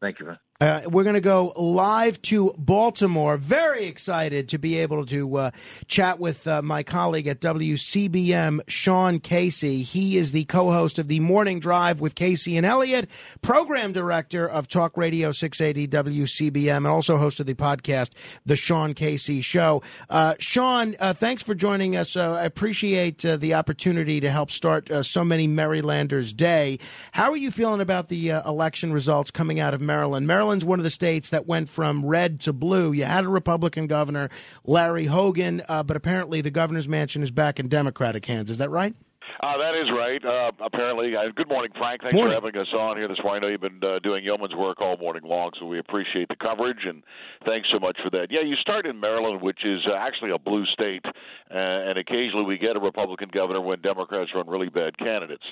Thank 0.00 0.20
you, 0.20 0.26
man. 0.26 0.38
Uh, 0.60 0.82
we're 0.88 1.04
going 1.04 1.14
to 1.14 1.22
go 1.22 1.54
live 1.56 2.20
to 2.20 2.52
Baltimore. 2.58 3.38
Very 3.38 3.86
excited 3.86 4.50
to 4.50 4.58
be 4.58 4.76
able 4.76 5.06
to 5.06 5.36
uh, 5.36 5.50
chat 5.88 6.20
with 6.20 6.46
uh, 6.46 6.60
my 6.60 6.82
colleague 6.82 7.26
at 7.26 7.40
WCBM, 7.40 8.60
Sean 8.68 9.20
Casey. 9.20 9.82
He 9.82 10.18
is 10.18 10.32
the 10.32 10.44
co 10.44 10.70
host 10.70 10.98
of 10.98 11.08
the 11.08 11.18
Morning 11.18 11.60
Drive 11.60 12.02
with 12.02 12.14
Casey 12.14 12.58
and 12.58 12.66
Elliott, 12.66 13.08
program 13.40 13.92
director 13.92 14.46
of 14.46 14.68
Talk 14.68 14.98
Radio 14.98 15.32
680 15.32 15.88
WCBM, 15.88 16.76
and 16.76 16.86
also 16.88 17.16
host 17.16 17.40
of 17.40 17.46
the 17.46 17.54
podcast, 17.54 18.10
The 18.44 18.56
Sean 18.56 18.92
Casey 18.92 19.40
Show. 19.40 19.82
Uh, 20.10 20.34
Sean, 20.40 20.94
uh, 21.00 21.14
thanks 21.14 21.42
for 21.42 21.54
joining 21.54 21.96
us. 21.96 22.16
Uh, 22.16 22.32
I 22.34 22.44
appreciate 22.44 23.20
the 23.22 23.54
opportunity 23.54 24.20
to 24.20 24.30
help 24.30 24.50
start 24.50 24.90
so 25.06 25.24
many 25.24 25.46
Marylanders' 25.46 26.34
day. 26.34 26.78
How 27.12 27.30
are 27.30 27.36
you 27.38 27.50
feeling 27.50 27.80
about 27.80 28.08
the 28.08 28.28
election 28.28 28.92
results 28.92 29.30
coming 29.30 29.58
out 29.58 29.72
of 29.72 29.80
Maryland? 29.80 30.26
Maryland? 30.26 30.49
Maryland's 30.50 30.64
one 30.64 30.80
of 30.80 30.84
the 30.84 30.90
states 30.90 31.28
that 31.28 31.46
went 31.46 31.68
from 31.68 32.04
red 32.04 32.40
to 32.40 32.52
blue. 32.52 32.90
You 32.90 33.04
had 33.04 33.24
a 33.24 33.28
Republican 33.28 33.86
governor, 33.86 34.30
Larry 34.64 35.04
Hogan, 35.04 35.62
uh, 35.68 35.84
but 35.84 35.96
apparently 35.96 36.40
the 36.40 36.50
governor's 36.50 36.88
mansion 36.88 37.22
is 37.22 37.30
back 37.30 37.60
in 37.60 37.68
Democratic 37.68 38.26
hands. 38.26 38.50
Is 38.50 38.58
that 38.58 38.68
right? 38.68 38.96
Uh, 39.42 39.56
that 39.56 39.74
is 39.74 39.88
right. 39.96 40.22
Uh, 40.22 40.52
apparently, 40.62 41.16
uh, 41.16 41.22
good 41.34 41.48
morning, 41.48 41.70
Frank. 41.78 42.02
Thanks 42.02 42.14
Morning. 42.14 42.36
for 42.36 42.46
having 42.46 42.60
us 42.60 42.68
on 42.74 42.98
here 42.98 43.08
this 43.08 43.16
morning. 43.24 43.42
I 43.42 43.46
know 43.46 43.50
you've 43.50 43.60
been 43.62 43.82
uh, 43.82 43.98
doing 44.00 44.22
yeoman's 44.22 44.54
work 44.54 44.82
all 44.82 44.98
morning 44.98 45.22
long, 45.24 45.52
so 45.58 45.64
we 45.64 45.78
appreciate 45.78 46.28
the 46.28 46.36
coverage 46.36 46.84
and 46.84 47.02
thanks 47.46 47.68
so 47.72 47.78
much 47.78 47.96
for 48.04 48.10
that. 48.10 48.26
Yeah, 48.30 48.42
you 48.42 48.54
start 48.56 48.84
in 48.84 49.00
Maryland, 49.00 49.40
which 49.40 49.64
is 49.64 49.80
uh, 49.90 49.94
actually 49.94 50.30
a 50.30 50.38
blue 50.38 50.66
state, 50.66 51.06
uh, 51.06 51.56
and 51.56 51.96
occasionally 51.96 52.44
we 52.44 52.58
get 52.58 52.76
a 52.76 52.80
Republican 52.80 53.30
governor 53.32 53.62
when 53.62 53.80
Democrats 53.80 54.30
run 54.34 54.46
really 54.46 54.68
bad 54.68 54.98
candidates. 54.98 55.44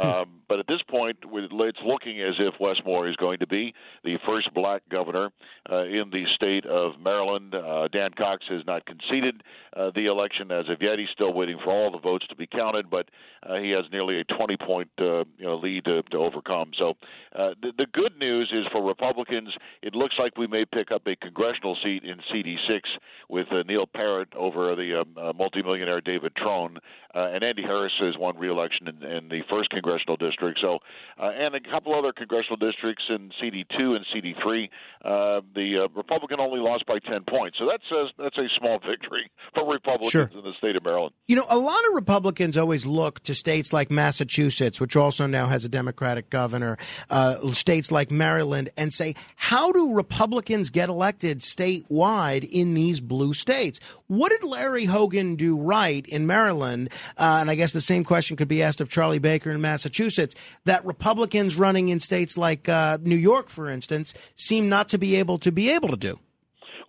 Um, 0.00 0.40
but 0.48 0.60
at 0.60 0.68
this 0.68 0.80
point, 0.88 1.18
it's 1.24 1.78
looking 1.84 2.22
as 2.22 2.34
if 2.38 2.54
Wes 2.60 2.76
Moore 2.86 3.08
is 3.08 3.16
going 3.16 3.40
to 3.40 3.46
be 3.46 3.74
the 4.04 4.18
first 4.24 4.54
black 4.54 4.82
governor 4.88 5.30
uh, 5.70 5.84
in 5.84 6.10
the 6.10 6.24
state 6.34 6.64
of 6.64 6.92
Maryland. 7.00 7.54
Uh, 7.54 7.88
Dan 7.88 8.12
Cox 8.16 8.44
has 8.48 8.62
not 8.66 8.86
conceded 8.86 9.42
uh, 9.76 9.90
the 9.94 10.06
election 10.06 10.52
as 10.52 10.68
of 10.68 10.80
yet. 10.80 10.98
He's 10.98 11.08
still 11.12 11.32
waiting 11.32 11.58
for 11.62 11.72
all 11.72 11.90
the 11.90 11.98
votes 11.98 12.26
to 12.28 12.36
be 12.36 12.46
counted, 12.46 12.88
but 12.88 13.08
uh, 13.48 13.56
he 13.56 13.70
has 13.70 13.84
nearly 13.90 14.20
a 14.20 14.24
20 14.24 14.56
point 14.56 14.90
uh, 15.00 15.24
you 15.38 15.44
know, 15.44 15.56
lead 15.56 15.84
to, 15.84 16.02
to 16.02 16.16
overcome. 16.18 16.70
So 16.78 16.94
uh, 17.34 17.50
the, 17.60 17.72
the 17.76 17.86
good 17.92 18.18
news 18.18 18.52
is 18.52 18.66
for 18.72 18.82
Republicans, 18.82 19.50
it 19.82 19.94
looks 19.94 20.14
like 20.18 20.36
we 20.36 20.46
may 20.46 20.64
pick 20.64 20.90
up 20.92 21.06
a 21.06 21.16
congressional 21.16 21.76
seat 21.82 22.04
in 22.04 22.18
CD6 22.32 22.80
with 23.28 23.46
uh, 23.50 23.62
Neil 23.66 23.86
Parrott 23.86 24.28
over 24.36 24.74
the 24.76 25.00
um, 25.00 25.16
uh, 25.16 25.32
multimillionaire 25.32 26.00
David 26.00 26.34
Trone, 26.36 26.78
uh, 27.14 27.30
and 27.32 27.42
Andy 27.42 27.62
Harris 27.62 27.92
has 28.00 28.16
won 28.18 28.36
re-election 28.38 28.88
in, 28.88 29.02
in 29.02 29.28
the 29.28 29.40
first 29.50 29.70
congressional 29.70 30.16
district. 30.16 30.58
So, 30.60 30.78
uh, 31.20 31.30
and 31.30 31.54
a 31.54 31.60
couple 31.60 31.94
other 31.94 32.12
congressional 32.12 32.56
districts 32.56 33.04
in 33.08 33.30
CD2 33.42 33.96
and 33.96 34.06
CD3. 34.14 34.68
Uh, 35.04 35.40
the 35.54 35.84
uh, 35.84 35.88
Republican 35.94 36.40
only 36.40 36.60
lost 36.60 36.86
by 36.86 36.98
10 36.98 37.24
points, 37.28 37.58
so 37.58 37.66
that's 37.68 37.90
a, 37.90 38.22
that's 38.22 38.38
a 38.38 38.46
small 38.58 38.78
victory 38.86 39.30
for 39.54 39.70
Republicans 39.70 40.10
Sure. 40.10 40.30
in 40.34 40.42
the 40.42 40.52
state 40.58 40.76
of 40.76 40.84
Maryland. 40.84 41.14
You 41.26 41.36
know, 41.36 41.46
a 41.48 41.58
lot 41.58 41.78
of 41.88 41.94
Republicans 41.94 42.56
always 42.56 42.86
look 42.86 43.21
to 43.24 43.34
states 43.34 43.72
like 43.72 43.90
Massachusetts, 43.90 44.80
which 44.80 44.96
also 44.96 45.26
now 45.26 45.46
has 45.46 45.64
a 45.64 45.68
Democratic 45.68 46.30
governor, 46.30 46.76
uh, 47.10 47.52
states 47.52 47.90
like 47.90 48.10
Maryland, 48.10 48.70
and 48.76 48.92
say, 48.92 49.14
how 49.36 49.72
do 49.72 49.94
Republicans 49.94 50.70
get 50.70 50.88
elected 50.88 51.38
statewide 51.40 52.48
in 52.48 52.74
these 52.74 53.00
blue 53.00 53.34
states? 53.34 53.80
What 54.06 54.30
did 54.30 54.44
Larry 54.44 54.84
Hogan 54.84 55.36
do 55.36 55.56
right 55.56 56.04
in 56.06 56.26
Maryland? 56.26 56.90
Uh, 57.16 57.38
and 57.40 57.50
I 57.50 57.54
guess 57.54 57.72
the 57.72 57.80
same 57.80 58.04
question 58.04 58.36
could 58.36 58.48
be 58.48 58.62
asked 58.62 58.80
of 58.80 58.88
Charlie 58.88 59.18
Baker 59.18 59.50
in 59.50 59.60
Massachusetts, 59.60 60.34
that 60.64 60.84
Republicans 60.84 61.56
running 61.56 61.88
in 61.88 62.00
states 62.00 62.36
like 62.36 62.68
uh, 62.68 62.98
New 63.02 63.16
York, 63.16 63.48
for 63.48 63.68
instance, 63.68 64.14
seem 64.36 64.68
not 64.68 64.88
to 64.90 64.98
be 64.98 65.16
able 65.16 65.38
to 65.38 65.52
be 65.52 65.70
able 65.70 65.88
to 65.88 65.96
do. 65.96 66.18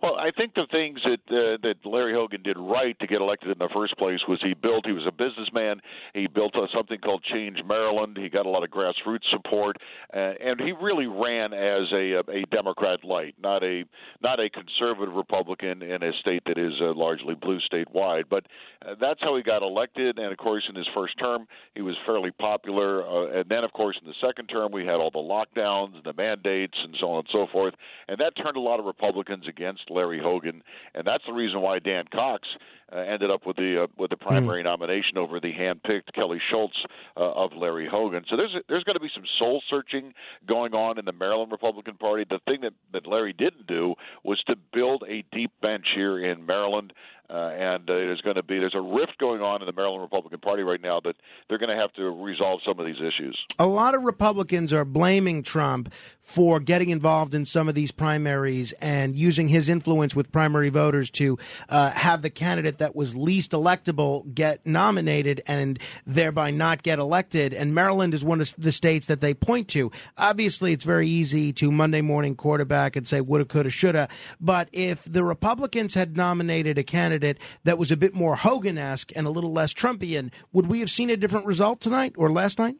Well, 0.04 0.16
I 0.16 0.32
think 0.32 0.52
the 0.52 0.66
things 0.70 1.00
that 1.04 1.34
uh, 1.34 1.56
that 1.62 1.76
Larry 1.82 2.12
Hogan 2.12 2.42
did 2.42 2.58
right 2.58 2.94
to 3.00 3.06
get 3.06 3.22
elected 3.22 3.52
in 3.52 3.58
the 3.58 3.70
first 3.72 3.96
place 3.96 4.20
was 4.28 4.38
he 4.42 4.52
built. 4.52 4.84
He 4.84 4.92
was 4.92 5.06
a 5.08 5.10
businessman. 5.10 5.80
He 6.12 6.26
built 6.26 6.54
uh, 6.56 6.66
something 6.76 6.98
called 6.98 7.24
Change 7.24 7.60
Maryland. 7.66 8.18
He 8.20 8.28
got 8.28 8.44
a 8.44 8.50
lot 8.50 8.64
of 8.64 8.68
grassroots 8.68 9.24
support, 9.30 9.78
uh, 10.12 10.34
and 10.44 10.60
he 10.60 10.72
really 10.72 11.06
ran 11.06 11.54
as 11.54 11.90
a 11.94 12.20
a 12.28 12.44
Democrat 12.50 13.02
light, 13.02 13.34
not 13.42 13.64
a 13.64 13.86
not 14.22 14.40
a 14.40 14.50
conservative 14.50 15.14
Republican 15.14 15.80
in 15.80 16.02
a 16.02 16.12
state 16.20 16.42
that 16.44 16.58
is 16.58 16.74
uh, 16.82 16.92
largely 16.92 17.34
blue 17.34 17.60
statewide. 17.72 18.24
But 18.28 18.44
uh, 18.86 18.96
that's 19.00 19.22
how 19.22 19.34
he 19.36 19.42
got 19.42 19.62
elected. 19.62 20.18
And 20.18 20.30
of 20.30 20.36
course, 20.36 20.64
in 20.68 20.74
his 20.74 20.86
first 20.94 21.18
term, 21.18 21.48
he 21.74 21.80
was 21.80 21.96
fairly 22.04 22.30
popular. 22.30 23.08
Uh, 23.08 23.40
and 23.40 23.48
then, 23.48 23.64
of 23.64 23.72
course, 23.72 23.98
in 24.02 24.06
the 24.06 24.14
second 24.20 24.48
term, 24.48 24.70
we 24.70 24.84
had 24.84 24.96
all 24.96 25.10
the 25.10 25.16
lockdowns, 25.16 25.94
and 25.94 26.04
the 26.04 26.12
mandates, 26.12 26.76
and 26.84 26.94
so 27.00 27.10
on 27.12 27.18
and 27.20 27.28
so 27.32 27.46
forth. 27.50 27.72
And 28.06 28.18
that 28.18 28.36
turned 28.36 28.58
a 28.58 28.60
lot 28.60 28.78
of 28.78 28.84
Republicans 28.84 29.44
against 29.48 29.80
Larry 29.94 30.20
Hogan, 30.20 30.62
and 30.94 31.06
that's 31.06 31.24
the 31.26 31.32
reason 31.32 31.60
why 31.60 31.78
Dan 31.78 32.04
Cox 32.12 32.46
uh, 32.92 32.98
ended 32.98 33.30
up 33.30 33.46
with 33.46 33.56
the 33.56 33.84
uh, 33.84 33.86
with 33.96 34.10
the 34.10 34.16
primary 34.16 34.62
nomination 34.62 35.16
over 35.16 35.40
the 35.40 35.52
hand-picked 35.52 36.12
Kelly 36.14 36.40
Schulz 36.50 36.74
uh, 37.16 37.20
of 37.20 37.52
Larry 37.56 37.88
Hogan. 37.90 38.24
So 38.28 38.36
there's 38.36 38.54
there's 38.68 38.84
going 38.84 38.94
to 38.94 39.00
be 39.00 39.10
some 39.14 39.24
soul 39.38 39.62
searching 39.70 40.12
going 40.46 40.74
on 40.74 40.98
in 40.98 41.04
the 41.04 41.12
Maryland 41.12 41.50
Republican 41.50 41.96
Party. 41.96 42.24
The 42.28 42.40
thing 42.46 42.60
that 42.62 42.74
that 42.92 43.06
Larry 43.06 43.32
didn't 43.32 43.66
do 43.66 43.94
was 44.22 44.42
to 44.46 44.56
build 44.72 45.04
a 45.08 45.24
deep 45.32 45.52
bench 45.62 45.86
here 45.94 46.22
in 46.24 46.46
Maryland. 46.46 46.92
Uh, 47.30 47.32
and 47.32 47.88
uh, 47.88 47.94
there's 47.94 48.20
going 48.20 48.36
to 48.36 48.42
be 48.42 48.58
there's 48.58 48.74
a 48.74 48.80
rift 48.80 49.16
going 49.18 49.40
on 49.40 49.62
in 49.62 49.66
the 49.66 49.72
Maryland 49.72 50.02
Republican 50.02 50.40
Party 50.40 50.62
right 50.62 50.80
now 50.80 51.00
that 51.00 51.16
they're 51.48 51.56
going 51.56 51.74
to 51.74 51.80
have 51.80 51.90
to 51.94 52.02
resolve 52.22 52.60
some 52.66 52.78
of 52.78 52.84
these 52.84 52.98
issues. 52.98 53.38
A 53.58 53.66
lot 53.66 53.94
of 53.94 54.02
Republicans 54.02 54.74
are 54.74 54.84
blaming 54.84 55.42
Trump 55.42 55.90
for 56.20 56.60
getting 56.60 56.90
involved 56.90 57.34
in 57.34 57.46
some 57.46 57.66
of 57.66 57.74
these 57.74 57.92
primaries 57.92 58.72
and 58.72 59.16
using 59.16 59.48
his 59.48 59.70
influence 59.70 60.14
with 60.14 60.30
primary 60.32 60.68
voters 60.68 61.08
to 61.10 61.38
uh, 61.70 61.90
have 61.92 62.20
the 62.20 62.28
candidate 62.28 62.76
that 62.78 62.94
was 62.94 63.16
least 63.16 63.52
electable 63.52 64.32
get 64.34 64.66
nominated 64.66 65.42
and 65.46 65.78
thereby 66.06 66.50
not 66.50 66.82
get 66.82 66.98
elected. 66.98 67.54
And 67.54 67.74
Maryland 67.74 68.12
is 68.12 68.22
one 68.22 68.42
of 68.42 68.52
the 68.58 68.72
states 68.72 69.06
that 69.06 69.22
they 69.22 69.32
point 69.32 69.68
to. 69.68 69.90
Obviously, 70.18 70.74
it's 70.74 70.84
very 70.84 71.08
easy 71.08 71.54
to 71.54 71.72
Monday 71.72 72.02
morning 72.02 72.36
quarterback 72.36 72.96
and 72.96 73.08
say 73.08 73.22
woulda, 73.22 73.46
coulda, 73.46 73.70
shoulda. 73.70 74.08
But 74.42 74.68
if 74.72 75.04
the 75.04 75.24
Republicans 75.24 75.94
had 75.94 76.18
nominated 76.18 76.76
a 76.76 76.82
candidate 76.84 77.13
that 77.22 77.78
was 77.78 77.92
a 77.92 77.96
bit 77.96 78.14
more 78.14 78.36
Hogan 78.36 78.78
esque 78.78 79.12
and 79.14 79.26
a 79.26 79.30
little 79.30 79.52
less 79.52 79.72
Trumpian, 79.72 80.30
would 80.52 80.66
we 80.66 80.80
have 80.80 80.90
seen 80.90 81.10
a 81.10 81.16
different 81.16 81.46
result 81.46 81.80
tonight 81.80 82.14
or 82.16 82.30
last 82.30 82.58
night? 82.58 82.76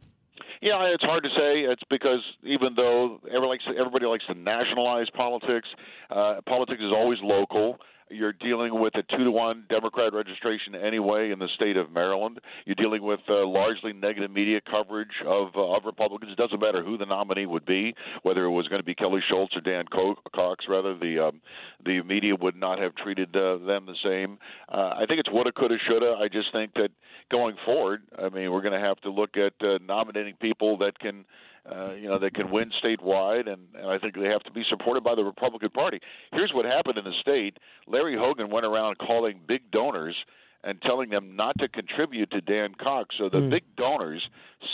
Yeah, 0.60 0.82
it's 0.94 1.04
hard 1.04 1.22
to 1.24 1.28
say. 1.30 1.60
It's 1.60 1.82
because 1.90 2.20
even 2.42 2.74
though 2.74 3.20
everybody 3.26 3.48
likes 3.48 3.64
to, 3.64 3.76
everybody 3.76 4.06
likes 4.06 4.24
to 4.28 4.34
nationalize 4.34 5.08
politics, 5.14 5.68
uh, 6.10 6.40
politics 6.46 6.80
is 6.80 6.90
always 6.90 7.18
local. 7.22 7.78
You're 8.10 8.34
dealing 8.34 8.78
with 8.78 8.94
a 8.96 9.02
two 9.16 9.24
to 9.24 9.30
one 9.30 9.64
Democrat 9.68 10.12
registration 10.12 10.74
anyway 10.74 11.30
in 11.30 11.38
the 11.38 11.48
state 11.54 11.76
of 11.76 11.90
Maryland. 11.90 12.38
You're 12.66 12.74
dealing 12.74 13.02
with 13.02 13.20
uh, 13.28 13.46
largely 13.46 13.92
negative 13.92 14.30
media 14.30 14.60
coverage 14.60 15.22
of 15.26 15.48
uh, 15.56 15.76
of 15.76 15.84
Republicans. 15.84 16.30
It 16.30 16.36
doesn't 16.36 16.60
matter 16.60 16.84
who 16.84 16.98
the 16.98 17.06
nominee 17.06 17.46
would 17.46 17.64
be, 17.64 17.94
whether 18.22 18.44
it 18.44 18.50
was 18.50 18.68
going 18.68 18.80
to 18.80 18.84
be 18.84 18.94
Kelly 18.94 19.20
Schulz 19.28 19.56
or 19.56 19.62
Dan 19.62 19.86
Co- 19.90 20.16
Cox. 20.34 20.66
Rather, 20.68 20.96
the 20.96 21.28
um, 21.28 21.40
the 21.84 22.02
media 22.02 22.34
would 22.36 22.56
not 22.56 22.78
have 22.78 22.94
treated 22.94 23.34
uh, 23.34 23.58
them 23.58 23.86
the 23.86 23.96
same. 24.04 24.38
Uh, 24.68 24.94
I 24.96 25.04
think 25.08 25.20
it's 25.20 25.30
woulda, 25.30 25.52
coulda, 25.52 25.76
shoulda. 25.88 26.16
I 26.20 26.28
just 26.28 26.52
think 26.52 26.74
that 26.74 26.90
going 27.30 27.56
forward, 27.64 28.02
I 28.18 28.28
mean, 28.28 28.52
we're 28.52 28.62
going 28.62 28.80
to 28.80 28.86
have 28.86 29.00
to 29.00 29.10
look 29.10 29.36
at 29.36 29.54
uh, 29.66 29.78
nominating 29.86 30.34
people 30.40 30.76
that 30.78 30.98
can 30.98 31.24
uh, 31.70 31.92
you 31.94 32.08
know, 32.08 32.18
that 32.18 32.34
can 32.34 32.50
win 32.50 32.70
statewide, 32.82 33.48
and, 33.48 33.62
and 33.74 33.86
I 33.88 33.98
think 33.98 34.14
they 34.14 34.28
have 34.28 34.42
to 34.44 34.50
be 34.50 34.64
supported 34.68 35.02
by 35.02 35.14
the 35.14 35.24
Republican 35.24 35.70
Party. 35.70 36.00
Here's 36.32 36.52
what 36.52 36.64
happened 36.64 36.98
in 36.98 37.04
the 37.04 37.14
state: 37.20 37.58
Larry 37.86 38.16
Hogan 38.16 38.50
went 38.50 38.66
around 38.66 38.98
calling 38.98 39.40
big 39.46 39.70
donors 39.70 40.14
and 40.62 40.80
telling 40.82 41.10
them 41.10 41.36
not 41.36 41.56
to 41.58 41.68
contribute 41.68 42.30
to 42.30 42.40
Dan 42.40 42.74
Cox. 42.74 43.14
So 43.18 43.28
the 43.28 43.40
Hmm. 43.40 43.50
big 43.50 43.64
donors 43.76 44.28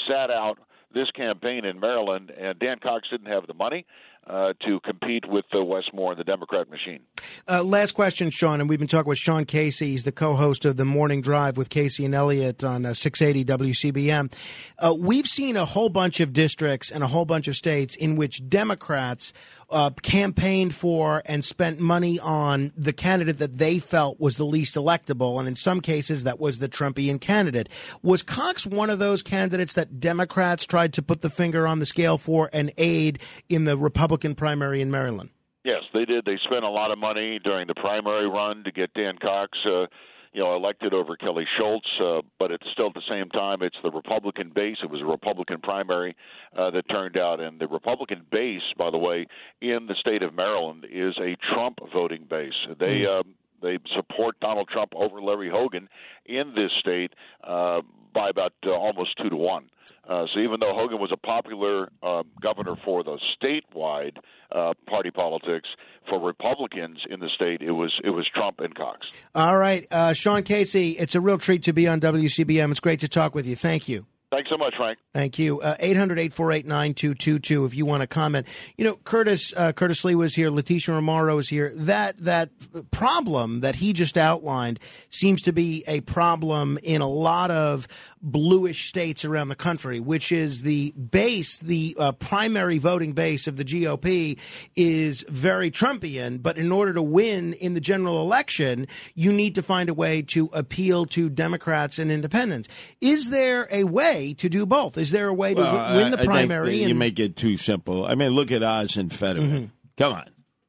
sat 0.08 0.30
out 0.30 0.58
this 0.92 1.10
campaign 1.12 1.64
in 1.64 1.78
Maryland, 1.78 2.30
and 2.30 2.58
Dan 2.58 2.78
Cox 2.80 3.08
didn't 3.10 3.26
have 3.28 3.46
the 3.46 3.54
money 3.54 3.86
uh, 4.26 4.52
to 4.66 4.80
compete 4.80 5.24
with 5.26 5.44
the 5.52 5.62
Wes 5.64 5.84
Moore 5.92 6.12
and 6.12 6.20
the 6.20 6.24
Democrat 6.24 6.68
machine. 6.68 7.00
Uh, 7.48 7.62
last 7.62 7.92
question, 7.92 8.30
Sean, 8.30 8.60
and 8.60 8.68
we've 8.68 8.78
been 8.78 8.88
talking 8.88 9.08
with 9.08 9.18
Sean 9.18 9.44
Casey. 9.44 9.92
He's 9.92 10.04
the 10.04 10.12
co-host 10.12 10.64
of 10.64 10.76
the 10.76 10.84
Morning 10.84 11.20
Drive 11.20 11.56
with 11.56 11.68
Casey 11.68 12.04
and 12.04 12.14
Elliott 12.14 12.64
on 12.64 12.86
uh, 12.86 12.94
680 12.94 13.44
WCBM. 13.44 14.32
Uh, 14.78 14.94
we've 14.98 15.26
seen 15.26 15.56
a 15.56 15.64
whole 15.64 15.88
bunch 15.88 16.20
of 16.20 16.32
districts 16.32 16.90
and 16.90 17.04
a 17.04 17.06
whole 17.06 17.24
bunch 17.24 17.48
of 17.48 17.56
states 17.56 17.96
in 17.96 18.16
which 18.16 18.48
Democrats 18.48 19.32
uh, 19.70 19.90
campaigned 20.02 20.74
for 20.74 21.22
and 21.26 21.44
spent 21.44 21.78
money 21.78 22.18
on 22.18 22.72
the 22.76 22.92
candidate 22.92 23.38
that 23.38 23.58
they 23.58 23.78
felt 23.78 24.20
was 24.20 24.36
the 24.36 24.44
least 24.44 24.74
electable, 24.74 25.38
and 25.38 25.46
in 25.46 25.56
some 25.56 25.80
cases 25.80 26.24
that 26.24 26.40
was 26.40 26.58
the 26.58 26.68
Trumpian 26.68 27.20
candidate. 27.20 27.68
Was 28.02 28.22
Cox 28.22 28.66
one 28.66 28.90
of 28.90 28.98
those 28.98 29.22
candidates 29.22 29.74
that 29.74 30.00
Democrats 30.00 30.66
tried 30.66 30.92
to 30.94 31.02
put 31.02 31.20
the 31.20 31.30
finger 31.30 31.66
on 31.66 31.78
the 31.78 31.86
scale 31.86 32.18
for 32.18 32.50
and 32.52 32.72
aid 32.78 33.20
in 33.48 33.64
the 33.64 33.76
Republican 33.76 34.34
primary 34.34 34.80
in 34.80 34.90
Maryland? 34.90 35.30
Yes, 35.64 35.82
they 35.92 36.04
did. 36.04 36.24
They 36.24 36.38
spent 36.44 36.64
a 36.64 36.70
lot 36.70 36.90
of 36.90 36.98
money 36.98 37.38
during 37.38 37.66
the 37.66 37.74
primary 37.74 38.28
run 38.28 38.64
to 38.64 38.72
get 38.72 38.94
Dan 38.94 39.18
Cox, 39.20 39.58
uh, 39.66 39.86
you 40.32 40.40
know, 40.40 40.56
elected 40.56 40.94
over 40.94 41.16
Kelly 41.16 41.46
Schulz. 41.58 41.84
Uh, 42.02 42.22
but 42.38 42.50
it's 42.50 42.66
still 42.72 42.86
at 42.86 42.94
the 42.94 43.02
same 43.08 43.28
time, 43.28 43.60
it's 43.60 43.76
the 43.82 43.90
Republican 43.90 44.52
base. 44.54 44.78
It 44.82 44.88
was 44.88 45.02
a 45.02 45.06
Republican 45.06 45.60
primary 45.60 46.16
uh, 46.56 46.70
that 46.70 46.88
turned 46.88 47.18
out, 47.18 47.40
and 47.40 47.60
the 47.60 47.68
Republican 47.68 48.24
base, 48.30 48.62
by 48.78 48.90
the 48.90 48.98
way, 48.98 49.26
in 49.60 49.86
the 49.86 49.94
state 50.00 50.22
of 50.22 50.34
Maryland 50.34 50.86
is 50.90 51.14
a 51.18 51.36
Trump 51.52 51.78
voting 51.92 52.26
base. 52.28 52.54
They. 52.78 53.06
Um, 53.06 53.34
they 53.62 53.78
support 53.94 54.40
Donald 54.40 54.68
Trump 54.68 54.94
over 54.96 55.20
Larry 55.20 55.50
Hogan 55.50 55.90
in 56.24 56.54
this 56.54 56.70
state 56.80 57.12
uh, 57.44 57.82
by 58.14 58.30
about 58.30 58.54
uh, 58.64 58.70
almost 58.70 59.18
two 59.18 59.28
to 59.28 59.36
one. 59.36 59.68
Uh, 60.10 60.26
so 60.34 60.40
even 60.40 60.58
though 60.58 60.74
Hogan 60.74 60.98
was 60.98 61.12
a 61.12 61.16
popular 61.16 61.88
uh, 62.02 62.24
governor 62.42 62.74
for 62.84 63.04
the 63.04 63.18
statewide 63.40 64.16
uh, 64.50 64.74
party 64.88 65.12
politics, 65.12 65.68
for 66.08 66.18
Republicans 66.18 66.98
in 67.08 67.20
the 67.20 67.28
state, 67.34 67.62
it 67.62 67.70
was 67.70 67.92
it 68.02 68.10
was 68.10 68.26
Trump 68.34 68.58
and 68.58 68.74
Cox. 68.74 69.06
All 69.34 69.56
right, 69.56 69.86
uh, 69.92 70.12
Sean 70.12 70.42
Casey, 70.42 70.90
it's 70.92 71.14
a 71.14 71.20
real 71.20 71.38
treat 71.38 71.62
to 71.64 71.72
be 71.72 71.86
on 71.86 72.00
WCBM. 72.00 72.70
It's 72.72 72.80
great 72.80 73.00
to 73.00 73.08
talk 73.08 73.34
with 73.34 73.46
you. 73.46 73.54
Thank 73.54 73.88
you. 73.88 74.06
Thanks 74.30 74.48
so 74.48 74.56
much, 74.56 74.74
Frank. 74.76 74.96
Thank 75.12 75.40
you. 75.40 75.60
Uh, 75.60 75.74
800 75.80 76.18
848 76.20 76.64
9222 76.64 77.64
if 77.64 77.74
you 77.74 77.84
want 77.84 78.02
to 78.02 78.06
comment. 78.06 78.46
You 78.76 78.84
know, 78.84 78.96
Curtis 79.02 79.52
uh, 79.56 79.72
Curtis 79.72 80.02
Sliwa 80.02 80.18
was 80.18 80.36
here, 80.36 80.50
Leticia 80.50 80.94
Remauro 80.94 81.40
is 81.40 81.48
here. 81.48 81.72
That 81.74 82.18
that 82.18 82.50
problem 82.92 83.60
that 83.60 83.76
he 83.76 83.92
just 83.92 84.16
outlined 84.16 84.78
seems 85.08 85.42
to 85.42 85.52
be 85.52 85.82
a 85.88 86.00
problem 86.02 86.78
in 86.84 87.00
a 87.00 87.08
lot 87.08 87.50
of 87.50 87.88
bluish 88.22 88.86
states 88.86 89.24
around 89.24 89.48
the 89.48 89.56
country, 89.56 89.98
which 89.98 90.30
is 90.30 90.62
the 90.62 90.92
base, 90.92 91.58
the 91.58 91.96
uh, 91.98 92.12
primary 92.12 92.78
voting 92.78 93.12
base 93.12 93.46
of 93.46 93.56
the 93.56 93.64
GOP 93.64 94.38
is 94.76 95.24
very 95.28 95.70
Trumpian. 95.70 96.40
But 96.40 96.56
in 96.56 96.70
order 96.70 96.92
to 96.92 97.02
win 97.02 97.54
in 97.54 97.74
the 97.74 97.80
general 97.80 98.20
election, 98.20 98.86
you 99.14 99.32
need 99.32 99.54
to 99.56 99.62
find 99.62 99.88
a 99.88 99.94
way 99.94 100.22
to 100.22 100.50
appeal 100.52 101.06
to 101.06 101.30
Democrats 101.30 101.98
and 101.98 102.12
independents. 102.12 102.68
Is 103.00 103.30
there 103.30 103.66
a 103.72 103.84
way 103.84 104.19
to 104.34 104.48
do 104.48 104.66
both? 104.66 104.96
Is 104.98 105.10
there 105.10 105.28
a 105.28 105.34
way 105.34 105.54
to 105.54 105.60
Well, 105.60 105.96
win 105.96 106.06
I- 106.06 106.10
the 106.10 106.16
I 106.16 106.20
think 106.20 106.30
primary? 106.30 106.70
that 106.70 106.76
you 106.76 106.88
and- 106.90 106.98
make 106.98 107.18
it 107.18 107.36
too 107.36 107.56
simple. 107.56 108.06
I 108.06 108.14
mean, 108.14 108.30
look 108.30 108.50
at 108.50 108.62
Oz 108.62 108.96
and 108.96 109.12
Fetterman. 109.12 109.62
Mhm. 109.62 109.70
Come 109.96 110.12
on. 110.14 110.28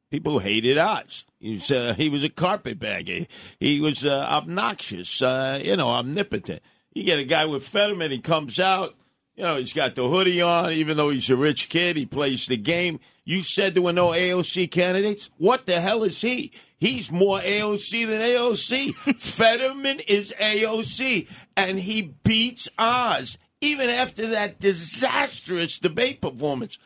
People 0.09 0.39
hated 0.39 0.77
Oz. 0.77 1.23
He 1.39 1.53
was, 1.55 1.71
uh, 1.71 1.93
he 1.97 2.09
was 2.09 2.23
a 2.23 2.29
carpetbagger. 2.29 3.27
He 3.59 3.79
was 3.79 4.05
uh, 4.05 4.09
obnoxious, 4.29 5.21
uh, 5.21 5.59
you 5.63 5.75
know, 5.77 5.89
omnipotent. 5.89 6.61
You 6.93 7.03
get 7.03 7.19
a 7.19 7.23
guy 7.23 7.45
with 7.45 7.65
Fetterman, 7.65 8.11
he 8.11 8.19
comes 8.19 8.59
out, 8.59 8.95
you 9.37 9.43
know, 9.43 9.55
he's 9.55 9.71
got 9.73 9.95
the 9.95 10.07
hoodie 10.07 10.41
on, 10.41 10.73
even 10.73 10.97
though 10.97 11.09
he's 11.09 11.29
a 11.29 11.35
rich 11.37 11.69
kid, 11.69 11.95
he 11.95 12.05
plays 12.05 12.45
the 12.47 12.57
game. 12.57 12.99
You 13.23 13.41
said 13.41 13.73
there 13.73 13.83
were 13.83 13.93
no 13.93 14.09
AOC 14.13 14.67
candidates? 14.69 15.29
What 15.37 15.65
the 15.65 15.79
hell 15.79 16.03
is 16.03 16.19
he? 16.21 16.51
He's 16.81 17.11
more 17.11 17.39
AOC 17.39 18.07
than 18.07 18.21
AOC. 18.21 18.95
Fetterman 19.17 20.01
is 20.07 20.33
AOC, 20.37 21.29
and 21.55 21.79
he 21.79 22.01
beats 22.23 22.67
Oz, 22.77 23.37
even 23.61 23.89
after 23.89 24.27
that 24.27 24.59
disastrous 24.59 25.79
debate 25.79 26.19
performance 26.19 26.77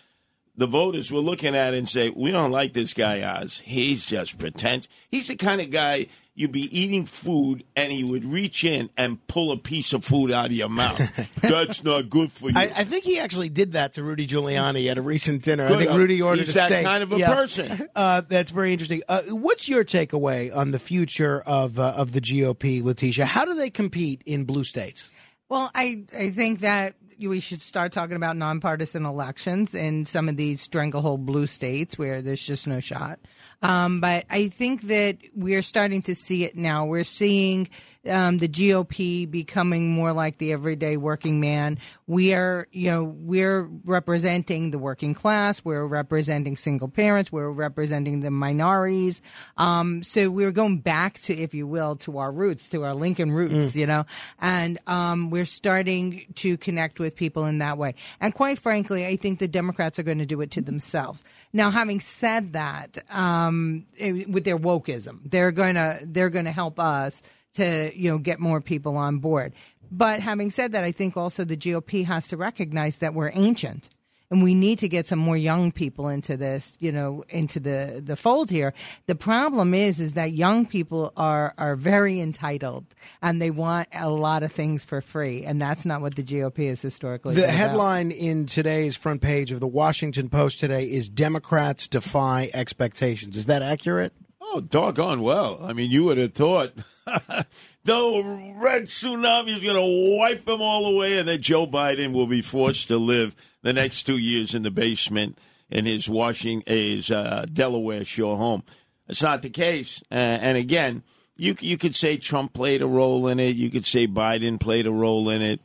the 0.57 0.67
voters 0.67 1.11
were 1.11 1.19
looking 1.19 1.55
at 1.55 1.73
it 1.73 1.77
and 1.77 1.89
say, 1.89 2.09
"We 2.09 2.31
don't 2.31 2.51
like 2.51 2.73
this 2.73 2.93
guy 2.93 3.21
Oz. 3.21 3.61
He's 3.65 4.05
just 4.05 4.37
pretend. 4.37 4.87
He's 5.09 5.27
the 5.27 5.35
kind 5.35 5.61
of 5.61 5.69
guy 5.69 6.07
you'd 6.37 6.51
be 6.51 6.77
eating 6.77 7.05
food 7.05 7.63
and 7.77 7.91
he 7.93 8.03
would 8.03 8.25
reach 8.25 8.63
in 8.65 8.89
and 8.97 9.25
pull 9.27 9.51
a 9.53 9.57
piece 9.57 9.93
of 9.93 10.03
food 10.03 10.31
out 10.31 10.47
of 10.47 10.51
your 10.51 10.67
mouth. 10.69 10.99
That's 11.41 11.83
not 11.83 12.09
good 12.09 12.31
for 12.31 12.49
you." 12.49 12.57
I, 12.57 12.63
I 12.63 12.83
think 12.83 13.03
he 13.05 13.17
actually 13.19 13.49
did 13.49 13.71
that 13.73 13.93
to 13.93 14.03
Rudy 14.03 14.27
Giuliani 14.27 14.91
at 14.91 14.97
a 14.97 15.01
recent 15.01 15.43
dinner. 15.43 15.65
I 15.67 15.77
think 15.77 15.91
Rudy 15.91 16.21
ordered 16.21 16.41
He's 16.45 16.51
a 16.51 16.53
that 16.55 16.67
steak. 16.67 16.85
kind 16.85 17.03
of 17.03 17.11
a 17.13 17.17
Yeah. 17.17 17.33
person. 17.33 17.89
Uh, 17.95 18.21
that's 18.27 18.51
very 18.51 18.73
interesting. 18.73 19.01
Uh, 19.07 19.21
what's 19.29 19.69
your 19.69 19.85
takeaway 19.85 20.53
on 20.55 20.71
the 20.71 20.79
future 20.79 21.41
of 21.41 21.79
uh, 21.79 21.93
of 21.95 22.11
the 22.11 22.19
GOP, 22.19 22.81
Leticia? 22.83 23.23
How 23.23 23.45
do 23.45 23.53
they 23.53 23.69
compete 23.69 24.21
in 24.25 24.43
blue 24.43 24.63
states? 24.65 25.09
Well, 25.47 25.71
I 25.73 26.03
I 26.17 26.31
think 26.31 26.59
that 26.59 26.95
we 27.19 27.39
should 27.39 27.61
start 27.61 27.91
talking 27.91 28.15
about 28.15 28.37
nonpartisan 28.37 29.05
elections 29.05 29.75
in 29.75 30.05
some 30.05 30.29
of 30.29 30.37
these 30.37 30.61
stranglehold 30.61 31.25
blue 31.25 31.47
states 31.47 31.97
where 31.97 32.21
there's 32.21 32.41
just 32.41 32.67
no 32.67 32.79
shot. 32.79 33.19
Um, 33.61 34.01
but 34.01 34.25
I 34.29 34.47
think 34.49 34.83
that 34.83 35.17
we're 35.35 35.61
starting 35.61 36.01
to 36.03 36.15
see 36.15 36.43
it 36.43 36.55
now. 36.55 36.85
We're 36.85 37.03
seeing 37.03 37.69
um, 38.09 38.37
the 38.37 38.47
GOP 38.47 39.29
becoming 39.29 39.91
more 39.91 40.13
like 40.13 40.37
the 40.37 40.51
everyday 40.51 40.97
working 40.97 41.39
man. 41.39 41.77
We 42.07 42.33
are, 42.33 42.67
you 42.71 42.91
know, 42.91 43.03
we're 43.03 43.63
representing 43.83 44.71
the 44.71 44.77
working 44.79 45.13
class. 45.13 45.63
We're 45.65 45.85
representing 45.85 46.57
single 46.57 46.87
parents. 46.87 47.31
We're 47.31 47.49
representing 47.49 48.19
the 48.19 48.31
minorities. 48.31 49.21
Um, 49.57 50.03
so 50.03 50.29
we're 50.29 50.51
going 50.51 50.79
back 50.79 51.19
to, 51.21 51.33
if 51.35 51.53
you 51.53 51.67
will, 51.67 51.95
to 51.97 52.17
our 52.17 52.31
roots, 52.31 52.69
to 52.69 52.83
our 52.83 52.93
Lincoln 52.93 53.31
roots, 53.31 53.73
Mm. 53.73 53.75
you 53.75 53.87
know, 53.87 54.05
and 54.39 54.77
um, 54.87 55.29
we're 55.29 55.45
starting 55.45 56.25
to 56.35 56.57
connect 56.57 56.99
with 56.99 57.15
people 57.15 57.45
in 57.45 57.59
that 57.59 57.77
way. 57.77 57.95
And 58.19 58.33
quite 58.33 58.59
frankly, 58.59 59.05
I 59.05 59.15
think 59.15 59.39
the 59.39 59.47
Democrats 59.47 59.97
are 59.99 60.03
going 60.03 60.19
to 60.19 60.25
do 60.25 60.41
it 60.41 60.51
to 60.51 60.61
themselves. 60.61 61.23
Now, 61.53 61.69
having 61.71 61.99
said 61.99 62.53
that, 62.53 62.97
um, 63.09 63.85
eh, 63.99 64.25
with 64.27 64.43
their 64.43 64.57
wokeism, 64.57 65.19
they're 65.29 65.51
going 65.51 65.75
to 65.75 65.99
they're 66.03 66.29
going 66.29 66.45
to 66.45 66.51
help 66.51 66.79
us 66.79 67.21
to 67.55 67.91
you 67.95 68.11
know 68.11 68.17
get 68.17 68.39
more 68.39 68.61
people 68.61 68.97
on 68.97 69.19
board. 69.19 69.53
But 69.91 70.19
having 70.19 70.51
said 70.51 70.71
that, 70.71 70.83
I 70.83 70.91
think 70.91 71.15
also 71.15 71.45
the 71.45 71.57
GOP 71.57 72.05
has 72.05 72.27
to 72.29 72.37
recognize 72.37 72.99
that 72.99 73.13
we're 73.13 73.31
ancient 73.33 73.89
and 74.31 74.41
we 74.41 74.55
need 74.55 74.79
to 74.79 74.89
get 74.89 75.07
some 75.07 75.19
more 75.19 75.37
young 75.37 75.71
people 75.71 76.09
into 76.09 76.35
this, 76.35 76.75
you 76.79 76.91
know, 76.91 77.23
into 77.29 77.59
the 77.59 78.01
the 78.03 78.15
fold 78.15 78.49
here. 78.49 78.73
The 79.05 79.15
problem 79.15 79.73
is, 79.73 79.99
is 79.99 80.13
that 80.13 80.33
young 80.33 80.65
people 80.65 81.13
are 81.15 81.53
are 81.57 81.75
very 81.75 82.19
entitled 82.19 82.85
and 83.21 83.41
they 83.41 83.51
want 83.51 83.87
a 83.93 84.09
lot 84.09 84.43
of 84.43 84.51
things 84.51 84.83
for 84.83 85.01
free, 85.01 85.45
and 85.45 85.61
that's 85.61 85.85
not 85.85 86.01
what 86.01 86.15
the 86.15 86.23
GOP 86.23 86.59
is 86.59 86.81
historically. 86.81 87.35
The 87.35 87.41
been 87.41 87.49
about. 87.49 87.57
headline 87.57 88.11
in 88.11 88.45
today's 88.45 88.97
front 88.97 89.21
page 89.21 89.51
of 89.51 89.59
the 89.59 89.67
Washington 89.67 90.29
Post 90.29 90.59
today 90.59 90.85
is 90.85 91.09
Democrats 91.09 91.87
defy 91.87 92.49
expectations. 92.53 93.37
Is 93.37 93.45
that 93.45 93.61
accurate? 93.61 94.13
Oh, 94.53 94.61
doggone 94.61 95.21
well. 95.21 95.59
I 95.61 95.73
mean, 95.73 95.91
you 95.91 96.03
would 96.05 96.17
have 96.17 96.33
thought 96.33 96.73
the 97.05 98.53
red 98.57 98.83
tsunami 98.83 99.55
is 99.57 99.63
going 99.63 99.75
to 99.75 100.17
wipe 100.17 100.45
them 100.45 100.61
all 100.61 100.85
away, 100.95 101.17
and 101.17 101.27
that 101.27 101.39
Joe 101.41 101.67
Biden 101.67 102.13
will 102.13 102.27
be 102.27 102.41
forced 102.41 102.87
to 102.89 102.97
live 102.97 103.35
the 103.61 103.73
next 103.73 104.03
two 104.03 104.17
years 104.17 104.53
in 104.55 104.63
the 104.63 104.71
basement 104.71 105.37
in 105.69 105.85
his 105.85 106.07
Washington, 106.07 106.63
his 106.73 107.09
uh, 107.11 107.45
Delaware 107.51 108.05
shore 108.05 108.37
home. 108.37 108.63
It's 109.07 109.21
not 109.21 109.41
the 109.41 109.49
case. 109.49 110.01
Uh, 110.11 110.15
and 110.15 110.57
again, 110.57 111.03
you 111.37 111.55
you 111.59 111.77
could 111.77 111.95
say 111.95 112.17
Trump 112.17 112.53
played 112.53 112.81
a 112.81 112.87
role 112.87 113.27
in 113.27 113.39
it. 113.39 113.55
You 113.55 113.69
could 113.69 113.85
say 113.85 114.07
Biden 114.07 114.59
played 114.59 114.87
a 114.87 114.91
role 114.91 115.29
in 115.29 115.41
it. 115.41 115.59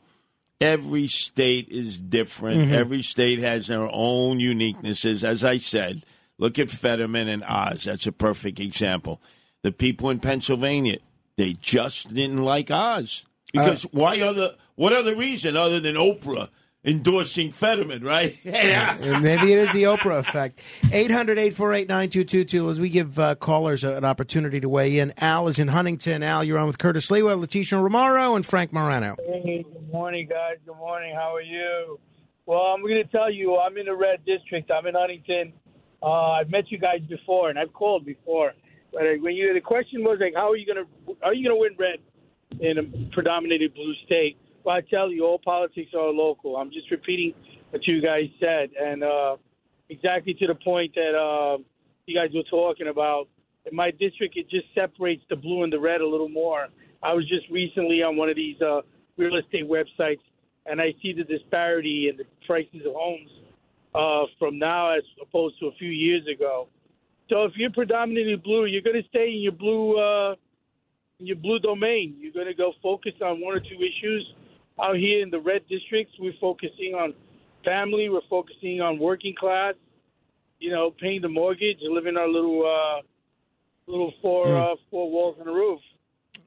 Every 0.59 1.07
state 1.07 1.69
is 1.69 1.97
different. 1.97 2.69
Mhm. 2.69 2.73
Every 2.73 3.01
state 3.01 3.39
has 3.39 3.67
their 3.67 3.87
own 3.91 4.39
uniquenesses. 4.39 5.23
As 5.23 5.43
I 5.43 5.57
said, 5.57 6.03
look 6.41 6.59
at 6.59 6.69
Fetterman 6.69 7.29
and 7.29 7.43
Oz. 7.45 7.85
That's 7.85 8.07
a 8.07 8.11
perfect 8.11 8.59
example. 8.59 9.21
The 9.61 9.71
people 9.71 10.09
in 10.09 10.19
Pennsylvania, 10.19 10.97
they 11.37 11.53
just 11.53 12.13
didn't 12.13 12.43
like 12.43 12.69
Oz 12.69 13.25
because 13.53 13.83
why 13.83 14.19
other? 14.19 14.55
What 14.75 14.93
other 14.93 15.15
reason 15.15 15.55
other 15.55 15.79
than 15.79 15.95
Oprah 15.95 16.49
endorsing 16.83 17.51
Fetterman? 17.51 18.03
Right? 18.03 18.35
yeah. 18.43 18.97
Maybe 19.21 19.53
it 19.53 19.59
is 19.59 19.71
the 19.73 19.83
Oprah 19.83 20.19
effect. 20.19 20.59
800 20.91 21.37
848 21.37 21.87
9222 21.87 22.69
as 22.69 22.81
we 22.81 22.89
give 22.89 23.19
uh, 23.19 23.35
callers 23.35 23.83
an 23.83 24.03
opportunity 24.03 24.59
to 24.59 24.67
weigh 24.67 24.97
in. 24.97 25.13
Al 25.17 25.47
is 25.47 25.59
in 25.59 25.67
Huntington. 25.67 26.23
Al, 26.23 26.43
you're 26.43 26.57
on 26.57 26.67
with 26.67 26.79
Curtis 26.79 27.07
Sliwa, 27.07 27.39
Leticia 27.39 27.79
Remauro, 27.79 28.35
and 28.35 28.43
Frank 28.43 28.73
Morano. 28.73 29.15
Hey, 29.27 29.63
good 29.71 29.91
morning, 29.91 30.27
guys. 30.27 30.57
Good 30.65 30.77
morning. 30.77 31.13
How 31.13 31.35
are 31.35 31.41
you? 31.41 31.99
Well, 32.47 32.61
I'm 32.61 32.81
going 32.81 32.95
to 32.95 33.03
tell 33.05 33.31
you, 33.31 33.57
I'm 33.57 33.77
in 33.77 33.85
the 33.85 33.95
red 33.95 34.25
district. 34.25 34.71
I'm 34.71 34.87
in 34.87 34.95
Huntington. 34.95 35.53
Uh, 36.03 36.31
I've 36.31 36.49
met 36.49 36.71
you 36.71 36.77
guys 36.77 37.01
before, 37.07 37.49
and 37.49 37.59
I've 37.59 37.73
called 37.73 38.05
before. 38.05 38.53
But 38.91 39.03
when 39.21 39.35
you, 39.35 39.53
the 39.53 39.61
question 39.61 40.03
was 40.03 40.17
like, 40.19 40.33
how 40.35 40.51
are 40.51 40.57
you 40.57 40.65
to, 40.73 40.85
are 41.23 41.33
you 41.33 41.47
to 41.49 41.55
win 41.55 41.75
red 41.77 41.99
in 42.59 42.77
a 42.77 43.13
predominated 43.13 43.73
blue 43.73 43.93
state? 44.05 44.37
Well, 44.63 44.75
I 44.75 44.81
tell 44.81 45.11
you, 45.11 45.25
all 45.25 45.39
politics 45.39 45.91
are 45.97 46.09
local. 46.09 46.57
I'm 46.57 46.71
just 46.71 46.91
repeating 46.91 47.33
what 47.69 47.85
you 47.87 48.01
guys 48.01 48.25
said, 48.39 48.69
and 48.79 49.03
uh, 49.03 49.37
exactly 49.89 50.33
to 50.35 50.47
the 50.47 50.55
point 50.55 50.93
that 50.95 51.15
uh, 51.15 51.57
you 52.05 52.15
guys 52.15 52.29
were 52.33 52.43
talking 52.43 52.87
about. 52.87 53.27
In 53.69 53.75
my 53.75 53.91
district, 53.91 54.37
it 54.37 54.49
just 54.49 54.65
separates 54.73 55.23
the 55.29 55.35
blue 55.35 55.63
and 55.63 55.71
the 55.71 55.79
red 55.79 56.01
a 56.01 56.07
little 56.07 56.29
more. 56.29 56.67
I 57.03 57.13
was 57.13 57.27
just 57.27 57.49
recently 57.49 58.03
on 58.03 58.17
one 58.17 58.29
of 58.29 58.35
these 58.35 58.59
uh, 58.61 58.81
real 59.17 59.35
estate 59.35 59.69
websites, 59.69 60.19
and 60.65 60.81
I 60.81 60.93
see 61.01 61.13
the 61.13 61.23
disparity 61.23 62.09
in 62.09 62.17
the 62.17 62.25
prices 62.45 62.81
of 62.85 62.93
homes 62.95 63.29
uh, 63.93 64.23
from 64.39 64.57
now 64.57 64.95
as 64.95 65.03
opposed 65.21 65.59
to 65.59 65.67
a 65.67 65.71
few 65.73 65.89
years 65.89 66.23
ago. 66.27 66.67
So 67.29 67.43
if 67.43 67.53
you're 67.55 67.71
predominantly 67.71 68.35
blue, 68.35 68.65
you're 68.65 68.81
going 68.81 69.01
to 69.01 69.07
stay 69.09 69.31
in 69.31 69.41
your 69.41 69.53
blue 69.53 69.97
uh, 69.97 70.35
in 71.19 71.27
your 71.27 71.37
blue 71.37 71.59
domain. 71.59 72.15
You're 72.19 72.33
going 72.33 72.47
to 72.47 72.53
go 72.53 72.73
focus 72.81 73.13
on 73.23 73.41
one 73.41 73.55
or 73.55 73.59
two 73.59 73.77
issues. 73.77 74.33
Out 74.81 74.95
here 74.95 75.21
in 75.21 75.29
the 75.29 75.39
red 75.39 75.61
districts, 75.69 76.13
we're 76.19 76.33
focusing 76.41 76.93
on 76.95 77.13
family. 77.63 78.09
We're 78.09 78.27
focusing 78.29 78.81
on 78.81 78.99
working 78.99 79.35
class. 79.39 79.75
You 80.59 80.71
know, 80.71 80.91
paying 80.99 81.21
the 81.21 81.29
mortgage, 81.29 81.77
living 81.81 82.17
our 82.17 82.27
little 82.27 82.63
uh, 82.65 83.01
little 83.87 84.13
four 84.21 84.47
uh, 84.47 84.75
four 84.89 85.09
walls 85.09 85.37
and 85.39 85.47
a 85.47 85.51
roof. 85.51 85.79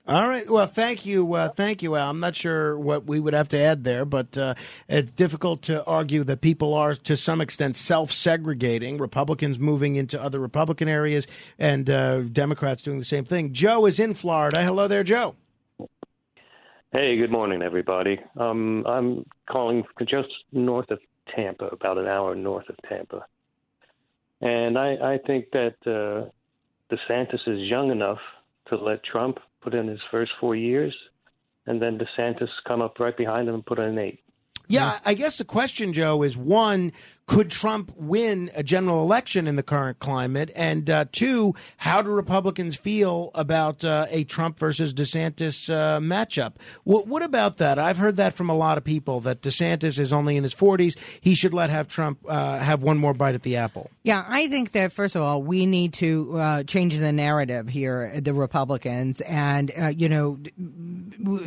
All 0.07 0.28
right. 0.28 0.48
Well, 0.48 0.66
thank 0.66 1.07
you. 1.07 1.32
Uh, 1.32 1.48
thank 1.48 1.82
you, 1.82 1.96
Al. 1.96 2.11
I'm 2.11 2.20
not 2.20 2.36
sure 2.36 2.78
what 2.78 3.07
we 3.07 3.20
would 3.20 3.32
have 3.32 3.48
to 3.48 3.59
add 3.59 3.84
there, 3.84 4.05
but 4.05 4.36
uh, 4.36 4.55
it's 4.86 5.11
difficult 5.12 5.62
to 5.62 5.82
argue 5.86 6.24
that 6.24 6.42
people 6.42 6.74
are, 6.74 6.94
to 6.94 7.16
some 7.16 7.40
extent, 7.40 7.78
self 7.78 8.12
segregating, 8.12 8.98
Republicans 8.98 9.59
moving 9.59 9.96
into 9.96 10.22
other 10.22 10.40
Republican 10.40 10.88
areas, 10.88 11.26
and 11.59 11.88
uh, 11.88 12.20
Democrats 12.20 12.82
doing 12.82 12.98
the 12.98 13.05
same 13.07 13.24
thing. 13.24 13.55
Joe 13.55 13.86
is 13.86 13.98
in 13.98 14.12
Florida. 14.12 14.62
Hello 14.62 14.88
there, 14.88 15.05
Joe. 15.05 15.36
Hey, 16.92 17.16
good 17.16 17.32
morning, 17.32 17.62
everybody. 17.62 18.20
Um, 18.36 18.84
I'm 18.86 19.24
calling 19.50 19.84
just 20.07 20.28
north 20.52 20.90
of 20.90 20.98
Tampa, 21.34 21.68
about 21.68 21.96
an 21.96 22.07
hour 22.07 22.34
north 22.34 22.68
of 22.68 22.76
Tampa. 22.86 23.24
And 24.42 24.78
I, 24.78 25.14
I 25.14 25.18
think 25.26 25.46
that 25.52 25.76
uh, 25.86 26.28
DeSantis 26.94 27.48
is 27.48 27.70
young 27.70 27.90
enough 27.90 28.20
to 28.68 28.76
let 28.76 29.02
Trump 29.02 29.38
put 29.65 29.75
in 29.75 29.89
his 29.89 30.01
first 30.11 30.31
four 30.39 30.55
years, 30.55 30.95
and 31.67 31.83
then 31.83 31.99
DeSantis 31.99 32.51
come 32.69 32.83
up 32.83 33.01
right 33.01 33.17
behind 33.17 33.49
him 33.49 33.55
and 33.55 33.67
put 33.67 33.79
in 33.79 33.99
eight. 33.99 34.21
Yeah, 34.69 34.99
I 35.05 35.15
guess 35.15 35.39
the 35.39 35.45
question, 35.45 35.93
Joe, 35.93 36.23
is 36.23 36.37
one: 36.37 36.93
Could 37.27 37.51
Trump 37.51 37.93
win 37.97 38.51
a 38.55 38.62
general 38.62 39.03
election 39.03 39.47
in 39.47 39.57
the 39.57 39.62
current 39.62 39.99
climate? 39.99 40.51
And 40.55 40.91
uh, 40.91 41.07
two, 41.11 41.55
how 41.79 42.03
do 42.03 42.11
Republicans 42.11 42.77
feel 42.77 43.31
about 43.35 43.83
uh, 43.83 44.07
a 44.11 44.25
Trump 44.25 44.59
versus 44.59 44.93
DeSantis 44.93 45.70
uh, 45.70 46.01
matchup? 46.01 46.55
What, 46.85 47.07
what 47.07 47.22
about 47.22 47.57
that? 47.57 47.79
I've 47.79 47.97
heard 47.97 48.16
that 48.16 48.35
from 48.35 48.51
a 48.51 48.55
lot 48.55 48.77
of 48.77 48.85
people 48.85 49.20
that 49.20 49.41
DeSantis 49.41 49.99
is 49.99 50.12
only 50.12 50.37
in 50.37 50.43
his 50.43 50.53
forties. 50.53 50.97
He 51.20 51.35
should 51.35 51.55
let 51.55 51.70
have 51.70 51.89
Trump 51.89 52.18
uh, 52.29 52.59
have 52.59 52.83
one 52.83 52.99
more 52.99 53.14
bite 53.14 53.35
at 53.35 53.43
the 53.43 53.57
apple. 53.57 53.91
Yeah, 54.03 54.25
I 54.29 54.49
think 54.49 54.72
that 54.72 54.93
first 54.93 55.16
of 55.16 55.22
all, 55.22 55.43
we 55.43 55.64
need 55.64 55.95
to 55.95 56.39
uh, 56.39 56.62
change 56.64 56.99
the 56.99 57.12
narrative 57.12 57.68
here, 57.68 58.20
the 58.20 58.35
Republicans, 58.35 59.22
and 59.22 59.72
uh, 59.79 59.87
you 59.87 60.11
know, 60.11 60.37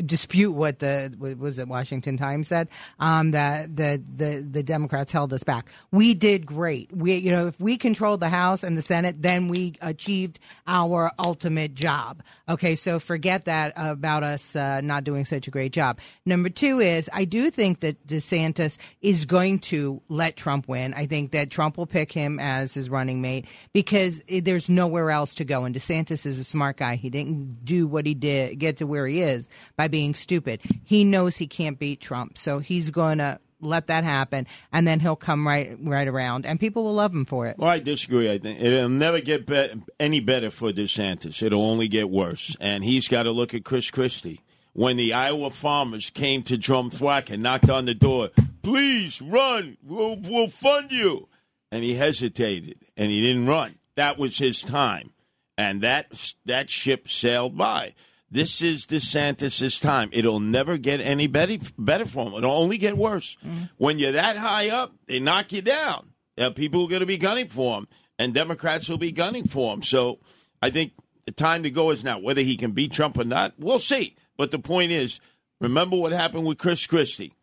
dispute 0.03 0.53
what 0.53 0.79
the 0.79 1.13
what 1.19 1.37
was 1.37 1.59
it 1.59 1.67
Washington 1.67 2.17
Times 2.17 2.47
said 2.47 2.67
um, 2.99 3.31
that 3.31 3.75
the, 3.75 4.03
the 4.15 4.47
the 4.49 4.63
Democrats 4.63 5.11
held 5.11 5.33
us 5.33 5.43
back. 5.43 5.66
We 5.91 6.13
did 6.13 6.45
great. 6.45 6.91
We 6.95 7.17
you 7.17 7.31
know, 7.31 7.47
if 7.47 7.59
we 7.59 7.77
controlled 7.77 8.19
the 8.19 8.29
House 8.29 8.63
and 8.63 8.77
the 8.77 8.81
Senate, 8.81 9.21
then 9.21 9.47
we 9.47 9.75
achieved 9.81 10.39
our 10.65 11.11
ultimate 11.19 11.73
job. 11.73 12.23
Okay, 12.47 12.75
so 12.75 12.99
forget 12.99 13.45
that 13.45 13.73
about 13.75 14.23
us 14.23 14.55
uh, 14.55 14.81
not 14.81 15.03
doing 15.03 15.25
such 15.25 15.47
a 15.47 15.51
great 15.51 15.73
job. 15.73 15.99
Number 16.25 16.49
two 16.49 16.79
is 16.79 17.09
I 17.13 17.25
do 17.25 17.49
think 17.49 17.79
that 17.81 18.05
DeSantis 18.07 18.77
is 19.01 19.25
going 19.25 19.59
to 19.59 20.01
let 20.09 20.35
Trump 20.35 20.67
win. 20.67 20.93
I 20.93 21.05
think 21.05 21.31
that 21.31 21.49
Trump 21.49 21.77
will 21.77 21.87
pick 21.87 22.11
him 22.11 22.39
as 22.39 22.73
his 22.73 22.89
running 22.89 23.21
mate 23.21 23.45
because 23.73 24.21
eh, 24.29 24.41
there's 24.43 24.69
nowhere 24.69 25.11
else 25.11 25.35
to 25.35 25.45
go. 25.45 25.63
And 25.63 25.75
DeSantis 25.75 26.25
is 26.25 26.39
a 26.39 26.43
smart 26.43 26.77
guy. 26.77 26.95
He 26.95 27.09
didn't 27.09 27.65
do 27.65 27.87
what 27.87 28.05
he 28.05 28.13
did, 28.13 28.59
get 28.59 28.77
to 28.77 28.87
where 28.87 29.07
he 29.07 29.21
is 29.21 29.47
by 29.75 29.87
being 29.87 30.13
stupid. 30.13 30.61
He 30.83 31.03
knows 31.03 31.37
he 31.37 31.47
can't 31.47 31.79
beat 31.79 32.01
Trump, 32.01 32.37
so 32.37 32.59
he's 32.59 32.91
going 32.91 33.19
to 33.19 33.39
let 33.59 33.87
that 33.87 34.03
happen, 34.03 34.47
and 34.71 34.87
then 34.87 34.99
he'll 34.99 35.15
come 35.15 35.47
right 35.47 35.77
right 35.81 36.07
around, 36.07 36.45
and 36.45 36.59
people 36.59 36.83
will 36.83 36.93
love 36.93 37.13
him 37.13 37.25
for 37.25 37.47
it. 37.47 37.57
Well, 37.57 37.69
I 37.69 37.79
disagree. 37.79 38.31
I 38.31 38.37
think 38.37 38.59
it'll 38.61 38.89
never 38.89 39.19
get 39.21 39.45
be- 39.45 39.81
any 39.99 40.19
better 40.19 40.51
for 40.51 40.71
DeSantis. 40.71 41.41
It'll 41.41 41.61
only 41.61 41.87
get 41.87 42.09
worse. 42.09 42.55
And 42.59 42.83
he's 42.83 43.07
got 43.07 43.23
to 43.23 43.31
look 43.31 43.53
at 43.53 43.63
Chris 43.63 43.89
Christie. 43.91 44.41
When 44.73 44.95
the 44.95 45.11
Iowa 45.11 45.49
farmers 45.49 46.11
came 46.11 46.43
to 46.43 46.55
Drumthwacket 46.55 47.31
and 47.31 47.41
knocked 47.41 47.67
on 47.67 47.85
the 47.85 47.95
door, 47.95 48.29
please 48.61 49.21
run, 49.23 49.77
we'll, 49.83 50.17
we'll 50.17 50.49
fund 50.49 50.91
you. 50.91 51.29
And 51.71 51.83
he 51.83 51.95
hesitated 51.95 52.77
and 52.95 53.09
he 53.09 53.21
didn't 53.21 53.47
run. 53.47 53.79
That 53.95 54.19
was 54.19 54.37
his 54.37 54.61
time. 54.61 55.13
And 55.57 55.81
that, 55.81 56.33
that 56.45 56.69
ship 56.69 57.09
sailed 57.09 57.57
by. 57.57 57.95
This 58.29 58.61
is 58.61 58.85
DeSantis' 58.85 59.81
time. 59.81 60.09
It'll 60.11 60.41
never 60.41 60.77
get 60.77 60.99
any 60.99 61.27
better, 61.27 61.57
better 61.77 62.05
for 62.05 62.27
him. 62.27 62.33
It'll 62.33 62.51
only 62.51 62.77
get 62.77 62.97
worse. 62.97 63.37
Mm-hmm. 63.45 63.63
When 63.77 63.99
you're 63.99 64.11
that 64.11 64.37
high 64.37 64.69
up, 64.69 64.93
they 65.07 65.19
knock 65.19 65.53
you 65.53 65.61
down. 65.61 66.09
People 66.55 66.83
are 66.85 66.89
going 66.89 66.99
to 66.99 67.05
be 67.05 67.17
gunning 67.17 67.47
for 67.47 67.77
him, 67.77 67.87
and 68.19 68.33
Democrats 68.33 68.89
will 68.89 68.97
be 68.97 69.11
gunning 69.11 69.47
for 69.47 69.73
him. 69.73 69.81
So 69.81 70.19
I 70.61 70.69
think 70.69 70.91
the 71.25 71.31
time 71.31 71.63
to 71.63 71.69
go 71.69 71.89
is 71.91 72.03
now. 72.03 72.19
Whether 72.19 72.41
he 72.41 72.57
can 72.57 72.71
beat 72.71 72.91
Trump 72.91 73.17
or 73.17 73.23
not, 73.23 73.53
we'll 73.57 73.79
see. 73.79 74.15
But 74.35 74.51
the 74.51 74.59
point 74.59 74.91
is, 74.91 75.19
remember 75.61 75.95
what 75.97 76.11
happened 76.11 76.45
with 76.45 76.57
Chris 76.57 76.85
Christie? 76.85 77.33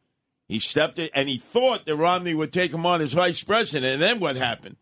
He 0.46 0.58
stepped 0.58 0.98
in 0.98 1.08
and 1.14 1.28
he 1.28 1.38
thought 1.38 1.86
that 1.86 1.96
Romney 1.96 2.34
would 2.34 2.52
take 2.52 2.72
him 2.72 2.84
on 2.84 3.00
as 3.00 3.14
vice 3.14 3.42
president. 3.42 3.94
And 3.94 4.02
then 4.02 4.20
what 4.20 4.36
happened? 4.36 4.76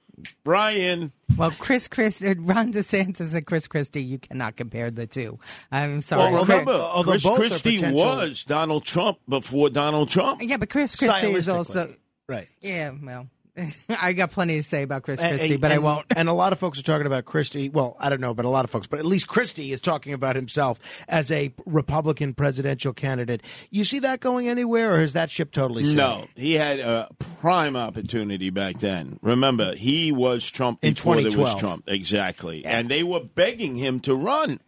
Brian. 0.44 1.12
Well, 1.36 1.50
Chris, 1.52 1.88
Chris, 1.88 2.22
uh, 2.22 2.34
Ron 2.38 2.72
DeSantis 2.72 3.34
and 3.34 3.46
Chris 3.46 3.66
Christie, 3.66 4.02
you 4.02 4.18
cannot 4.18 4.56
compare 4.56 4.90
the 4.90 5.06
two. 5.06 5.38
I'm 5.70 6.02
sorry. 6.02 6.32
Well, 6.32 6.44
remember, 6.44 6.72
although 6.72 7.12
Chris 7.12 7.22
both 7.22 7.32
are 7.32 7.36
Christie 7.38 7.76
potential- 7.78 7.98
was 7.98 8.44
Donald 8.44 8.84
Trump 8.84 9.18
before 9.28 9.70
Donald 9.70 10.08
Trump. 10.10 10.42
yeah, 10.42 10.56
but 10.58 10.68
Chris 10.70 10.94
Christie 10.96 11.32
is 11.32 11.48
also 11.48 11.94
right. 12.28 12.48
Yeah, 12.60 12.92
well, 13.02 13.28
I 14.00 14.12
got 14.14 14.30
plenty 14.30 14.56
to 14.56 14.62
say 14.62 14.82
about 14.82 15.02
Chris 15.02 15.20
Christie, 15.20 15.52
and- 15.52 15.60
but 15.60 15.72
I 15.72 15.78
won't. 15.78 16.06
And 16.16 16.28
a 16.28 16.32
lot 16.32 16.52
of 16.52 16.58
folks 16.58 16.78
are 16.78 16.82
talking 16.82 17.06
about 17.06 17.24
Christie. 17.24 17.68
Well, 17.68 17.96
I 18.00 18.08
don't 18.08 18.20
know, 18.20 18.32
but 18.34 18.44
a 18.44 18.48
lot 18.48 18.64
of 18.64 18.70
folks, 18.70 18.86
but 18.86 18.98
at 18.98 19.04
least 19.06 19.28
Christie 19.28 19.72
is 19.72 19.80
talking 19.80 20.12
about 20.14 20.36
himself 20.36 20.78
as 21.08 21.30
a 21.30 21.52
Republican 21.66 22.32
presidential 22.34 22.92
candidate. 22.92 23.42
You 23.70 23.84
see 23.84 23.98
that 24.00 24.20
going 24.20 24.48
anywhere, 24.48 24.94
or 24.94 25.00
has 25.00 25.12
that 25.12 25.30
ship 25.30 25.50
totally 25.52 25.84
sailed? 25.84 25.96
No, 25.96 26.26
he 26.34 26.54
had 26.54 26.80
a 26.80 27.08
prime 27.18 27.76
opportunity 27.76 28.50
back 28.50 28.78
then. 28.78 29.18
Remember, 29.22 29.74
he 29.74 30.12
was 30.12 30.50
Trump 30.50 30.78
In 30.82 30.94
before 30.94 31.16
there 31.16 31.24
was 31.26 31.34
2012. 31.34 31.60
Trump. 31.60 31.84
Exactly. 31.88 32.64
And 32.64 32.88
they 32.88 33.02
were 33.02 33.20
begging 33.20 33.76
him 33.76 34.00
to 34.00 34.14
run. 34.14 34.60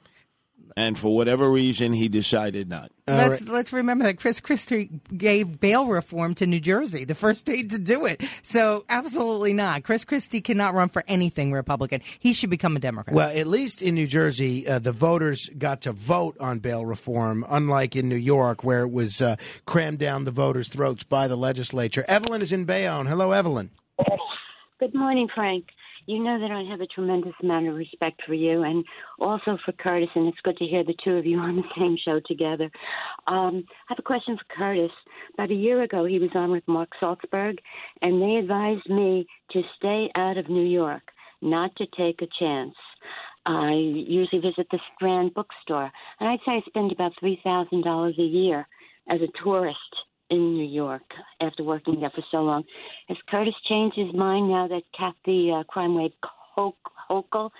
And 0.76 0.98
for 0.98 1.14
whatever 1.14 1.48
reason, 1.48 1.92
he 1.92 2.08
decided 2.08 2.68
not. 2.68 2.90
Let's 3.06 3.48
let's 3.48 3.72
remember 3.72 4.04
that 4.04 4.18
Chris 4.18 4.40
Christie 4.40 4.90
gave 5.16 5.60
bail 5.60 5.86
reform 5.86 6.34
to 6.36 6.46
New 6.46 6.58
Jersey, 6.58 7.04
the 7.04 7.14
first 7.14 7.40
state 7.40 7.70
to 7.70 7.78
do 7.78 8.06
it. 8.06 8.22
So 8.42 8.84
absolutely 8.88 9.52
not. 9.52 9.84
Chris 9.84 10.04
Christie 10.04 10.40
cannot 10.40 10.74
run 10.74 10.88
for 10.88 11.04
anything 11.06 11.52
Republican. 11.52 12.00
He 12.18 12.32
should 12.32 12.50
become 12.50 12.74
a 12.74 12.80
Democrat. 12.80 13.14
Well, 13.14 13.28
at 13.28 13.46
least 13.46 13.82
in 13.82 13.94
New 13.94 14.08
Jersey, 14.08 14.66
uh, 14.66 14.80
the 14.80 14.90
voters 14.90 15.48
got 15.56 15.82
to 15.82 15.92
vote 15.92 16.36
on 16.40 16.58
bail 16.58 16.84
reform, 16.84 17.44
unlike 17.48 17.94
in 17.94 18.08
New 18.08 18.16
York, 18.16 18.64
where 18.64 18.80
it 18.80 18.90
was 18.90 19.22
uh, 19.22 19.36
crammed 19.66 19.98
down 20.00 20.24
the 20.24 20.32
voters' 20.32 20.68
throats 20.68 21.04
by 21.04 21.28
the 21.28 21.36
legislature. 21.36 22.04
Evelyn 22.08 22.42
is 22.42 22.50
in 22.50 22.64
Bayonne. 22.64 23.06
Hello, 23.06 23.30
Evelyn. 23.30 23.70
Good 24.80 24.94
morning, 24.94 25.28
Frank. 25.32 25.66
You 26.06 26.22
know 26.22 26.38
that 26.38 26.50
I 26.50 26.62
have 26.70 26.82
a 26.82 26.86
tremendous 26.86 27.32
amount 27.42 27.66
of 27.66 27.76
respect 27.76 28.20
for 28.26 28.34
you 28.34 28.62
and 28.62 28.84
also 29.18 29.56
for 29.64 29.72
Curtis, 29.72 30.10
and 30.14 30.28
it's 30.28 30.40
good 30.42 30.56
to 30.58 30.66
hear 30.66 30.84
the 30.84 30.94
two 31.02 31.12
of 31.12 31.24
you 31.24 31.38
on 31.40 31.56
the 31.56 31.62
same 31.78 31.96
show 32.04 32.20
together. 32.26 32.70
Um, 33.26 33.64
I 33.66 33.94
have 33.94 33.98
a 33.98 34.02
question 34.02 34.36
for 34.36 34.54
Curtis. 34.54 34.92
About 35.34 35.50
a 35.50 35.54
year 35.54 35.82
ago, 35.82 36.04
he 36.04 36.18
was 36.18 36.30
on 36.34 36.50
with 36.50 36.66
Mark 36.68 36.90
Salzberg, 37.00 37.58
and 38.02 38.20
they 38.20 38.36
advised 38.36 38.88
me 38.90 39.26
to 39.52 39.62
stay 39.76 40.10
out 40.14 40.36
of 40.36 40.50
New 40.50 40.66
York, 40.66 41.02
not 41.40 41.74
to 41.76 41.86
take 41.96 42.20
a 42.20 42.28
chance. 42.38 42.74
I 43.46 43.72
usually 43.72 44.42
visit 44.42 44.66
the 44.70 44.80
Strand 44.94 45.34
bookstore, 45.34 45.90
and 46.20 46.28
I'd 46.28 46.38
say 46.46 46.52
I 46.52 46.62
spend 46.66 46.92
about 46.92 47.12
$3,000 47.22 48.18
a 48.18 48.22
year 48.22 48.66
as 49.08 49.20
a 49.20 49.42
tourist 49.42 49.78
in 50.34 50.54
New 50.54 50.66
York 50.66 51.02
after 51.40 51.62
working 51.62 52.00
there 52.00 52.10
for 52.10 52.24
so 52.30 52.38
long. 52.38 52.64
Has 53.08 53.16
Curtis 53.28 53.54
changed 53.68 53.96
his 53.96 54.12
mind 54.12 54.48
now 54.48 54.68
that 54.68 54.82
Kathy 54.96 55.52
uh, 55.52 55.62
Crime 55.64 55.94
Wave 55.94 56.12
Hochul 56.56 57.50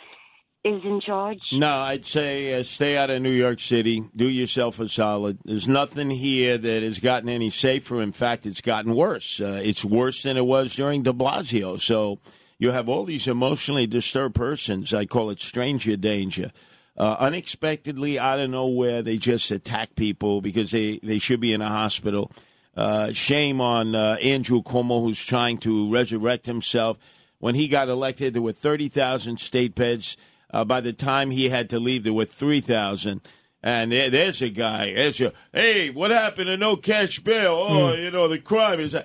is 0.64 0.82
in 0.84 1.00
charge? 1.00 1.38
No, 1.52 1.76
I'd 1.76 2.04
say 2.04 2.58
uh, 2.58 2.62
stay 2.62 2.96
out 2.96 3.10
of 3.10 3.22
New 3.22 3.30
York 3.30 3.60
City. 3.60 4.04
Do 4.16 4.28
yourself 4.28 4.80
a 4.80 4.88
solid. 4.88 5.38
There's 5.44 5.68
nothing 5.68 6.10
here 6.10 6.58
that 6.58 6.82
has 6.82 6.98
gotten 6.98 7.28
any 7.28 7.50
safer. 7.50 8.02
In 8.02 8.12
fact, 8.12 8.46
it's 8.46 8.60
gotten 8.60 8.94
worse. 8.94 9.40
Uh, 9.40 9.60
it's 9.62 9.84
worse 9.84 10.22
than 10.22 10.36
it 10.36 10.46
was 10.46 10.74
during 10.74 11.02
de 11.02 11.12
Blasio. 11.12 11.78
So 11.78 12.18
you 12.58 12.70
have 12.70 12.88
all 12.88 13.04
these 13.04 13.28
emotionally 13.28 13.86
disturbed 13.86 14.34
persons. 14.34 14.94
I 14.94 15.04
call 15.06 15.30
it 15.30 15.40
stranger 15.40 15.96
danger. 15.96 16.50
Uh, 16.96 17.16
unexpectedly, 17.18 18.18
out 18.18 18.38
of 18.38 18.50
nowhere, 18.50 19.02
they 19.02 19.16
just 19.16 19.50
attack 19.50 19.96
people 19.96 20.40
because 20.40 20.70
they, 20.70 21.00
they 21.02 21.18
should 21.18 21.40
be 21.40 21.52
in 21.52 21.60
a 21.60 21.68
hospital. 21.68 22.30
Uh, 22.76 23.12
shame 23.12 23.60
on 23.60 23.94
uh, 23.94 24.16
Andrew 24.22 24.62
Cuomo, 24.62 25.02
who's 25.02 25.24
trying 25.24 25.58
to 25.58 25.92
resurrect 25.92 26.46
himself. 26.46 26.98
When 27.38 27.54
he 27.54 27.68
got 27.68 27.88
elected, 27.88 28.34
there 28.34 28.42
were 28.42 28.52
30,000 28.52 29.38
state 29.38 29.74
beds. 29.74 30.16
Uh, 30.50 30.64
by 30.64 30.80
the 30.80 30.92
time 30.92 31.30
he 31.30 31.48
had 31.48 31.70
to 31.70 31.78
leave, 31.78 32.04
there 32.04 32.12
were 32.12 32.24
3,000. 32.24 33.20
And 33.62 33.92
there, 33.92 34.10
there's 34.10 34.42
a 34.42 34.50
guy. 34.50 34.92
There's 34.92 35.20
a, 35.20 35.32
hey, 35.52 35.90
what 35.90 36.10
happened 36.10 36.46
to 36.46 36.56
no 36.56 36.76
cash 36.76 37.20
bail? 37.20 37.66
Oh, 37.68 37.94
you 37.94 38.10
know, 38.10 38.28
the 38.28 38.38
crime 38.38 38.80
is. 38.80 38.96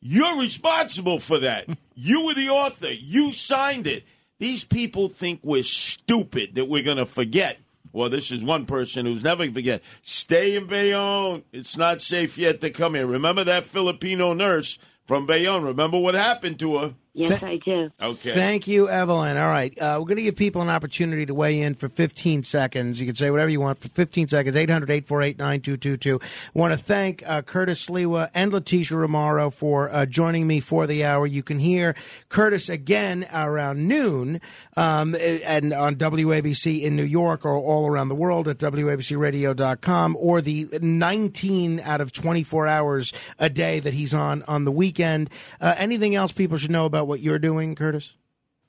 You're 0.00 0.38
responsible 0.38 1.18
for 1.18 1.40
that. 1.40 1.68
you 1.94 2.26
were 2.26 2.34
the 2.34 2.50
author. 2.50 2.92
You 2.92 3.32
signed 3.32 3.86
it. 3.86 4.04
These 4.38 4.64
people 4.64 5.08
think 5.08 5.40
we're 5.42 5.62
stupid 5.62 6.54
that 6.54 6.68
we're 6.68 6.84
going 6.84 6.98
to 6.98 7.06
forget. 7.06 7.58
Well, 7.96 8.10
this 8.10 8.30
is 8.30 8.44
one 8.44 8.66
person 8.66 9.06
who's 9.06 9.24
never 9.24 9.50
forget. 9.50 9.82
Stay 10.02 10.54
in 10.54 10.66
Bayonne. 10.66 11.44
It's 11.50 11.78
not 11.78 12.02
safe 12.02 12.36
yet 12.36 12.60
to 12.60 12.68
come 12.68 12.94
here. 12.94 13.06
Remember 13.06 13.42
that 13.44 13.64
Filipino 13.64 14.34
nurse 14.34 14.78
from 15.06 15.24
Bayonne? 15.24 15.62
Remember 15.62 15.98
what 15.98 16.14
happened 16.14 16.58
to 16.58 16.76
her? 16.76 16.94
Yes, 17.16 17.42
I 17.42 17.56
do. 17.56 17.90
Okay. 18.00 18.34
Thank 18.34 18.68
you, 18.68 18.90
Evelyn. 18.90 19.38
All 19.38 19.48
right. 19.48 19.76
Uh, 19.78 19.96
we're 19.98 20.04
going 20.04 20.18
to 20.18 20.22
give 20.22 20.36
people 20.36 20.60
an 20.60 20.68
opportunity 20.68 21.24
to 21.24 21.32
weigh 21.34 21.62
in 21.62 21.74
for 21.74 21.88
15 21.88 22.44
seconds. 22.44 23.00
You 23.00 23.06
can 23.06 23.16
say 23.16 23.30
whatever 23.30 23.48
you 23.48 23.58
want 23.58 23.78
for 23.78 23.88
15 23.88 24.28
seconds. 24.28 24.54
800 24.54 24.90
848 24.90 25.38
9222. 25.38 26.20
want 26.52 26.72
to 26.72 26.76
thank 26.76 27.26
uh, 27.26 27.40
Curtis 27.40 27.86
Sliwa 27.86 28.28
and 28.34 28.52
Leticia 28.52 28.96
Remauro 28.96 29.50
for 29.50 29.90
uh, 29.90 30.04
joining 30.04 30.46
me 30.46 30.60
for 30.60 30.86
the 30.86 31.06
hour. 31.06 31.26
You 31.26 31.42
can 31.42 31.58
hear 31.58 31.96
Curtis 32.28 32.68
again 32.68 33.26
around 33.32 33.88
noon 33.88 34.42
um, 34.76 35.16
and 35.18 35.72
on 35.72 35.96
WABC 35.96 36.82
in 36.82 36.96
New 36.96 37.02
York 37.02 37.46
or 37.46 37.56
all 37.56 37.86
around 37.86 38.08
the 38.08 38.14
world 38.14 38.46
at 38.46 38.58
WABCRadio.com 38.58 40.16
or 40.20 40.42
the 40.42 40.68
19 40.82 41.80
out 41.80 42.02
of 42.02 42.12
24 42.12 42.66
hours 42.66 43.14
a 43.38 43.48
day 43.48 43.80
that 43.80 43.94
he's 43.94 44.12
on 44.12 44.42
on 44.42 44.64
the 44.64 44.72
weekend. 44.72 45.30
Uh, 45.62 45.74
anything 45.78 46.14
else 46.14 46.30
people 46.30 46.58
should 46.58 46.70
know 46.70 46.84
about 46.84 47.05
what 47.06 47.20
you're 47.20 47.38
doing, 47.38 47.74
Curtis? 47.74 48.12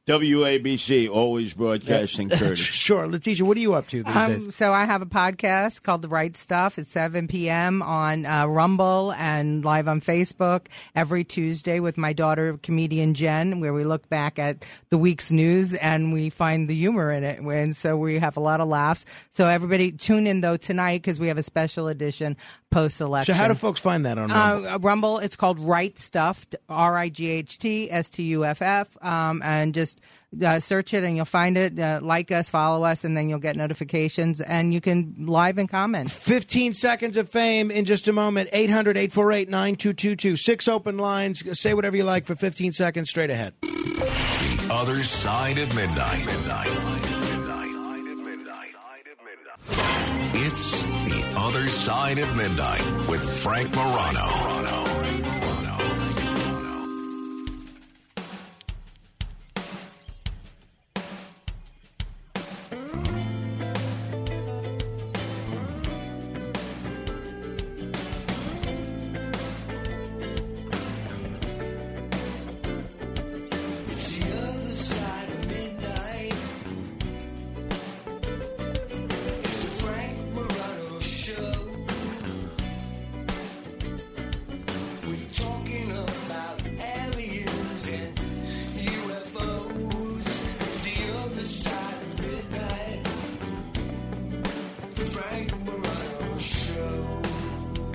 WABC, 0.08 1.10
always 1.10 1.54
broadcasting 1.54 2.30
Curtis. 2.32 2.58
sure. 2.58 3.06
Leticia, 3.08 3.42
what 3.42 3.58
are 3.58 3.60
you 3.60 3.74
up 3.74 3.88
to 3.88 4.04
these 4.04 4.14
days? 4.16 4.44
Um, 4.46 4.52
so 4.52 4.72
I 4.72 4.86
have 4.86 5.02
a 5.02 5.06
podcast 5.06 5.84
called 5.84 6.02
The 6.02 6.08
Right 6.08 6.36
Stuff 6.36 6.80
at 6.80 6.88
7 6.88 7.28
p.m. 7.28 7.82
on 7.82 8.26
uh, 8.26 8.46
Rumble 8.46 9.14
and 9.18 9.66
live 9.66 9.90
on 9.90 10.00
Facebook 10.00 10.68
every 10.96 11.26
Tuesday 11.26 11.82
with 11.82 11.98
my 11.98 12.14
daughter, 12.14 12.58
comedian 12.64 13.16
Jen, 13.16 13.60
where 13.60 13.74
we 13.74 13.84
look 13.84 14.08
back 14.08 14.40
at 14.40 14.66
the 14.90 14.98
week's 14.98 15.30
news 15.30 15.74
and 15.74 16.14
we 16.14 16.30
find 16.30 16.70
the 16.70 16.76
humor 16.76 17.12
in 17.12 17.26
it. 17.26 17.42
And 17.42 17.76
so 17.76 17.98
we 17.98 18.20
have 18.20 18.38
a 18.38 18.42
lot 18.42 18.62
of 18.62 18.70
laughs. 18.70 19.06
So 19.30 19.46
everybody 19.46 19.92
tune 19.92 20.26
in 20.26 20.40
though 20.40 20.58
tonight 20.58 21.02
because 21.02 21.20
we 21.20 21.28
have 21.28 21.38
a 21.38 21.44
special 21.44 21.90
edition 21.90 22.38
post 22.72 23.02
election. 23.02 23.34
So 23.34 23.42
how 23.42 23.48
do 23.48 23.56
folks 23.56 23.80
find 23.80 24.06
that 24.06 24.18
on 24.18 24.30
Rumble? 24.30 24.70
Uh, 24.70 24.78
Rumble, 24.80 25.20
it's 25.20 25.36
called 25.36 25.60
Right 25.60 25.98
Stuff, 25.98 26.46
R 26.70 26.98
I 26.98 27.10
G 27.10 27.30
H 27.30 27.58
T 27.58 27.92
S 27.92 28.10
T 28.10 28.24
U 28.24 28.46
F 28.46 28.62
F, 28.62 28.98
um, 29.04 29.42
and 29.44 29.74
just 29.74 29.97
uh, 30.44 30.60
search 30.60 30.94
it 30.94 31.04
and 31.04 31.16
you'll 31.16 31.26
find 31.26 31.58
it. 31.58 31.80
Uh, 31.80 32.00
like 32.02 32.32
us, 32.32 32.50
follow 32.50 32.84
us, 32.84 33.04
and 33.04 33.16
then 33.16 33.30
you'll 33.30 33.40
get 33.40 33.56
notifications, 33.56 34.42
and 34.42 34.74
you 34.74 34.82
can 34.82 35.16
live 35.20 35.58
and 35.58 35.70
comment. 35.70 36.12
15 36.12 36.74
seconds 36.74 37.18
of 37.18 37.30
fame 37.30 37.72
in 37.72 37.86
just 37.86 38.08
a 38.08 38.14
moment. 38.14 38.50
800 38.54 38.98
848 38.98 39.50
9222. 39.50 40.36
Six 40.38 40.68
open 40.68 40.98
lines. 40.98 41.60
Say 41.60 41.74
whatever 41.74 41.98
you 41.98 42.04
like 42.04 42.26
for 42.26 42.36
15 42.36 42.74
seconds 42.74 43.10
straight 43.10 43.30
ahead. 43.30 43.54
The 43.62 44.70
other 44.72 45.04
side 45.04 45.58
of 45.58 45.74
midnight. 45.76 46.26
It's 50.40 50.84
the 50.84 51.34
other 51.38 51.68
side 51.68 52.18
of 52.20 52.36
midnight 52.38 53.08
with 53.08 53.24
Frank 53.44 53.74
Morano. 53.76 54.87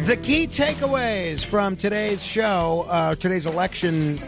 The 0.04 0.16
key 0.16 0.48
takeaways 0.48 1.44
from 1.44 1.76
today's 1.76 2.26
show, 2.26 2.86
uh, 2.88 3.14
today's 3.14 3.46
election 3.46 4.18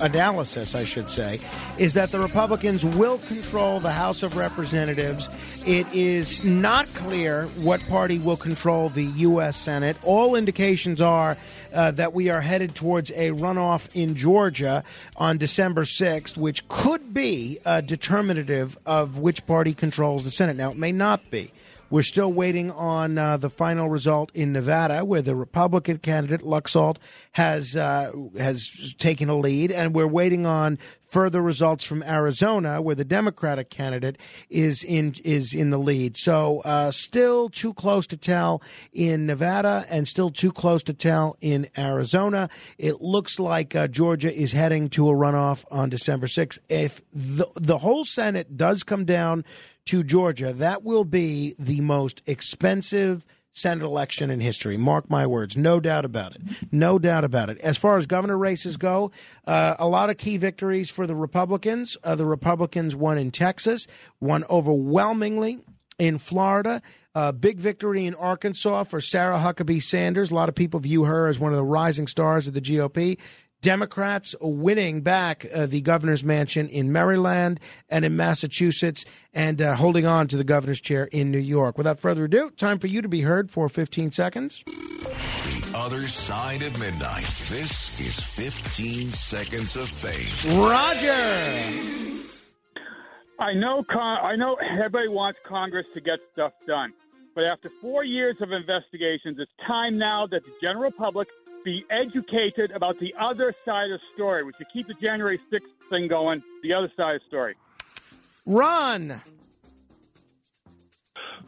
analysis, 0.00 0.74
I 0.74 0.84
should 0.84 1.10
say, 1.10 1.38
is 1.76 1.94
that 1.94 2.10
the 2.10 2.18
Republicans 2.18 2.84
will 2.84 3.18
control 3.18 3.80
the 3.80 3.92
House 3.92 4.22
of 4.22 4.36
Representatives. 4.36 5.28
It 5.66 5.86
is 5.92 6.42
not 6.44 6.86
clear 6.86 7.44
what 7.56 7.80
party 7.88 8.18
will 8.18 8.36
control 8.36 8.88
the 8.88 9.04
U.S. 9.04 9.56
Senate. 9.56 9.96
All 10.02 10.34
indications 10.34 11.00
are 11.00 11.36
uh, 11.72 11.90
that 11.92 12.14
we 12.14 12.30
are 12.30 12.40
headed 12.40 12.74
towards 12.74 13.10
a 13.10 13.30
runoff 13.30 13.88
in 13.92 14.14
Georgia 14.14 14.82
on 15.16 15.36
December 15.38 15.84
6th, 15.84 16.36
which 16.36 16.66
could 16.68 17.12
be 17.12 17.58
uh, 17.64 17.80
determinative 17.80 18.78
of 18.86 19.18
which 19.18 19.44
party 19.46 19.74
controls 19.74 20.24
the 20.24 20.30
Senate. 20.30 20.56
Now, 20.56 20.70
it 20.70 20.78
may 20.78 20.92
not 20.92 21.30
be. 21.30 21.52
We're 21.90 22.02
still 22.02 22.32
waiting 22.32 22.70
on 22.70 23.16
uh, 23.16 23.38
the 23.38 23.48
final 23.48 23.88
result 23.88 24.30
in 24.34 24.52
Nevada, 24.52 25.04
where 25.04 25.22
the 25.22 25.34
Republican 25.34 25.98
candidate 25.98 26.42
Laxalt 26.42 26.96
has 27.32 27.76
uh, 27.76 28.12
has 28.38 28.94
taken 28.98 29.30
a 29.30 29.36
lead, 29.36 29.72
and 29.72 29.94
we're 29.94 30.06
waiting 30.06 30.44
on 30.44 30.78
further 31.08 31.40
results 31.40 31.84
from 31.84 32.02
Arizona, 32.02 32.82
where 32.82 32.94
the 32.94 33.04
Democratic 33.04 33.70
candidate 33.70 34.16
is 34.50 34.84
in 34.84 35.14
is 35.24 35.54
in 35.54 35.70
the 35.70 35.78
lead. 35.78 36.16
So, 36.16 36.60
uh, 36.60 36.90
still 36.90 37.48
too 37.48 37.72
close 37.72 38.06
to 38.08 38.16
tell 38.16 38.62
in 38.92 39.24
Nevada, 39.24 39.86
and 39.88 40.06
still 40.06 40.30
too 40.30 40.52
close 40.52 40.82
to 40.84 40.92
tell 40.92 41.36
in 41.40 41.68
Arizona. 41.76 42.50
It 42.76 43.00
looks 43.00 43.38
like 43.38 43.74
uh, 43.74 43.88
Georgia 43.88 44.32
is 44.32 44.52
heading 44.52 44.90
to 44.90 45.08
a 45.08 45.12
runoff 45.14 45.64
on 45.70 45.88
December 45.88 46.26
6th. 46.26 46.58
If 46.68 47.00
the 47.12 47.46
the 47.54 47.78
whole 47.78 48.04
Senate 48.04 48.56
does 48.56 48.82
come 48.82 49.04
down 49.06 49.44
to 49.88 50.04
Georgia, 50.04 50.52
that 50.52 50.84
will 50.84 51.04
be 51.04 51.54
the 51.58 51.80
most 51.80 52.22
expensive 52.26 53.24
Senate 53.52 53.82
election 53.82 54.30
in 54.30 54.38
history. 54.38 54.76
Mark 54.76 55.08
my 55.10 55.26
words. 55.26 55.56
No 55.56 55.80
doubt 55.80 56.04
about 56.04 56.36
it. 56.36 56.42
No 56.70 56.98
doubt 56.98 57.24
about 57.24 57.48
it. 57.48 57.58
As 57.58 57.78
far 57.78 57.96
as 57.96 58.06
governor 58.06 58.36
races 58.36 58.76
go, 58.76 59.10
uh, 59.46 59.74
a 59.78 59.88
lot 59.88 60.10
of 60.10 60.18
key 60.18 60.36
victories 60.36 60.90
for 60.90 61.06
the 61.06 61.16
Republicans. 61.16 61.96
Uh, 62.04 62.14
the 62.14 62.26
Republicans 62.26 62.94
won 62.94 63.16
in 63.18 63.30
Texas, 63.30 63.86
won 64.20 64.44
overwhelmingly 64.50 65.58
in 65.98 66.18
Florida. 66.18 66.82
Uh, 67.14 67.32
big 67.32 67.58
victory 67.58 68.06
in 68.06 68.14
Arkansas 68.14 68.84
for 68.84 69.00
Sarah 69.00 69.38
Huckabee 69.38 69.82
Sanders. 69.82 70.30
A 70.30 70.34
lot 70.34 70.48
of 70.48 70.54
people 70.54 70.78
view 70.78 71.04
her 71.04 71.26
as 71.26 71.38
one 71.38 71.50
of 71.50 71.56
the 71.56 71.64
rising 71.64 72.06
stars 72.06 72.46
of 72.46 72.54
the 72.54 72.60
GOP. 72.60 73.18
Democrats 73.60 74.34
winning 74.40 75.00
back 75.00 75.46
uh, 75.54 75.66
the 75.66 75.80
governor's 75.80 76.22
mansion 76.22 76.68
in 76.68 76.92
Maryland 76.92 77.60
and 77.88 78.04
in 78.04 78.16
Massachusetts 78.16 79.04
and 79.34 79.60
uh, 79.60 79.74
holding 79.74 80.06
on 80.06 80.28
to 80.28 80.36
the 80.36 80.44
governor's 80.44 80.80
chair 80.80 81.08
in 81.12 81.30
New 81.30 81.38
York. 81.38 81.76
Without 81.76 81.98
further 81.98 82.24
ado, 82.24 82.50
time 82.50 82.78
for 82.78 82.86
you 82.86 83.02
to 83.02 83.08
be 83.08 83.22
heard 83.22 83.50
for 83.50 83.68
15 83.68 84.12
seconds. 84.12 84.62
The 84.66 85.72
other 85.74 86.06
side 86.06 86.62
of 86.62 86.78
midnight. 86.78 87.24
This 87.48 87.98
is 88.00 88.18
15 88.36 89.08
seconds 89.08 89.76
of 89.76 89.88
fame. 89.88 90.58
Roger. 90.60 91.12
I 93.40 93.54
know. 93.54 93.84
Con- 93.90 94.18
I 94.24 94.36
know 94.36 94.56
everybody 94.78 95.08
wants 95.08 95.38
Congress 95.48 95.86
to 95.94 96.00
get 96.00 96.18
stuff 96.32 96.52
done, 96.66 96.92
but 97.34 97.44
after 97.44 97.70
four 97.80 98.04
years 98.04 98.36
of 98.40 98.50
investigations, 98.52 99.38
it's 99.38 99.50
time 99.66 99.96
now 99.96 100.26
that 100.26 100.44
the 100.44 100.52
general 100.60 100.90
public 100.90 101.28
be 101.68 101.84
educated 101.90 102.70
about 102.70 102.98
the 102.98 103.12
other 103.20 103.52
side 103.64 103.90
of 103.90 104.00
the 104.00 104.06
story. 104.14 104.42
We 104.42 104.52
should 104.56 104.68
keep 104.72 104.86
the 104.86 104.94
January 104.94 105.38
6th 105.52 105.60
thing 105.90 106.08
going, 106.08 106.42
the 106.62 106.72
other 106.72 106.90
side 106.96 107.16
of 107.16 107.20
the 107.20 107.26
story. 107.26 107.56
Run. 108.46 109.20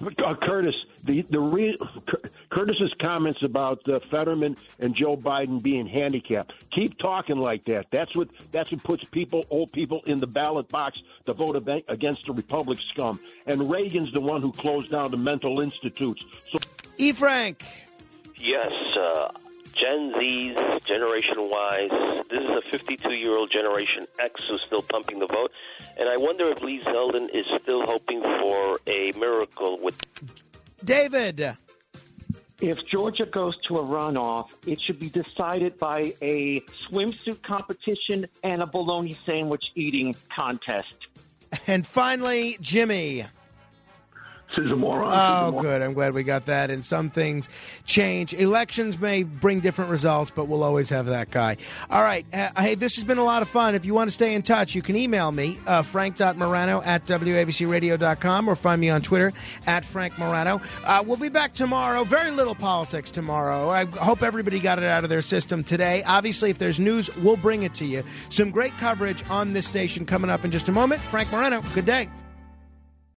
Uh, 0.03 0.35
Curtis, 0.35 0.75
the 1.05 1.23
the 1.23 1.41
re- 1.41 1.77
Curtis's 2.49 2.95
comments 3.03 3.43
about 3.43 3.87
uh, 3.87 4.01
Fetterman 4.11 4.57
and 4.79 4.95
Joe 4.95 5.15
Biden 5.15 5.63
being 5.63 5.87
handicapped. 5.87 6.55
Keep 6.71 6.97
talking 6.99 7.37
like 7.37 7.65
that. 7.65 7.87
That's 7.91 8.15
what 8.17 8.29
that's 8.51 8.71
what 8.71 8.83
puts 8.83 9.05
people, 9.05 9.45
old 9.51 9.73
people, 9.73 10.03
in 10.07 10.17
the 10.17 10.27
ballot 10.27 10.69
box 10.69 11.03
to 11.27 11.35
vote 11.35 11.57
ab- 11.57 11.85
against 11.89 12.25
the 12.25 12.33
Republic 12.33 12.79
scum. 12.89 13.21
And 13.47 13.71
Reagan's 13.71 14.13
the 14.13 14.23
one 14.23 14.41
who 14.41 14.53
closed 14.53 14.91
down 14.91 15.11
the 15.11 15.19
mental 15.19 15.61
institutes. 15.61 16.25
So, 16.51 16.59
E. 16.97 17.13
Frank. 17.13 17.63
Yes, 18.39 18.73
uh, 18.99 19.29
Gen 19.81 20.13
Zs, 20.13 20.85
Generation 20.85 21.39
Ys. 21.39 21.91
This 22.29 22.43
is 22.43 22.51
a 22.51 22.61
52 22.71 23.13
year 23.13 23.35
old 23.35 23.51
Generation 23.51 24.07
X 24.19 24.43
who's 24.49 24.63
still 24.67 24.83
pumping 24.83 25.21
the 25.21 25.27
vote. 25.27 25.53
And 25.99 26.09
I 26.09 26.17
wonder 26.19 26.51
if 26.51 26.63
Lee 26.63 26.81
Zeldin 26.81 27.35
is 27.35 27.47
still 27.63 27.85
hoping 27.87 28.23
for 28.23 28.81
a 28.87 29.13
miracle 29.19 29.79
with. 29.81 29.99
David. 30.85 31.57
If 32.61 32.77
Georgia 32.93 33.25
goes 33.25 33.57
to 33.69 33.79
a 33.79 33.83
runoff, 33.83 34.51
it 34.67 34.79
should 34.83 35.01
be 35.01 35.09
decided 35.09 35.79
by 35.79 36.13
a 36.21 36.61
swimsuit 36.91 37.43
competition 37.43 38.27
and 38.43 38.61
a 38.61 38.67
bologna 38.67 39.15
sandwich 39.15 39.65
eating 39.75 40.15
contest. 40.35 40.95
And 41.67 41.87
finally, 41.87 42.59
Jimmy. 42.61 43.25
Is 44.59 44.71
a 44.71 44.77
moron. 44.77 45.11
Oh, 45.13 45.63
good. 45.63 45.81
I'm 45.81 45.95
glad 45.95 46.13
we 46.13 46.25
got 46.25 46.47
that. 46.47 46.71
And 46.71 46.85
some 46.85 47.09
things 47.09 47.49
change. 47.85 48.35
Elections 48.35 48.99
may 48.99 49.23
bring 49.23 49.61
different 49.61 49.91
results, 49.91 50.31
but 50.31 50.47
we'll 50.49 50.65
always 50.65 50.89
have 50.89 51.07
that 51.07 51.31
guy. 51.31 51.57
All 51.89 52.03
right. 52.03 52.27
Hey, 52.33 52.75
this 52.75 52.97
has 52.97 53.05
been 53.05 53.19
a 53.19 53.25
lot 53.25 53.43
of 53.43 53.49
fun. 53.49 53.75
If 53.75 53.85
you 53.85 53.95
want 53.95 54.09
to 54.09 54.15
stay 54.15 54.35
in 54.35 54.43
touch, 54.43 54.75
you 54.75 54.83
can 54.83 54.97
email 54.97 55.31
me, 55.31 55.59
uh, 55.67 55.83
frank.morano 55.83 56.83
at 56.83 57.07
wabcradio.com, 57.07 58.49
or 58.49 58.57
find 58.57 58.81
me 58.81 58.91
on 58.91 59.03
Twitter 59.03 59.33
at 59.67 59.85
Frank 59.85 60.19
Morano. 60.19 60.61
Uh, 60.85 61.03
we'll 61.07 61.17
be 61.17 61.29
back 61.29 61.55
tomorrow. 61.55 62.05
Very 62.05 62.31
little 62.33 62.57
politics 62.57 63.11
tomorrow. 63.11 63.71
I 63.71 63.85
hope 63.85 64.23
everybody 64.23 64.59
got 64.59 64.79
it 64.79 64.85
out 64.85 65.05
of 65.05 65.11
their 65.11 65.23
system 65.23 65.63
today. 65.63 66.03
Obviously, 66.03 66.51
if 66.51 66.59
there's 66.59 66.81
news, 66.81 67.15
we'll 67.19 67.37
bring 67.37 67.63
it 67.63 67.75
to 67.75 67.85
you. 67.85 68.03
Some 68.31 68.51
great 68.51 68.77
coverage 68.79 69.23
on 69.31 69.53
this 69.53 69.67
station 69.67 70.05
coming 70.07 70.31
up 70.31 70.45
in 70.45 70.51
just 70.51 70.69
a 70.69 70.73
moment. 70.73 71.01
Frank 71.03 71.31
Morano, 71.31 71.63
good 71.75 71.87
day. 71.87 72.09